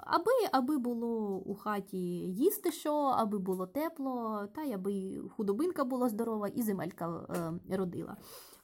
аби, 0.00 0.32
аби 0.52 0.78
було 0.78 1.36
у 1.36 1.54
хаті 1.54 1.98
їсти 1.98 2.72
що, 2.72 2.94
аби 2.94 3.38
було 3.38 3.66
тепло, 3.66 4.46
та 4.54 4.62
й 4.62 4.72
аби 4.72 5.20
худобинка 5.36 5.84
була 5.84 6.08
здорова, 6.08 6.48
і 6.48 6.62
земелька 6.62 7.26
родила. 7.70 8.16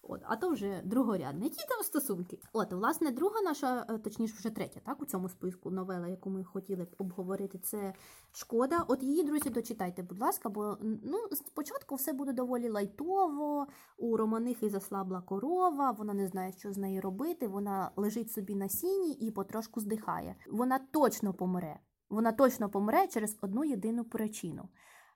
От, 0.08 0.20
а 0.24 0.36
то 0.36 0.50
вже 0.50 0.82
другорядне. 0.84 1.44
Які 1.44 1.68
там 1.68 1.82
стосунки? 1.82 2.38
От, 2.52 2.72
власне, 2.72 3.10
друга 3.10 3.42
наша, 3.42 3.86
е, 3.90 3.98
точніше, 3.98 4.34
вже 4.38 4.50
третя, 4.50 4.80
так, 4.80 5.02
у 5.02 5.06
цьому 5.06 5.28
списку 5.28 5.70
новела, 5.70 6.08
яку 6.08 6.30
ми 6.30 6.44
хотіли 6.44 6.84
б 6.84 6.94
обговорити, 6.98 7.58
це 7.58 7.94
шкода. 8.32 8.84
От 8.88 9.02
її, 9.02 9.22
друзі, 9.22 9.50
дочитайте, 9.50 10.02
будь 10.02 10.20
ласка, 10.20 10.48
бо 10.48 10.78
ну, 10.82 11.18
спочатку 11.32 11.94
все 11.94 12.12
буде 12.12 12.32
доволі 12.32 12.68
лайтово. 12.68 13.66
У 13.96 14.16
Романихи 14.16 14.70
заслабла 14.70 15.20
корова, 15.20 15.90
вона 15.90 16.14
не 16.14 16.28
знає, 16.28 16.52
що 16.52 16.72
з 16.72 16.76
нею 16.76 17.00
робити. 17.00 17.48
Вона 17.48 17.90
лежить 17.96 18.32
собі 18.32 18.54
на 18.54 18.68
сіні 18.68 19.12
і 19.12 19.30
потрошку 19.30 19.80
здихає. 19.80 20.36
Вона 20.50 20.78
точно 20.78 21.34
помре. 21.34 21.80
Вона 22.10 22.32
точно 22.32 22.70
помре 22.70 23.06
через 23.06 23.38
одну 23.40 23.64
єдину 23.64 24.04
причину. 24.04 24.68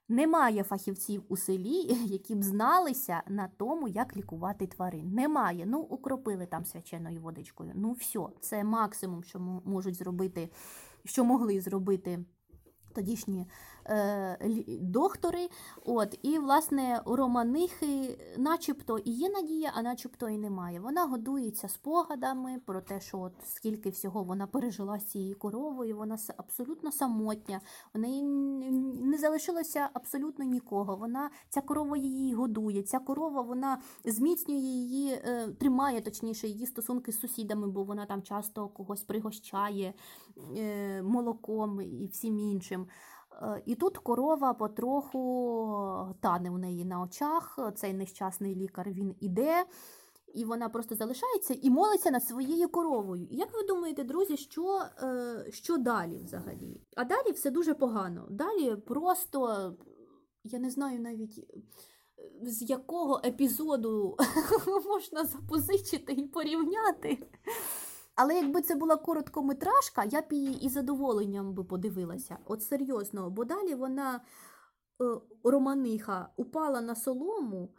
Немає 0.09 0.63
фахівців 0.63 1.23
у 1.29 1.37
селі, 1.37 1.83
які 2.07 2.35
б 2.35 2.43
зналися 2.43 3.23
на 3.29 3.49
тому, 3.57 3.89
як 3.89 4.17
лікувати 4.17 4.67
тварин. 4.67 5.15
Немає. 5.15 5.67
Ну, 5.67 5.81
укропили 5.81 6.47
там 6.47 6.65
свяченою 6.65 7.21
водичкою. 7.21 7.73
Ну, 7.75 7.93
все, 7.93 8.21
це 8.41 8.65
максимум, 8.65 9.25
що 9.25 9.41
мо- 9.41 9.63
можуть 9.65 9.95
зробити, 9.95 10.51
що 11.05 11.25
могли 11.25 11.61
зробити 11.61 12.25
тодішні 12.95 13.47
доктори. 14.81 15.49
От, 15.85 16.19
і, 16.23 16.39
власне, 16.39 17.01
у 17.05 17.17
Романихи 17.17 18.19
начебто 18.37 18.99
і 18.99 19.11
є 19.11 19.29
надія, 19.29 19.73
а 19.75 19.83
начебто 19.83 20.29
і 20.29 20.39
немає. 20.39 20.81
Вона 20.81 21.05
годується 21.05 21.69
спогадами 21.69 22.61
про 22.67 22.81
те, 22.81 23.01
що 23.01 23.21
от 23.21 23.33
скільки 23.45 23.91
всього 23.91 24.23
вона 24.23 24.47
пережила 24.47 24.99
з 24.99 25.05
цією 25.05 25.39
коровою, 25.39 25.97
вона 25.97 26.19
абсолютно 26.37 26.93
самотня, 26.93 27.61
в 27.95 27.99
неї 27.99 28.23
не 29.03 29.19
залишилося 29.19 29.89
абсолютно 29.93 30.45
нікого. 30.45 30.97
Вона 30.97 31.31
ця 31.49 31.61
корова 31.61 31.97
її 31.97 32.35
годує. 32.35 32.83
Ця 32.83 32.99
корова 32.99 33.43
вона 33.43 33.81
зміцнює 34.05 34.59
її, 34.59 35.13
е, 35.13 35.49
тримає 35.59 36.01
точніше 36.01 36.49
її 36.49 36.67
стосунки 36.67 37.13
з 37.13 37.21
сусідами, 37.21 37.69
бо 37.69 37.85
вона 37.85 38.07
там 38.07 38.23
часто 38.23 38.69
когось 38.69 39.03
пригощає 39.03 39.95
е, 40.57 41.03
молоком 41.03 41.81
і 41.81 42.07
всім 42.13 42.39
іншим. 42.39 42.87
Е, 43.43 43.63
І 43.67 43.75
тут 43.75 43.99
корова 43.99 44.55
потроху 44.55 46.15
тане 46.21 46.51
у 46.51 46.59
неї 46.59 46.85
на 46.85 47.01
очах. 47.01 47.59
Цей 47.77 47.93
нещасний 47.95 48.55
лікар 48.55 48.91
він 48.91 49.15
іде, 49.21 49.65
і 50.35 50.45
вона 50.45 50.69
просто 50.69 50.95
залишається 50.95 51.55
і 51.63 51.71
молиться 51.71 52.11
над 52.11 52.25
своєю 52.25 52.69
коровою. 52.69 53.29
Як 53.31 53.55
ви 53.55 53.63
думаєте, 53.63 54.05
друзі, 54.05 54.37
що, 54.37 54.81
е, 55.03 55.47
що 55.51 55.77
далі 55.79 56.21
взагалі? 56.25 56.81
А 56.97 57.05
далі 57.05 57.33
все 57.33 57.51
дуже 57.51 57.75
погано. 57.75 58.27
Далі 58.31 58.77
просто 58.77 59.73
я 60.45 60.59
не 60.59 60.71
знаю 60.71 61.01
навіть. 61.01 61.39
е, 61.39 61.61
З 62.43 62.63
якого 62.71 63.21
епізоду 63.25 64.17
можна 64.87 65.25
запозичити 65.25 66.13
і 66.13 66.23
порівняти. 66.27 67.19
Але 68.21 68.35
якби 68.35 68.63
це 68.63 68.75
була 68.75 68.97
короткометражка, 68.97 70.05
я 70.05 70.21
б 70.21 70.33
її 70.33 70.65
із 70.65 70.73
задоволенням 70.73 71.55
би 71.55 71.65
подивилася. 71.65 72.39
От 72.45 72.63
серйозно, 72.63 73.31
бо 73.31 73.45
далі 73.45 73.75
вона 73.75 74.17
е, 74.17 74.21
романиха 75.45 76.29
упала 76.37 76.81
на 76.81 76.95
солому, 76.95 77.75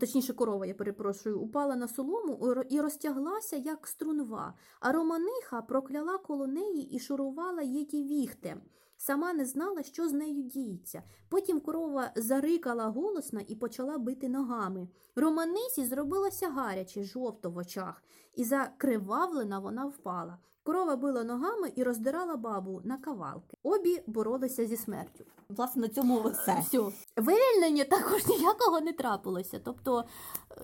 точніше, 0.00 0.32
корова, 0.32 0.66
я 0.66 0.74
перепрошую, 0.74 1.40
упала 1.40 1.76
на 1.76 1.88
солому 1.88 2.54
і 2.70 2.80
розтяглася, 2.80 3.56
як 3.56 3.86
струнва. 3.86 4.54
А 4.80 4.92
романиха 4.92 5.62
прокляла 5.62 6.18
коло 6.18 6.46
неї 6.46 6.96
і 6.96 6.98
шурувала 6.98 7.62
її 7.62 8.04
віхтем. 8.04 8.60
Сама 9.04 9.32
не 9.32 9.44
знала, 9.44 9.82
що 9.82 10.08
з 10.08 10.12
нею 10.12 10.42
діється. 10.42 11.02
Потім 11.28 11.60
корова 11.60 12.10
зарикала 12.16 12.86
голосно 12.86 13.40
і 13.48 13.56
почала 13.56 13.98
бити 13.98 14.28
ногами. 14.28 14.88
Романисі 15.16 15.84
зробилося 15.84 16.48
гаряче, 16.48 17.04
жовто 17.04 17.50
в 17.50 17.56
очах, 17.56 18.02
і 18.34 18.44
закривавлена 18.44 19.58
вона 19.58 19.86
впала. 19.86 20.38
Корова 20.62 20.96
била 20.96 21.24
ногами 21.24 21.72
і 21.76 21.82
роздирала 21.82 22.36
бабу 22.36 22.80
на 22.84 22.96
кавалки. 22.96 23.56
Обі 23.62 24.02
боролися 24.06 24.66
зі 24.66 24.76
смертю. 24.76 25.24
Власне, 25.48 25.82
на 25.82 25.88
цьому 25.88 26.22
все. 26.22 26.60
Все. 26.60 26.78
Вивільнення 27.16 27.84
також 27.84 28.26
ніякого 28.26 28.80
не 28.80 28.92
трапилося. 28.92 29.60
Тобто 29.64 30.04
е, 30.50 30.62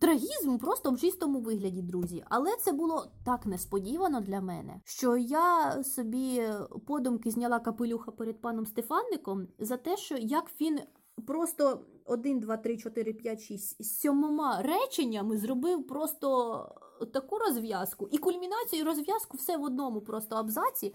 трагізм 0.00 0.58
просто 0.58 0.90
в 0.90 1.00
чистому 1.00 1.40
вигляді, 1.40 1.82
друзі. 1.82 2.24
Але 2.28 2.56
це 2.56 2.72
було 2.72 3.06
так 3.24 3.46
несподівано 3.46 4.20
для 4.20 4.40
мене, 4.40 4.80
що 4.84 5.16
я 5.16 5.82
собі 5.84 6.42
подумки 6.86 7.30
зняла 7.30 7.60
капелюха 7.60 8.10
перед 8.10 8.40
паном 8.40 8.66
Стефанником 8.66 9.48
за 9.58 9.76
те, 9.76 9.96
що 9.96 10.16
як 10.16 10.50
він 10.60 10.80
просто 11.26 11.80
1, 12.04 12.40
2, 12.40 12.56
3, 12.56 12.76
4, 12.76 13.12
5, 13.12 13.40
6, 13.40 13.84
сьомома 13.84 14.62
реченнями 14.62 15.38
зробив 15.38 15.86
просто 15.86 16.68
таку 17.12 17.38
розв'язку 17.38 18.08
і 18.12 18.18
кульмінацію, 18.18 18.82
і 18.82 18.84
розв'язку 18.84 19.36
все 19.36 19.56
в 19.56 19.62
одному 19.62 20.00
просто 20.00 20.36
абзаці. 20.36 20.94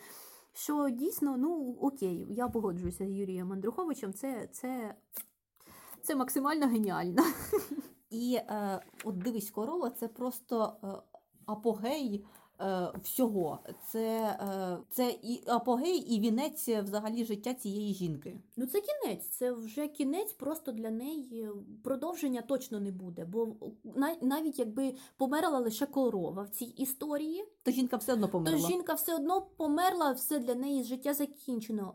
Що 0.53 0.89
дійсно, 0.89 1.37
ну 1.37 1.77
окей, 1.81 2.27
я 2.29 2.47
погоджуюся 2.47 3.07
з 3.07 3.11
Юрієм 3.11 3.51
Андруховичем. 3.51 4.13
Це, 4.13 4.49
це, 4.51 4.95
це 6.01 6.15
максимально 6.15 6.67
геніально. 6.67 7.23
І 8.09 8.35
е, 8.35 8.79
от 9.03 9.17
дивись, 9.17 9.49
корова 9.49 9.89
це 9.89 10.07
просто 10.07 10.73
е, 10.83 10.87
апогей 11.45 12.25
е, 12.61 12.91
всього. 13.03 13.59
Це, 13.87 14.07
е, 14.41 14.77
це 14.89 15.09
і 15.23 15.43
апогей, 15.47 15.97
і 15.97 16.19
вінець 16.19 16.67
взагалі 16.69 17.25
життя 17.25 17.53
цієї 17.53 17.93
жінки. 17.93 18.39
Ну 18.57 18.65
це 18.65 18.81
кінець, 18.81 19.27
це 19.29 19.51
вже 19.51 19.87
кінець, 19.87 20.33
просто 20.33 20.71
для 20.71 20.89
неї 20.89 21.49
продовження 21.83 22.41
точно 22.41 22.79
не 22.79 22.91
буде. 22.91 23.25
Бо 23.25 23.55
на- 23.83 24.15
навіть 24.21 24.59
якби 24.59 24.95
померла 25.17 25.59
лише 25.59 25.85
корова 25.85 26.41
в 26.43 26.49
цій 26.49 26.65
історії, 26.65 27.45
То 27.63 27.71
жінка 27.71 27.97
все 27.97 28.13
одно 28.13 28.27
то 28.27 28.57
жінка 28.67 28.93
все 28.93 29.15
одно 29.15 29.41
померла, 29.41 30.11
все 30.11 30.39
для 30.39 30.55
неї 30.55 30.83
життя 30.83 31.13
закінчено. 31.13 31.93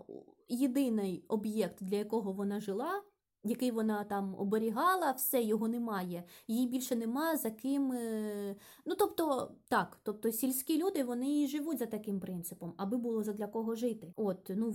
Єдиний 0.49 1.25
об'єкт, 1.29 1.83
для 1.85 1.97
якого 1.97 2.33
вона 2.33 2.61
жила, 2.61 3.03
який 3.45 3.71
вона 3.71 4.05
там 4.05 4.35
оберігала, 4.39 5.13
все 5.13 5.43
його 5.43 5.69
немає. 5.69 6.25
Її 6.49 6.67
більше 6.69 6.97
нема 6.97 7.37
за 7.37 7.51
ким. 7.51 7.93
е, 7.93 8.57
Ну 8.87 8.95
тобто, 8.95 9.55
так, 9.69 10.01
тобто 10.03 10.33
сільські 10.33 10.83
люди 10.83 11.05
вони 11.05 11.43
і 11.43 11.49
живуть 11.49 11.79
за 11.79 11.87
таким 11.87 12.21
принципом, 12.21 12.75
аби 12.77 12.97
було 12.97 13.23
задля 13.23 13.47
кого 13.47 13.75
жити. 13.75 14.13
От 14.17 14.51
ну 14.57 14.73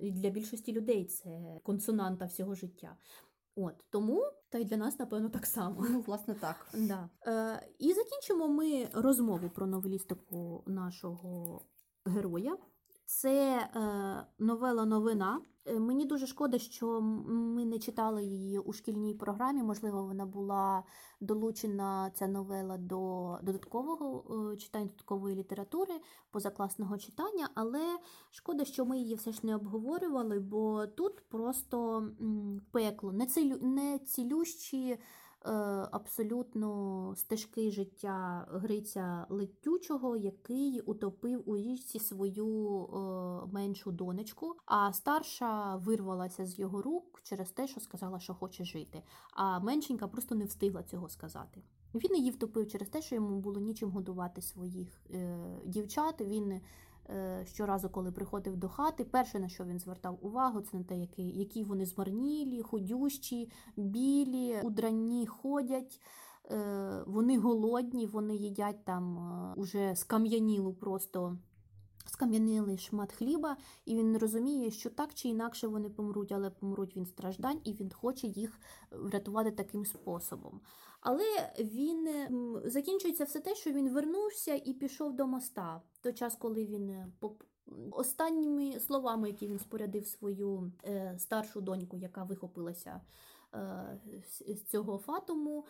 для 0.00 0.30
більшості 0.30 0.72
людей 0.72 1.04
це 1.04 1.60
консонанта 1.62 2.24
всього 2.24 2.54
життя. 2.54 2.96
От 3.56 3.74
тому, 3.90 4.22
та 4.48 4.58
й 4.58 4.64
для 4.64 4.76
нас, 4.76 4.98
напевно, 4.98 5.28
так 5.28 5.46
само. 5.46 5.86
Ну, 5.90 6.00
власне, 6.00 6.34
так. 6.34 6.68
Да. 6.74 7.08
Е, 7.26 7.68
і 7.78 7.92
закінчимо 7.92 8.48
ми 8.48 8.88
розмову 8.92 9.50
про 9.54 9.66
новелістику 9.66 10.64
нашого 10.66 11.62
героя. 12.04 12.56
Це 13.10 13.56
е, 13.58 13.70
новела 14.38 14.84
новина. 14.84 15.40
Е, 15.66 15.78
Мені 15.78 16.04
дуже 16.04 16.26
шкода, 16.26 16.58
що 16.58 17.00
ми 17.00 17.64
не 17.64 17.78
читали 17.78 18.24
її 18.24 18.58
у 18.58 18.72
шкільній 18.72 19.14
програмі. 19.14 19.62
Можливо, 19.62 20.04
вона 20.04 20.26
була 20.26 20.82
долучена 21.20 22.10
ця 22.14 22.26
новела 22.26 22.76
до 22.76 23.38
додаткового 23.42 24.24
е, 24.52 24.56
читання 24.56 24.84
додаткової 24.84 25.36
літератури, 25.36 25.94
позакласного 26.30 26.98
читання, 26.98 27.48
але 27.54 27.98
шкода, 28.30 28.64
що 28.64 28.84
ми 28.84 28.98
її 28.98 29.14
все 29.14 29.32
ж 29.32 29.40
не 29.42 29.54
обговорювали, 29.54 30.38
бо 30.38 30.86
тут 30.86 31.28
просто 31.28 32.08
пекло, 32.72 33.12
не 33.12 33.26
е, 35.44 35.50
абсолютно 35.92 37.14
стежки 37.16 37.70
життя 37.70 38.48
Гриця 38.50 39.26
Летючого, 39.28 40.16
який 40.16 40.80
утопив 40.80 41.42
у 41.50 41.56
річці 41.56 41.98
свою 41.98 42.84
е, 42.84 43.46
меншу 43.52 43.92
донечку, 43.92 44.54
а 44.66 44.92
старша 44.92 45.76
вирвалася 45.76 46.46
з 46.46 46.58
його 46.58 46.82
рук 46.82 47.20
через 47.22 47.50
те, 47.50 47.68
що 47.68 47.80
сказала, 47.80 48.20
що 48.20 48.34
хоче 48.34 48.64
жити. 48.64 49.02
А 49.32 49.60
меншенька 49.60 50.08
просто 50.08 50.34
не 50.34 50.44
встигла 50.44 50.82
цього 50.82 51.08
сказати. 51.08 51.62
Він 51.94 52.16
її 52.16 52.30
втопив 52.30 52.68
через 52.68 52.88
те, 52.88 53.02
що 53.02 53.14
йому 53.14 53.40
було 53.40 53.60
нічим 53.60 53.90
годувати 53.90 54.42
своїх 54.42 55.00
е, 55.10 55.38
дівчат. 55.64 56.20
Він 56.20 56.60
щоразу, 57.44 57.88
коли 57.88 58.12
приходив 58.12 58.56
до 58.56 58.68
хати, 58.68 59.04
перше 59.04 59.38
на 59.38 59.48
що 59.48 59.64
він 59.64 59.78
звертав 59.78 60.18
увагу, 60.22 60.60
це 60.60 60.76
на 60.76 60.84
те, 60.84 60.96
які, 60.96 61.22
які 61.22 61.64
вони 61.64 61.86
змарнілі, 61.86 62.62
худющі, 62.62 63.52
білі, 63.76 64.60
удранні 64.62 65.26
ходять. 65.26 66.00
Е, 66.50 67.02
вони 67.06 67.38
голодні, 67.38 68.06
вони 68.06 68.36
їдять 68.36 68.84
там 68.84 69.18
е, 69.18 69.60
уже 69.60 69.96
скам'янілу 69.96 70.72
просто. 70.72 71.36
Скам'янилий 72.06 72.78
шмат 72.78 73.12
хліба, 73.12 73.56
і 73.84 73.96
він 73.96 74.18
розуміє, 74.18 74.70
що 74.70 74.90
так 74.90 75.14
чи 75.14 75.28
інакше 75.28 75.68
вони 75.68 75.90
помруть, 75.90 76.32
але 76.32 76.50
помруть 76.50 76.96
він 76.96 77.06
страждань, 77.06 77.60
і 77.64 77.72
він 77.72 77.90
хоче 77.90 78.26
їх 78.26 78.60
врятувати 78.90 79.50
таким 79.50 79.84
способом. 79.84 80.60
Але 81.00 81.52
він 81.58 82.08
закінчується 82.64 83.24
все 83.24 83.40
те, 83.40 83.54
що 83.54 83.70
він 83.72 83.90
вернувся 83.90 84.54
і 84.64 84.72
пішов 84.72 85.12
до 85.16 85.26
моста. 85.26 85.82
Той 86.00 86.12
час, 86.12 86.36
коли 86.36 86.66
він 86.66 86.90
е, 86.90 87.12
поп- 87.20 87.42
останніми 87.90 88.80
словами, 88.80 89.28
які 89.28 89.46
він 89.46 89.58
спорядив 89.58 90.06
свою 90.06 90.72
е, 90.84 91.14
старшу 91.18 91.60
доньку, 91.60 91.96
яка 91.98 92.24
вихопилася 92.24 93.00
е, 93.54 93.98
з- 94.28 94.62
цього 94.64 94.98
фатуму. 94.98 95.64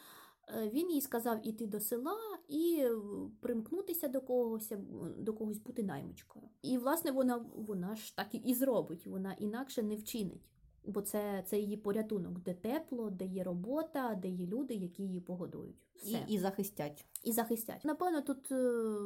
е, 0.49 0.68
Він 0.68 0.91
їй 0.91 1.01
сказав 1.01 1.47
іти 1.49 1.66
до 1.66 1.81
села 1.81 2.16
і 2.49 2.76
е, 2.81 2.91
примкнутися 3.41 4.09
до 4.09 4.20
когось, 4.20 4.72
до 5.18 5.33
когось 5.35 5.59
бути 5.59 5.83
наймичкою. 5.83 6.45
І, 6.62 6.79
власне, 6.79 7.11
вона, 7.11 7.45
вона 7.57 7.95
ж 7.97 8.16
так 8.16 8.26
і 8.33 8.55
зробить, 8.55 9.07
вона 9.07 9.33
інакше 9.33 9.83
не 9.83 9.97
вчинить. 9.97 10.49
Бо 10.85 11.03
це, 11.03 11.45
це 11.47 11.59
її 11.59 11.76
порятунок, 11.76 12.39
де 12.39 12.55
тепло, 12.55 13.11
де 13.11 13.26
є 13.26 13.45
робота, 13.45 14.14
де 14.22 14.29
є 14.29 14.47
люди, 14.47 14.74
які 14.74 15.03
її 15.03 15.20
погодують. 15.20 15.76
Все. 15.95 16.24
І, 16.29 16.35
і 16.35 16.39
захистять. 16.39 17.05
і 17.24 17.33
захистять. 17.33 17.85
Напевно, 17.85 18.22
тут 18.22 18.53
е, 18.53 19.01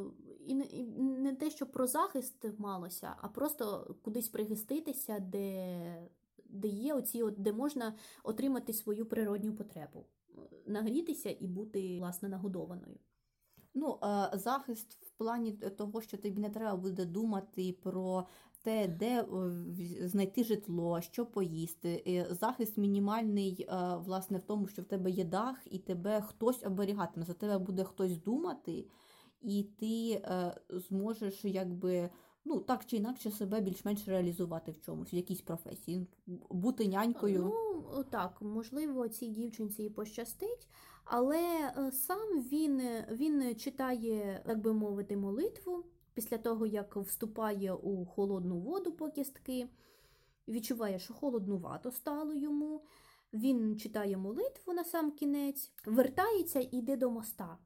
і 0.46 0.54
не, 0.54 0.64
і 0.64 0.84
не 0.98 1.34
те, 1.34 1.50
що 1.50 1.66
про 1.66 1.86
захист 1.86 2.46
малося, 2.58 3.14
а 3.20 3.28
просто 3.28 3.94
кудись 4.02 4.28
прихиститися, 4.28 5.18
де, 5.18 6.08
де 6.44 6.68
є 6.68 6.94
оці, 6.94 7.24
де 7.36 7.52
можна 7.52 7.94
отримати 8.24 8.72
свою 8.72 9.06
природню 9.06 9.54
потребу, 9.54 10.06
нагрітися 10.66 11.36
і 11.40 11.46
бути 11.46 11.98
власне 11.98 12.28
нагодованою. 12.28 12.98
Ну, 13.74 13.98
е, 14.02 14.30
захист 14.38 14.98
в 15.02 15.10
плані 15.10 15.52
того, 15.52 16.00
що 16.00 16.16
тобі 16.16 16.40
не 16.40 16.50
треба 16.50 16.76
буде 16.76 17.04
думати 17.04 17.78
про 17.82 18.26
те, 18.62 18.88
де 18.88 19.20
е, 19.20 20.08
знайти 20.08 20.44
житло, 20.44 21.00
що 21.00 21.26
поїсти. 21.26 22.02
Е, 22.06 22.26
Захист 22.30 22.78
мінімальний, 22.78 23.66
е, 23.68 23.96
власне, 23.96 24.38
в 24.38 24.42
тому, 24.42 24.66
що 24.68 24.82
в 24.82 24.84
тебе 24.84 25.10
є 25.10 25.24
дах, 25.24 25.56
і 25.70 25.78
тебе 25.78 26.20
хтось 26.20 26.64
оберігатиме. 26.64 27.26
За 27.26 27.32
тебе 27.32 27.58
буде 27.58 27.84
хтось 27.84 28.22
думати, 28.22 28.86
і 29.42 29.62
ти 29.78 30.22
зможеш 30.70 31.44
якби. 31.44 32.10
Ну, 32.44 32.60
так 32.60 32.84
чи 32.86 32.96
інакше 32.96 33.30
себе 33.30 33.60
більш-менш 33.60 34.08
реалізувати 34.08 34.72
в 34.72 34.80
чомусь, 34.80 35.14
в 35.14 35.14
якійсь 35.14 35.40
професії, 35.40 36.06
бути 36.50 36.88
нянькою. 36.88 37.52
Ну, 37.94 38.04
так, 38.04 38.42
можливо, 38.42 39.08
цій 39.08 39.28
дівчинці 39.28 39.82
і 39.82 39.90
пощастить, 39.90 40.68
але 41.04 41.72
сам 41.92 42.40
він, 42.52 42.82
він 43.10 43.56
читає, 43.56 44.42
так 44.46 44.60
би 44.60 44.72
мовити, 44.72 45.16
молитву 45.16 45.84
після 46.14 46.38
того, 46.38 46.66
як 46.66 46.96
вступає 46.96 47.72
у 47.72 48.04
холодну 48.06 48.58
воду 48.58 48.92
по 48.92 49.10
кістки, 49.10 49.68
відчуває, 50.48 50.98
що 50.98 51.14
холоднувато 51.14 51.90
стало 51.90 52.34
йому. 52.34 52.84
Він 53.32 53.78
читає 53.78 54.16
молитву 54.16 54.72
на 54.72 54.84
сам 54.84 55.12
кінець, 55.12 55.72
вертається 55.86 56.60
і 56.60 56.76
йде 56.76 56.96
до 56.96 57.10
моста. 57.10 57.58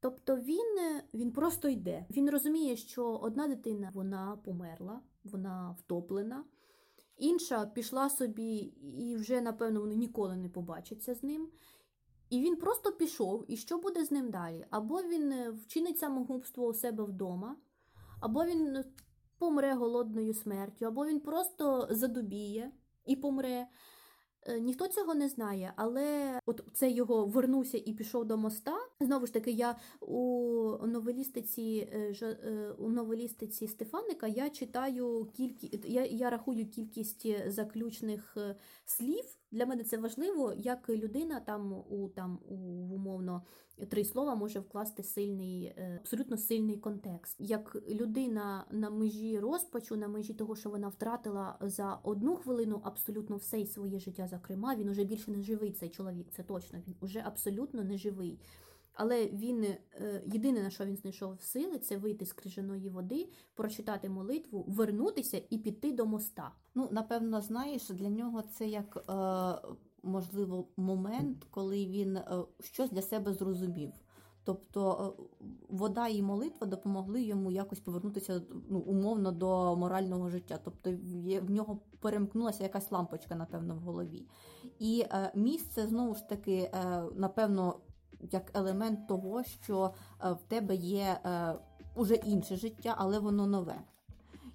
Тобто 0.00 0.36
він, 0.36 1.00
він 1.14 1.32
просто 1.32 1.68
йде. 1.68 2.06
Він 2.10 2.30
розуміє, 2.30 2.76
що 2.76 3.06
одна 3.06 3.48
дитина 3.48 3.90
вона 3.94 4.38
померла, 4.44 5.00
вона 5.24 5.76
втоплена. 5.78 6.44
Інша 7.16 7.66
пішла 7.66 8.10
собі 8.10 8.56
і 8.98 9.16
вже, 9.16 9.40
напевно, 9.40 9.80
вони 9.80 9.96
ніколи 9.96 10.36
не 10.36 10.48
побачаться 10.48 11.14
з 11.14 11.22
ним. 11.22 11.48
І 12.30 12.40
він 12.40 12.56
просто 12.56 12.92
пішов, 12.92 13.44
і 13.48 13.56
що 13.56 13.78
буде 13.78 14.04
з 14.04 14.10
ним 14.10 14.30
далі? 14.30 14.66
Або 14.70 15.02
він 15.02 15.32
е, 15.32 15.50
вчинить 15.50 15.98
самогубство 15.98 16.66
у 16.66 16.74
себе 16.74 17.04
вдома, 17.04 17.56
або 18.20 18.44
він 18.44 18.76
е, 18.76 18.84
помре 19.38 19.74
голодною 19.74 20.34
смертю, 20.34 20.86
або 20.86 21.06
він 21.06 21.20
просто 21.20 21.88
задубіє 21.90 22.70
і 23.06 23.16
помре. 23.16 23.66
Е, 24.46 24.60
Ніхто 24.60 24.88
цього 24.88 25.14
не 25.14 25.28
знає, 25.28 25.72
але 25.76 26.40
от 26.46 26.64
це 26.72 26.90
його 26.90 27.26
вернувся 27.26 27.78
і 27.78 27.92
пішов 27.92 28.24
до 28.24 28.36
моста. 28.36 28.76
Знову 29.00 29.26
ж 29.26 29.32
таки, 29.32 29.50
я 29.50 29.76
у 30.00 30.86
новелістиці 30.86 31.88
е, 31.92 32.14
е, 32.22 32.74
у 32.78 32.88
новелістиці 32.88 33.68
Стефаника 33.68 34.26
я 34.26 34.50
читаю 34.50 35.30
кількі, 35.36 35.80
я, 35.84 36.04
я 36.04 36.30
рахую 36.30 36.70
кількість 36.70 37.50
заключних 37.52 38.36
слів. 38.84 39.24
Для 39.54 39.66
мене 39.66 39.84
це 39.84 39.98
важливо, 39.98 40.52
як 40.56 40.88
людина 40.88 41.40
там 41.40 41.72
у 41.72 42.08
там 42.14 42.38
у 42.48 42.54
умовно 42.94 43.42
три 43.88 44.04
слова 44.04 44.34
може 44.34 44.60
вкласти 44.60 45.02
сильний, 45.02 45.64
е, 45.64 45.98
абсолютно 46.00 46.36
сильний 46.36 46.76
контекст. 46.76 47.36
Як 47.38 47.76
людина 47.88 48.66
на 48.70 48.90
межі 48.90 49.38
розпачу, 49.38 49.96
на 49.96 50.08
межі 50.08 50.34
того, 50.34 50.56
що 50.56 50.70
вона 50.70 50.88
втратила 50.88 51.58
за 51.60 51.94
одну 52.02 52.36
хвилину 52.36 52.80
абсолютно 52.84 53.36
все 53.36 53.66
своє 53.66 53.98
життя, 53.98 54.28
зокрема, 54.28 54.74
він 54.74 54.88
уже 54.88 55.04
більше 55.04 55.30
не 55.30 55.42
живий 55.42 55.72
цей 55.72 55.88
чоловік. 55.88 56.26
Це 56.30 56.42
точно 56.42 56.78
він 56.86 56.94
уже 57.00 57.22
абсолютно 57.26 57.84
не 57.84 57.98
живий. 57.98 58.38
Але 58.94 59.26
він 59.26 59.64
е, 59.64 60.22
єдине 60.26 60.62
на 60.62 60.70
що 60.70 60.84
він 60.84 60.96
знайшов 60.96 61.42
сили, 61.42 61.78
це 61.78 61.96
вийти 61.96 62.26
з 62.26 62.32
крижаної 62.32 62.88
води, 62.88 63.28
прочитати 63.54 64.08
молитву, 64.08 64.64
вернутися 64.68 65.42
і 65.50 65.58
піти 65.58 65.92
до 65.92 66.06
моста. 66.06 66.50
Ну, 66.74 66.88
напевно, 66.90 67.40
знаєш, 67.40 67.88
для 67.88 68.08
нього 68.08 68.42
це 68.42 68.66
як 68.68 69.04
е, 69.10 69.68
можливо 70.02 70.68
момент, 70.76 71.46
коли 71.50 71.86
він 71.86 72.16
е, 72.16 72.24
щось 72.60 72.90
для 72.90 73.02
себе 73.02 73.32
зрозумів. 73.32 73.92
Тобто 74.44 75.14
е, 75.20 75.22
вода 75.68 76.08
і 76.08 76.22
молитва 76.22 76.66
допомогли 76.66 77.22
йому 77.22 77.50
якось 77.50 77.80
повернутися 77.80 78.42
ну, 78.68 78.78
умовно 78.78 79.32
до 79.32 79.76
морального 79.76 80.28
життя. 80.28 80.58
Тобто 80.64 80.90
в- 80.92 81.50
нього 81.50 81.78
перемкнулася 82.00 82.62
якась 82.62 82.92
лампочка, 82.92 83.34
напевно, 83.34 83.74
в 83.74 83.78
голові. 83.78 84.26
І 84.78 85.04
е, 85.10 85.32
місце 85.34 85.86
знову 85.86 86.14
ж 86.14 86.28
таки, 86.28 86.70
е, 86.74 87.02
напевно, 87.16 87.80
як 88.32 88.50
елемент 88.54 89.08
того, 89.08 89.42
що 89.44 89.94
е, 90.24 90.32
в 90.32 90.42
тебе 90.48 90.74
є 90.74 91.20
е, 91.24 91.54
уже 91.94 92.14
інше 92.14 92.56
життя, 92.56 92.94
але 92.98 93.18
воно 93.18 93.46
нове. 93.46 93.80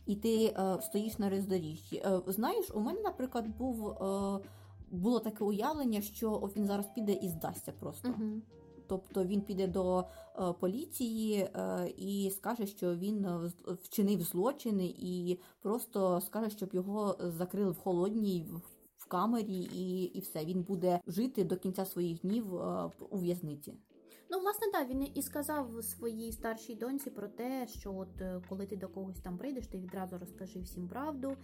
І 0.06 0.16
ти 0.16 0.46
е, 0.46 0.82
стоїш 0.82 1.20
на 1.20 1.30
роздоріжжі. 1.30 2.04
Знаєш, 2.28 2.72
у 2.74 2.80
мене, 2.80 3.02
наприклад, 3.02 3.48
був, 3.58 3.98
було 4.92 5.20
таке 5.20 5.44
уявлення, 5.44 6.02
що 6.02 6.52
він 6.56 6.66
зараз 6.66 6.86
піде 6.96 7.14
і 7.14 7.30
здасться 7.30 7.72
просто. 7.80 8.10
Угу. 8.10 8.42
Тобто 8.88 9.24
він 9.24 9.42
піде 9.42 9.68
до 9.68 10.06
поліції 10.60 11.50
і 11.98 12.32
скаже, 12.36 12.68
що 12.68 12.96
він 12.96 13.28
вчинив 13.84 14.22
злочини, 14.22 14.86
і 14.98 15.40
просто 15.62 16.22
скаже, 16.22 16.50
щоб 16.50 16.74
його 16.74 17.18
закрили 17.20 17.72
в 17.72 17.80
холодній, 17.80 18.46
камері, 19.10 19.70
і, 19.74 20.04
і 20.04 20.20
все. 20.20 20.46
Він 20.46 20.62
буде 20.62 21.00
жити 21.08 21.44
до 21.44 21.58
кінця 21.58 21.86
своїх 21.86 22.22
днів 22.22 22.56
е, 22.56 22.92
у 23.10 23.18
в'язниці. 23.18 23.74
Ну, 24.32 24.40
власне, 24.40 24.68
так, 24.74 24.90
він 24.90 25.08
і 25.16 25.22
сказав 25.22 25.84
своїй 25.84 26.32
старшій 26.32 26.76
доньці 26.76 27.10
про 27.10 27.28
те, 27.28 27.68
що 27.68 27.96
от 27.96 28.22
е, 28.22 28.42
коли 28.50 28.66
ти 28.66 28.76
до 28.76 28.88
когось 28.88 29.20
там 29.20 29.38
прийдеш, 29.38 29.68
ти 29.68 29.78
відразу 29.78 30.18
розкажи 30.18 30.60
всім 30.60 30.88
правду. 30.88 31.36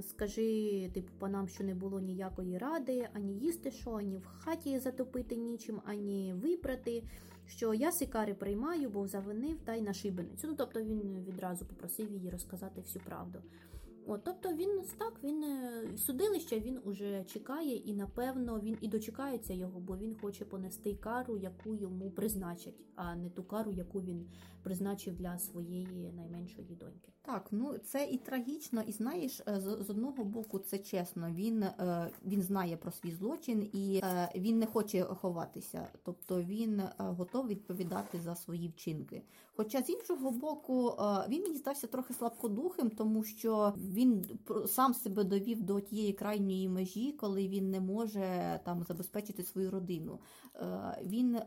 Скажи, 0.00 0.90
типу, 0.94 1.08
панам, 1.18 1.48
що 1.48 1.64
не 1.64 1.74
було 1.74 2.00
ніякої 2.00 2.58
ради, 2.58 3.08
ані 3.12 3.38
їсти 3.38 3.70
що, 3.70 3.90
ані 3.90 4.16
в 4.16 4.26
хаті 4.26 4.78
затопити 4.78 5.36
нічим, 5.36 5.80
ані 5.84 6.34
випрати. 6.42 7.04
Що 7.46 7.74
я 7.74 7.92
сикари 7.92 8.34
приймаю, 8.34 8.88
бо 8.90 9.06
завинив 9.06 9.58
та 9.64 9.74
й 9.74 9.82
на 9.82 9.92
шибеницю. 9.92 10.48
Ну, 10.48 10.54
тобто 10.58 10.82
він 10.82 11.24
відразу 11.28 11.66
попросив 11.66 12.12
її 12.12 12.30
розказати 12.30 12.80
всю 12.80 13.04
правду. 13.04 13.38
От, 14.06 14.24
тобто 14.24 14.52
він 14.52 14.82
так, 14.98 15.20
він 15.24 15.44
е, 15.44 15.88
судилище 15.96 16.60
він 16.60 16.80
уже 16.84 17.24
чекає, 17.24 17.76
і 17.76 17.94
напевно 17.94 18.60
він 18.60 18.78
і 18.80 18.88
дочекається 18.88 19.54
його, 19.54 19.80
бо 19.80 19.96
він 19.96 20.14
хоче 20.14 20.44
понести 20.44 20.94
кару, 20.94 21.36
яку 21.36 21.74
йому 21.74 22.10
призначать, 22.10 22.84
а 22.94 23.16
не 23.16 23.30
ту 23.30 23.44
кару, 23.44 23.72
яку 23.72 24.00
він 24.00 24.30
призначив 24.62 25.14
для 25.14 25.38
своєї 25.38 26.12
найменшої 26.12 26.76
доньки. 26.76 27.13
Так, 27.26 27.46
ну 27.50 27.78
це 27.78 28.04
і 28.04 28.18
трагічно, 28.18 28.82
і 28.86 28.92
знаєш, 28.92 29.40
е, 29.40 29.60
з, 29.60 29.84
з 29.86 29.90
одного 29.90 30.24
боку, 30.24 30.58
це 30.58 30.78
чесно. 30.78 31.30
Він, 31.30 31.62
е, 31.62 32.10
він 32.24 32.42
знає 32.42 32.76
про 32.76 32.90
свій 32.90 33.12
злочин 33.12 33.70
і 33.72 34.00
е, 34.04 34.28
він 34.34 34.58
не 34.58 34.66
хоче 34.66 35.02
ховатися, 35.04 35.88
тобто 36.02 36.42
він 36.42 36.82
готовий 36.98 37.54
відповідати 37.54 38.20
за 38.20 38.34
свої 38.34 38.68
вчинки. 38.68 39.22
Хоча 39.56 39.82
з 39.82 39.90
іншого 39.90 40.30
боку, 40.30 40.94
він 41.28 41.42
мені 41.42 41.56
стався 41.56 41.86
трохи 41.86 42.14
слабкодухим, 42.14 42.90
тому 42.90 43.24
що 43.24 43.74
він 43.76 44.24
сам 44.66 44.94
себе 44.94 45.24
довів 45.24 45.62
до 45.62 45.80
тієї 45.80 46.12
крайньої 46.12 46.68
межі, 46.68 47.12
коли 47.12 47.48
він 47.48 47.70
не 47.70 47.80
може 47.80 48.60
там 48.64 48.84
забезпечити 48.84 49.42
свою 49.42 49.70
родину. 49.70 50.18
Він, 51.02 51.38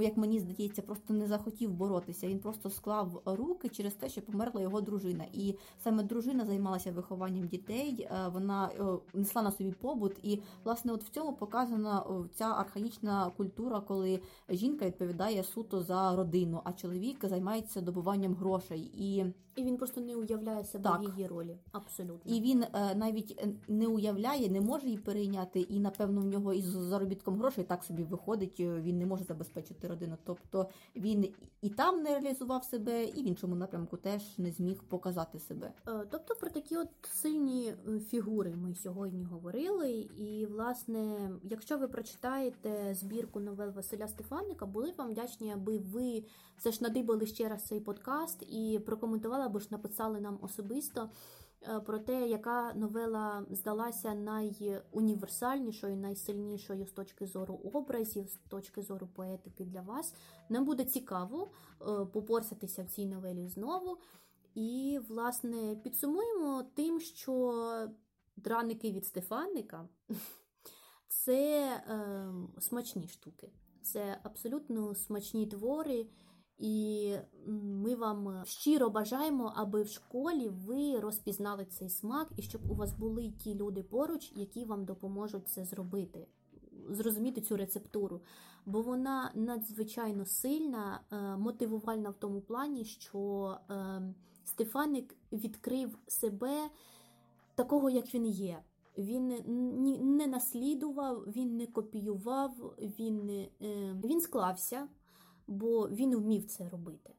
як 0.00 0.16
мені 0.16 0.40
здається, 0.40 0.82
просто 0.82 1.14
не 1.14 1.26
захотів 1.26 1.70
боротися. 1.70 2.28
Він 2.28 2.38
просто 2.38 2.70
склав 2.70 3.22
руки 3.24 3.68
через 3.68 3.94
те, 3.94 4.08
що 4.08 4.22
померла 4.22 4.60
його 4.60 4.80
дружина. 4.80 5.23
І 5.32 5.54
саме 5.78 6.02
дружина 6.02 6.44
займалася 6.44 6.92
вихованням 6.92 7.46
дітей. 7.48 8.08
е, 8.10 8.28
Вона 8.28 8.70
е, 8.80 8.84
несла 9.14 9.42
на 9.42 9.52
собі 9.52 9.72
побут. 9.72 10.12
І 10.22 10.42
власне, 10.64 10.92
от 10.92 11.04
в 11.04 11.08
цьому 11.08 11.32
показана 11.32 12.04
ця 12.34 12.44
архаїчна 12.44 13.30
культура, 13.36 13.80
коли 13.80 14.20
жінка 14.48 14.86
відповідає 14.86 15.44
суто 15.44 15.82
за 15.82 16.16
родину, 16.16 16.60
а 16.64 16.72
чоловік 16.72 17.24
займається 17.28 17.80
добуванням 17.80 18.34
грошей. 18.34 18.90
І 18.94 19.24
І 19.56 19.62
він 19.64 19.76
просто 19.76 20.00
не 20.00 20.16
уявляє 20.16 20.64
себе 20.64 20.84
Так. 20.84 21.00
в 21.00 21.04
її 21.16 21.26
ролі. 21.28 21.56
Абсолютно. 21.72 22.34
і 22.34 22.40
він 22.40 22.62
е, 22.62 22.94
навіть 22.94 23.44
не 23.68 23.86
уявляє, 23.86 24.48
не 24.50 24.60
може 24.60 24.86
її 24.86 24.98
перейняти, 24.98 25.60
і 25.60 25.80
напевно 25.80 26.20
в 26.20 26.24
нього 26.24 26.52
із 26.54 26.64
заробітком 26.64 27.36
грошей 27.38 27.64
так 27.64 27.84
собі 27.84 28.04
виходить. 28.04 28.60
Він 28.60 28.98
не 28.98 29.06
може 29.06 29.24
забезпечити 29.24 29.88
родину. 29.88 30.16
Тобто 30.24 30.68
він 30.96 31.28
і 31.62 31.68
там 31.70 32.02
не 32.02 32.18
реалізував 32.18 32.64
себе, 32.64 33.04
і 33.04 33.22
в 33.22 33.26
іншому 33.28 33.54
напрямку 33.54 33.96
теж 33.96 34.38
не 34.38 34.50
зміг 34.52 34.82
показати 34.88 35.13
себе. 35.38 35.72
Е, 35.88 36.06
Тобто 36.10 36.34
про 36.34 36.50
такі 36.50 36.76
от 36.76 36.88
сильні 37.02 37.68
е, 37.68 38.00
фігури 38.00 38.54
ми 38.56 38.74
сьогодні 38.74 39.24
говорили. 39.24 39.90
І, 39.92 40.46
власне, 40.46 41.30
якщо 41.42 41.78
ви 41.78 41.88
прочитаєте 41.88 42.94
збірку 42.94 43.40
новел 43.40 43.70
Василя 43.70 44.08
Стефаника, 44.08 44.66
були 44.66 44.90
б 44.90 44.94
вам 44.96 45.10
вдячні, 45.10 45.52
аби 45.52 45.78
ви 45.78 46.24
все 46.56 46.72
ж 46.72 46.82
надибали 46.82 47.26
ще 47.26 47.48
раз 47.48 47.64
цей 47.64 47.80
подкаст 47.80 48.42
і 48.42 48.80
прокоментували 48.86 49.44
або 49.44 49.58
ж 49.58 49.68
написали 49.70 50.20
нам 50.20 50.38
особисто 50.42 51.10
е, 51.62 51.80
про 51.80 51.98
те, 51.98 52.28
яка 52.28 52.74
новела 52.74 53.46
здалася 53.50 54.14
найуніверсальнішою, 54.14 55.96
найсильнішою 55.96 56.86
з 56.86 56.92
точки 56.92 57.26
зору 57.26 57.60
образів, 57.72 58.28
з 58.28 58.36
точки 58.48 58.82
зору 58.82 59.06
поетики 59.06 59.64
для 59.64 59.80
вас. 59.80 60.14
Нам 60.48 60.64
буде 60.64 60.84
цікаво 60.84 61.50
попорсатися 62.12 62.82
в 62.82 62.86
цій 62.86 63.06
новелі 63.06 63.48
знову. 63.48 63.98
І, 64.54 65.00
власне, 65.08 65.76
підсумуємо 65.76 66.62
тим, 66.74 67.00
що 67.00 67.88
драники 68.36 68.92
від 68.92 69.06
Стефаника 69.06 69.88
це 71.08 71.66
е, 71.66 72.26
смачні 72.60 73.08
штуки. 73.08 73.50
Це 73.82 74.18
абсолютно 74.22 74.94
смачні 74.94 75.46
твори, 75.46 76.06
і 76.58 77.16
ми 77.48 77.94
вам 77.94 78.42
щиро 78.44 78.90
бажаємо, 78.90 79.52
аби 79.56 79.82
в 79.82 79.88
школі 79.88 80.48
ви 80.48 81.00
розпізнали 81.00 81.64
цей 81.64 81.90
смак, 81.90 82.28
і 82.36 82.42
щоб 82.42 82.70
у 82.70 82.74
вас 82.74 82.92
були 82.92 83.30
ті 83.30 83.54
люди 83.54 83.82
поруч, 83.82 84.32
які 84.36 84.64
вам 84.64 84.84
допоможуть 84.84 85.48
це 85.48 85.64
зробити, 85.64 86.26
зрозуміти 86.90 87.40
цю 87.40 87.56
рецептуру. 87.56 88.20
Бо 88.66 88.82
вона 88.82 89.30
надзвичайно 89.34 90.26
сильна, 90.26 91.00
е, 91.10 91.36
мотивувальна 91.36 92.10
в 92.10 92.14
тому 92.14 92.40
плані, 92.40 92.84
що 92.84 93.56
е, 93.70 94.14
Стефаник 94.44 95.16
відкрив 95.32 95.98
себе 96.06 96.70
такого, 97.54 97.90
як 97.90 98.14
він 98.14 98.26
є. 98.26 98.62
Він 98.98 99.28
не 100.16 100.26
наслідував, 100.26 101.20
він 101.20 101.56
не 101.56 101.66
копіював, 101.66 102.74
він, 102.78 103.26
не, 103.26 103.48
він 104.04 104.20
склався, 104.20 104.88
бо 105.46 105.88
він 105.88 106.16
вмів 106.16 106.46
це 106.46 106.68
робити. 106.68 107.14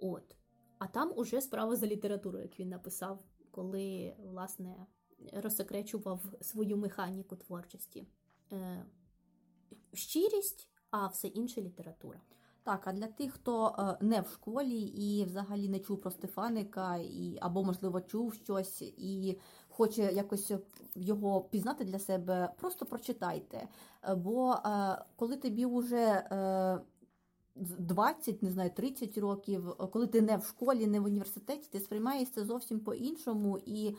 От. 0.00 0.36
А 0.78 0.86
там 0.86 1.12
уже 1.16 1.40
справа 1.40 1.76
за 1.76 1.86
літературою, 1.86 2.44
як 2.44 2.60
він 2.60 2.68
написав, 2.68 3.24
коли 3.50 4.16
власне 4.18 4.86
розсекречував 5.32 6.24
свою 6.40 6.76
механіку 6.76 7.36
творчості. 7.36 8.06
Е, 8.52 8.86
щирість, 9.92 10.68
а 10.90 11.06
все 11.06 11.28
інше 11.28 11.62
література. 11.62 12.20
Так, 12.64 12.86
а 12.86 12.92
для 12.92 13.06
тих, 13.06 13.32
хто 13.32 13.66
е, 13.66 14.04
не 14.04 14.20
в 14.20 14.28
школі 14.28 14.80
і 14.80 15.24
взагалі 15.24 15.68
не 15.68 15.78
чув 15.78 16.00
про 16.00 16.10
Стефаника, 16.10 16.96
і 16.96 17.38
або 17.40 17.64
можливо 17.64 18.00
чув 18.00 18.34
щось 18.34 18.82
і 18.82 19.38
хоче 19.68 20.02
якось 20.02 20.52
його 20.94 21.40
пізнати 21.40 21.84
для 21.84 21.98
себе, 21.98 22.52
просто 22.60 22.86
прочитайте. 22.86 23.68
Е, 24.02 24.14
Бо 24.14 24.52
е, 24.52 25.04
коли 25.16 25.36
тобі 25.36 25.66
вже 25.66 26.06
е, 26.06 26.80
20, 27.54 28.42
не 28.42 28.50
знаю, 28.50 28.70
30 28.70 29.18
років, 29.18 29.68
е, 29.70 29.86
коли 29.86 30.06
ти 30.06 30.20
не 30.20 30.36
в 30.36 30.44
школі, 30.44 30.86
не 30.86 31.00
в 31.00 31.04
університеті, 31.04 31.68
ти 31.72 31.80
сприймаєш 31.80 32.30
це 32.30 32.44
зовсім 32.44 32.80
по-іншому. 32.80 33.58
І 33.66 33.88
е, 33.88 33.94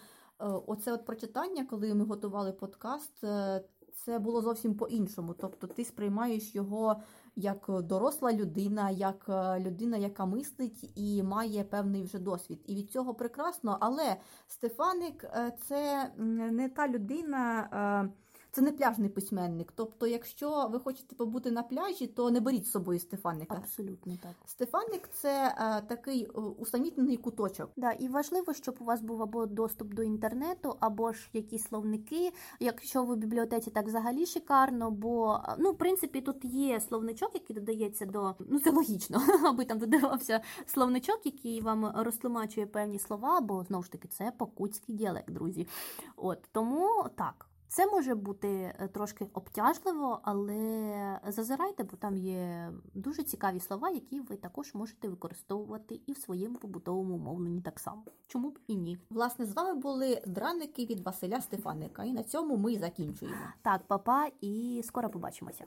оце 0.68 0.94
от 0.94 1.06
прочитання, 1.06 1.66
коли 1.70 1.94
ми 1.94 2.06
готували 2.06 2.52
подкаст, 2.52 3.24
е, 3.24 3.64
це 3.94 4.20
було 4.20 4.42
зовсім 4.42 4.76
по-іншому. 4.76 5.36
Тобто 5.40 5.68
ти 5.68 5.86
сприймаєш 5.86 6.56
його 6.56 6.96
як 7.36 7.70
доросла 7.70 8.34
людина, 8.34 8.90
як 8.90 9.26
е, 9.30 9.60
людина, 9.60 9.98
яка 9.98 10.26
мислить 10.26 10.92
і 10.96 11.24
має 11.24 11.64
певний 11.64 12.04
вже 12.04 12.20
досвід. 12.20 12.60
І 12.66 12.76
від 12.76 12.92
цього 12.92 13.14
прекрасно. 13.14 13.78
Але 13.80 14.16
Стефаник 14.48 15.24
е, 15.24 15.52
це 15.68 16.12
не 16.18 16.70
та 16.70 16.88
людина. 16.88 18.10
Е, 18.54 18.56
Це 18.56 18.62
не 18.62 18.72
пляжний 18.72 19.10
письменник. 19.10 19.74
Тобто, 19.76 20.08
якщо 20.08 20.68
ви 20.72 20.80
хочете 20.80 21.16
побути 21.16 21.52
на 21.52 21.64
пляжі, 21.64 22.08
то 22.08 22.32
не 22.32 22.40
беріть 22.40 22.68
з 22.68 22.72
собою 22.72 23.00
Стефаника. 23.00 23.56
Абсолютно 23.56 24.18
так. 24.24 24.32
Стефаник 24.46 25.10
це 25.14 25.56
е, 25.58 25.82
такий 25.88 26.24
е, 26.24 26.40
усамітнений 26.40 27.18
куточок. 27.18 27.72
Да, 27.76 27.92
і 27.92 28.08
важливо, 28.08 28.54
щоб 28.54 28.76
у 28.80 28.84
вас 28.84 29.02
був 29.02 29.22
або 29.22 29.46
доступ 29.46 29.94
до 29.94 30.04
інтернету, 30.04 30.78
або 30.80 31.14
ж 31.14 31.30
якісь 31.34 31.64
словники. 31.64 32.32
Якщо 32.60 33.04
ви 33.04 33.16
в 33.16 33.18
бібліотеці, 33.18 33.72
так 33.72 33.86
взагалі 33.86 34.26
шикарно, 34.26 34.92
бо 34.92 35.40
ну, 35.58 35.72
в 35.72 35.78
принципі, 35.78 36.22
тут 36.22 36.46
є 36.46 36.80
словничок, 36.80 37.32
який 37.34 37.56
додається 37.56 38.06
до 38.06 38.36
ну 38.40 38.60
це 38.60 38.72
логічно, 38.72 39.22
аби 39.46 39.66
там 39.66 39.80
додавався 39.80 40.42
словничок, 40.66 41.26
який 41.26 41.62
вам 41.62 41.92
розтлумачує 41.96 42.68
певні 42.68 43.00
слова, 43.00 43.42
бо 43.42 43.64
знову 43.64 43.84
ж 43.84 43.92
таки 43.92 44.08
це 44.08 44.32
покутський 44.38 44.96
діалект, 44.96 45.32
друзі. 45.32 45.68
От 46.16 46.40
тому 46.52 47.06
так. 47.16 47.53
Це 47.74 47.88
може 47.88 48.16
бути 48.16 48.48
е, 48.48 48.88
трошки 48.88 49.28
обтяжливо, 49.34 50.20
але 50.24 51.20
зазирайте, 51.28 51.84
бо 51.84 51.98
там 51.98 52.18
є 52.18 52.72
дуже 52.94 53.24
цікаві 53.24 53.60
слова, 53.60 53.90
які 53.90 54.20
ви 54.20 54.36
також 54.36 54.74
можете 54.74 55.08
використовувати 55.08 56.00
і 56.08 56.14
в 56.14 56.18
своєму 56.18 56.58
побутовому 56.58 57.18
мовленні 57.18 57.62
так 57.62 57.80
само. 57.80 58.04
Чому 58.28 58.50
б 58.50 58.60
і 58.68 58.76
ні? 58.76 58.98
Власне, 59.10 59.46
з 59.46 59.54
вами 59.54 59.80
були 59.80 60.22
драники 60.28 60.86
від 60.86 61.00
Василя 61.00 61.42
Стефаника. 61.42 62.04
І 62.04 62.14
на 62.14 62.24
цьому 62.24 62.58
ми 62.58 62.78
закінчуємо. 62.78 63.38
Так, 63.62 63.82
папа, 63.88 64.28
і 64.42 64.82
скоро 64.86 65.10
побачимося. 65.10 65.60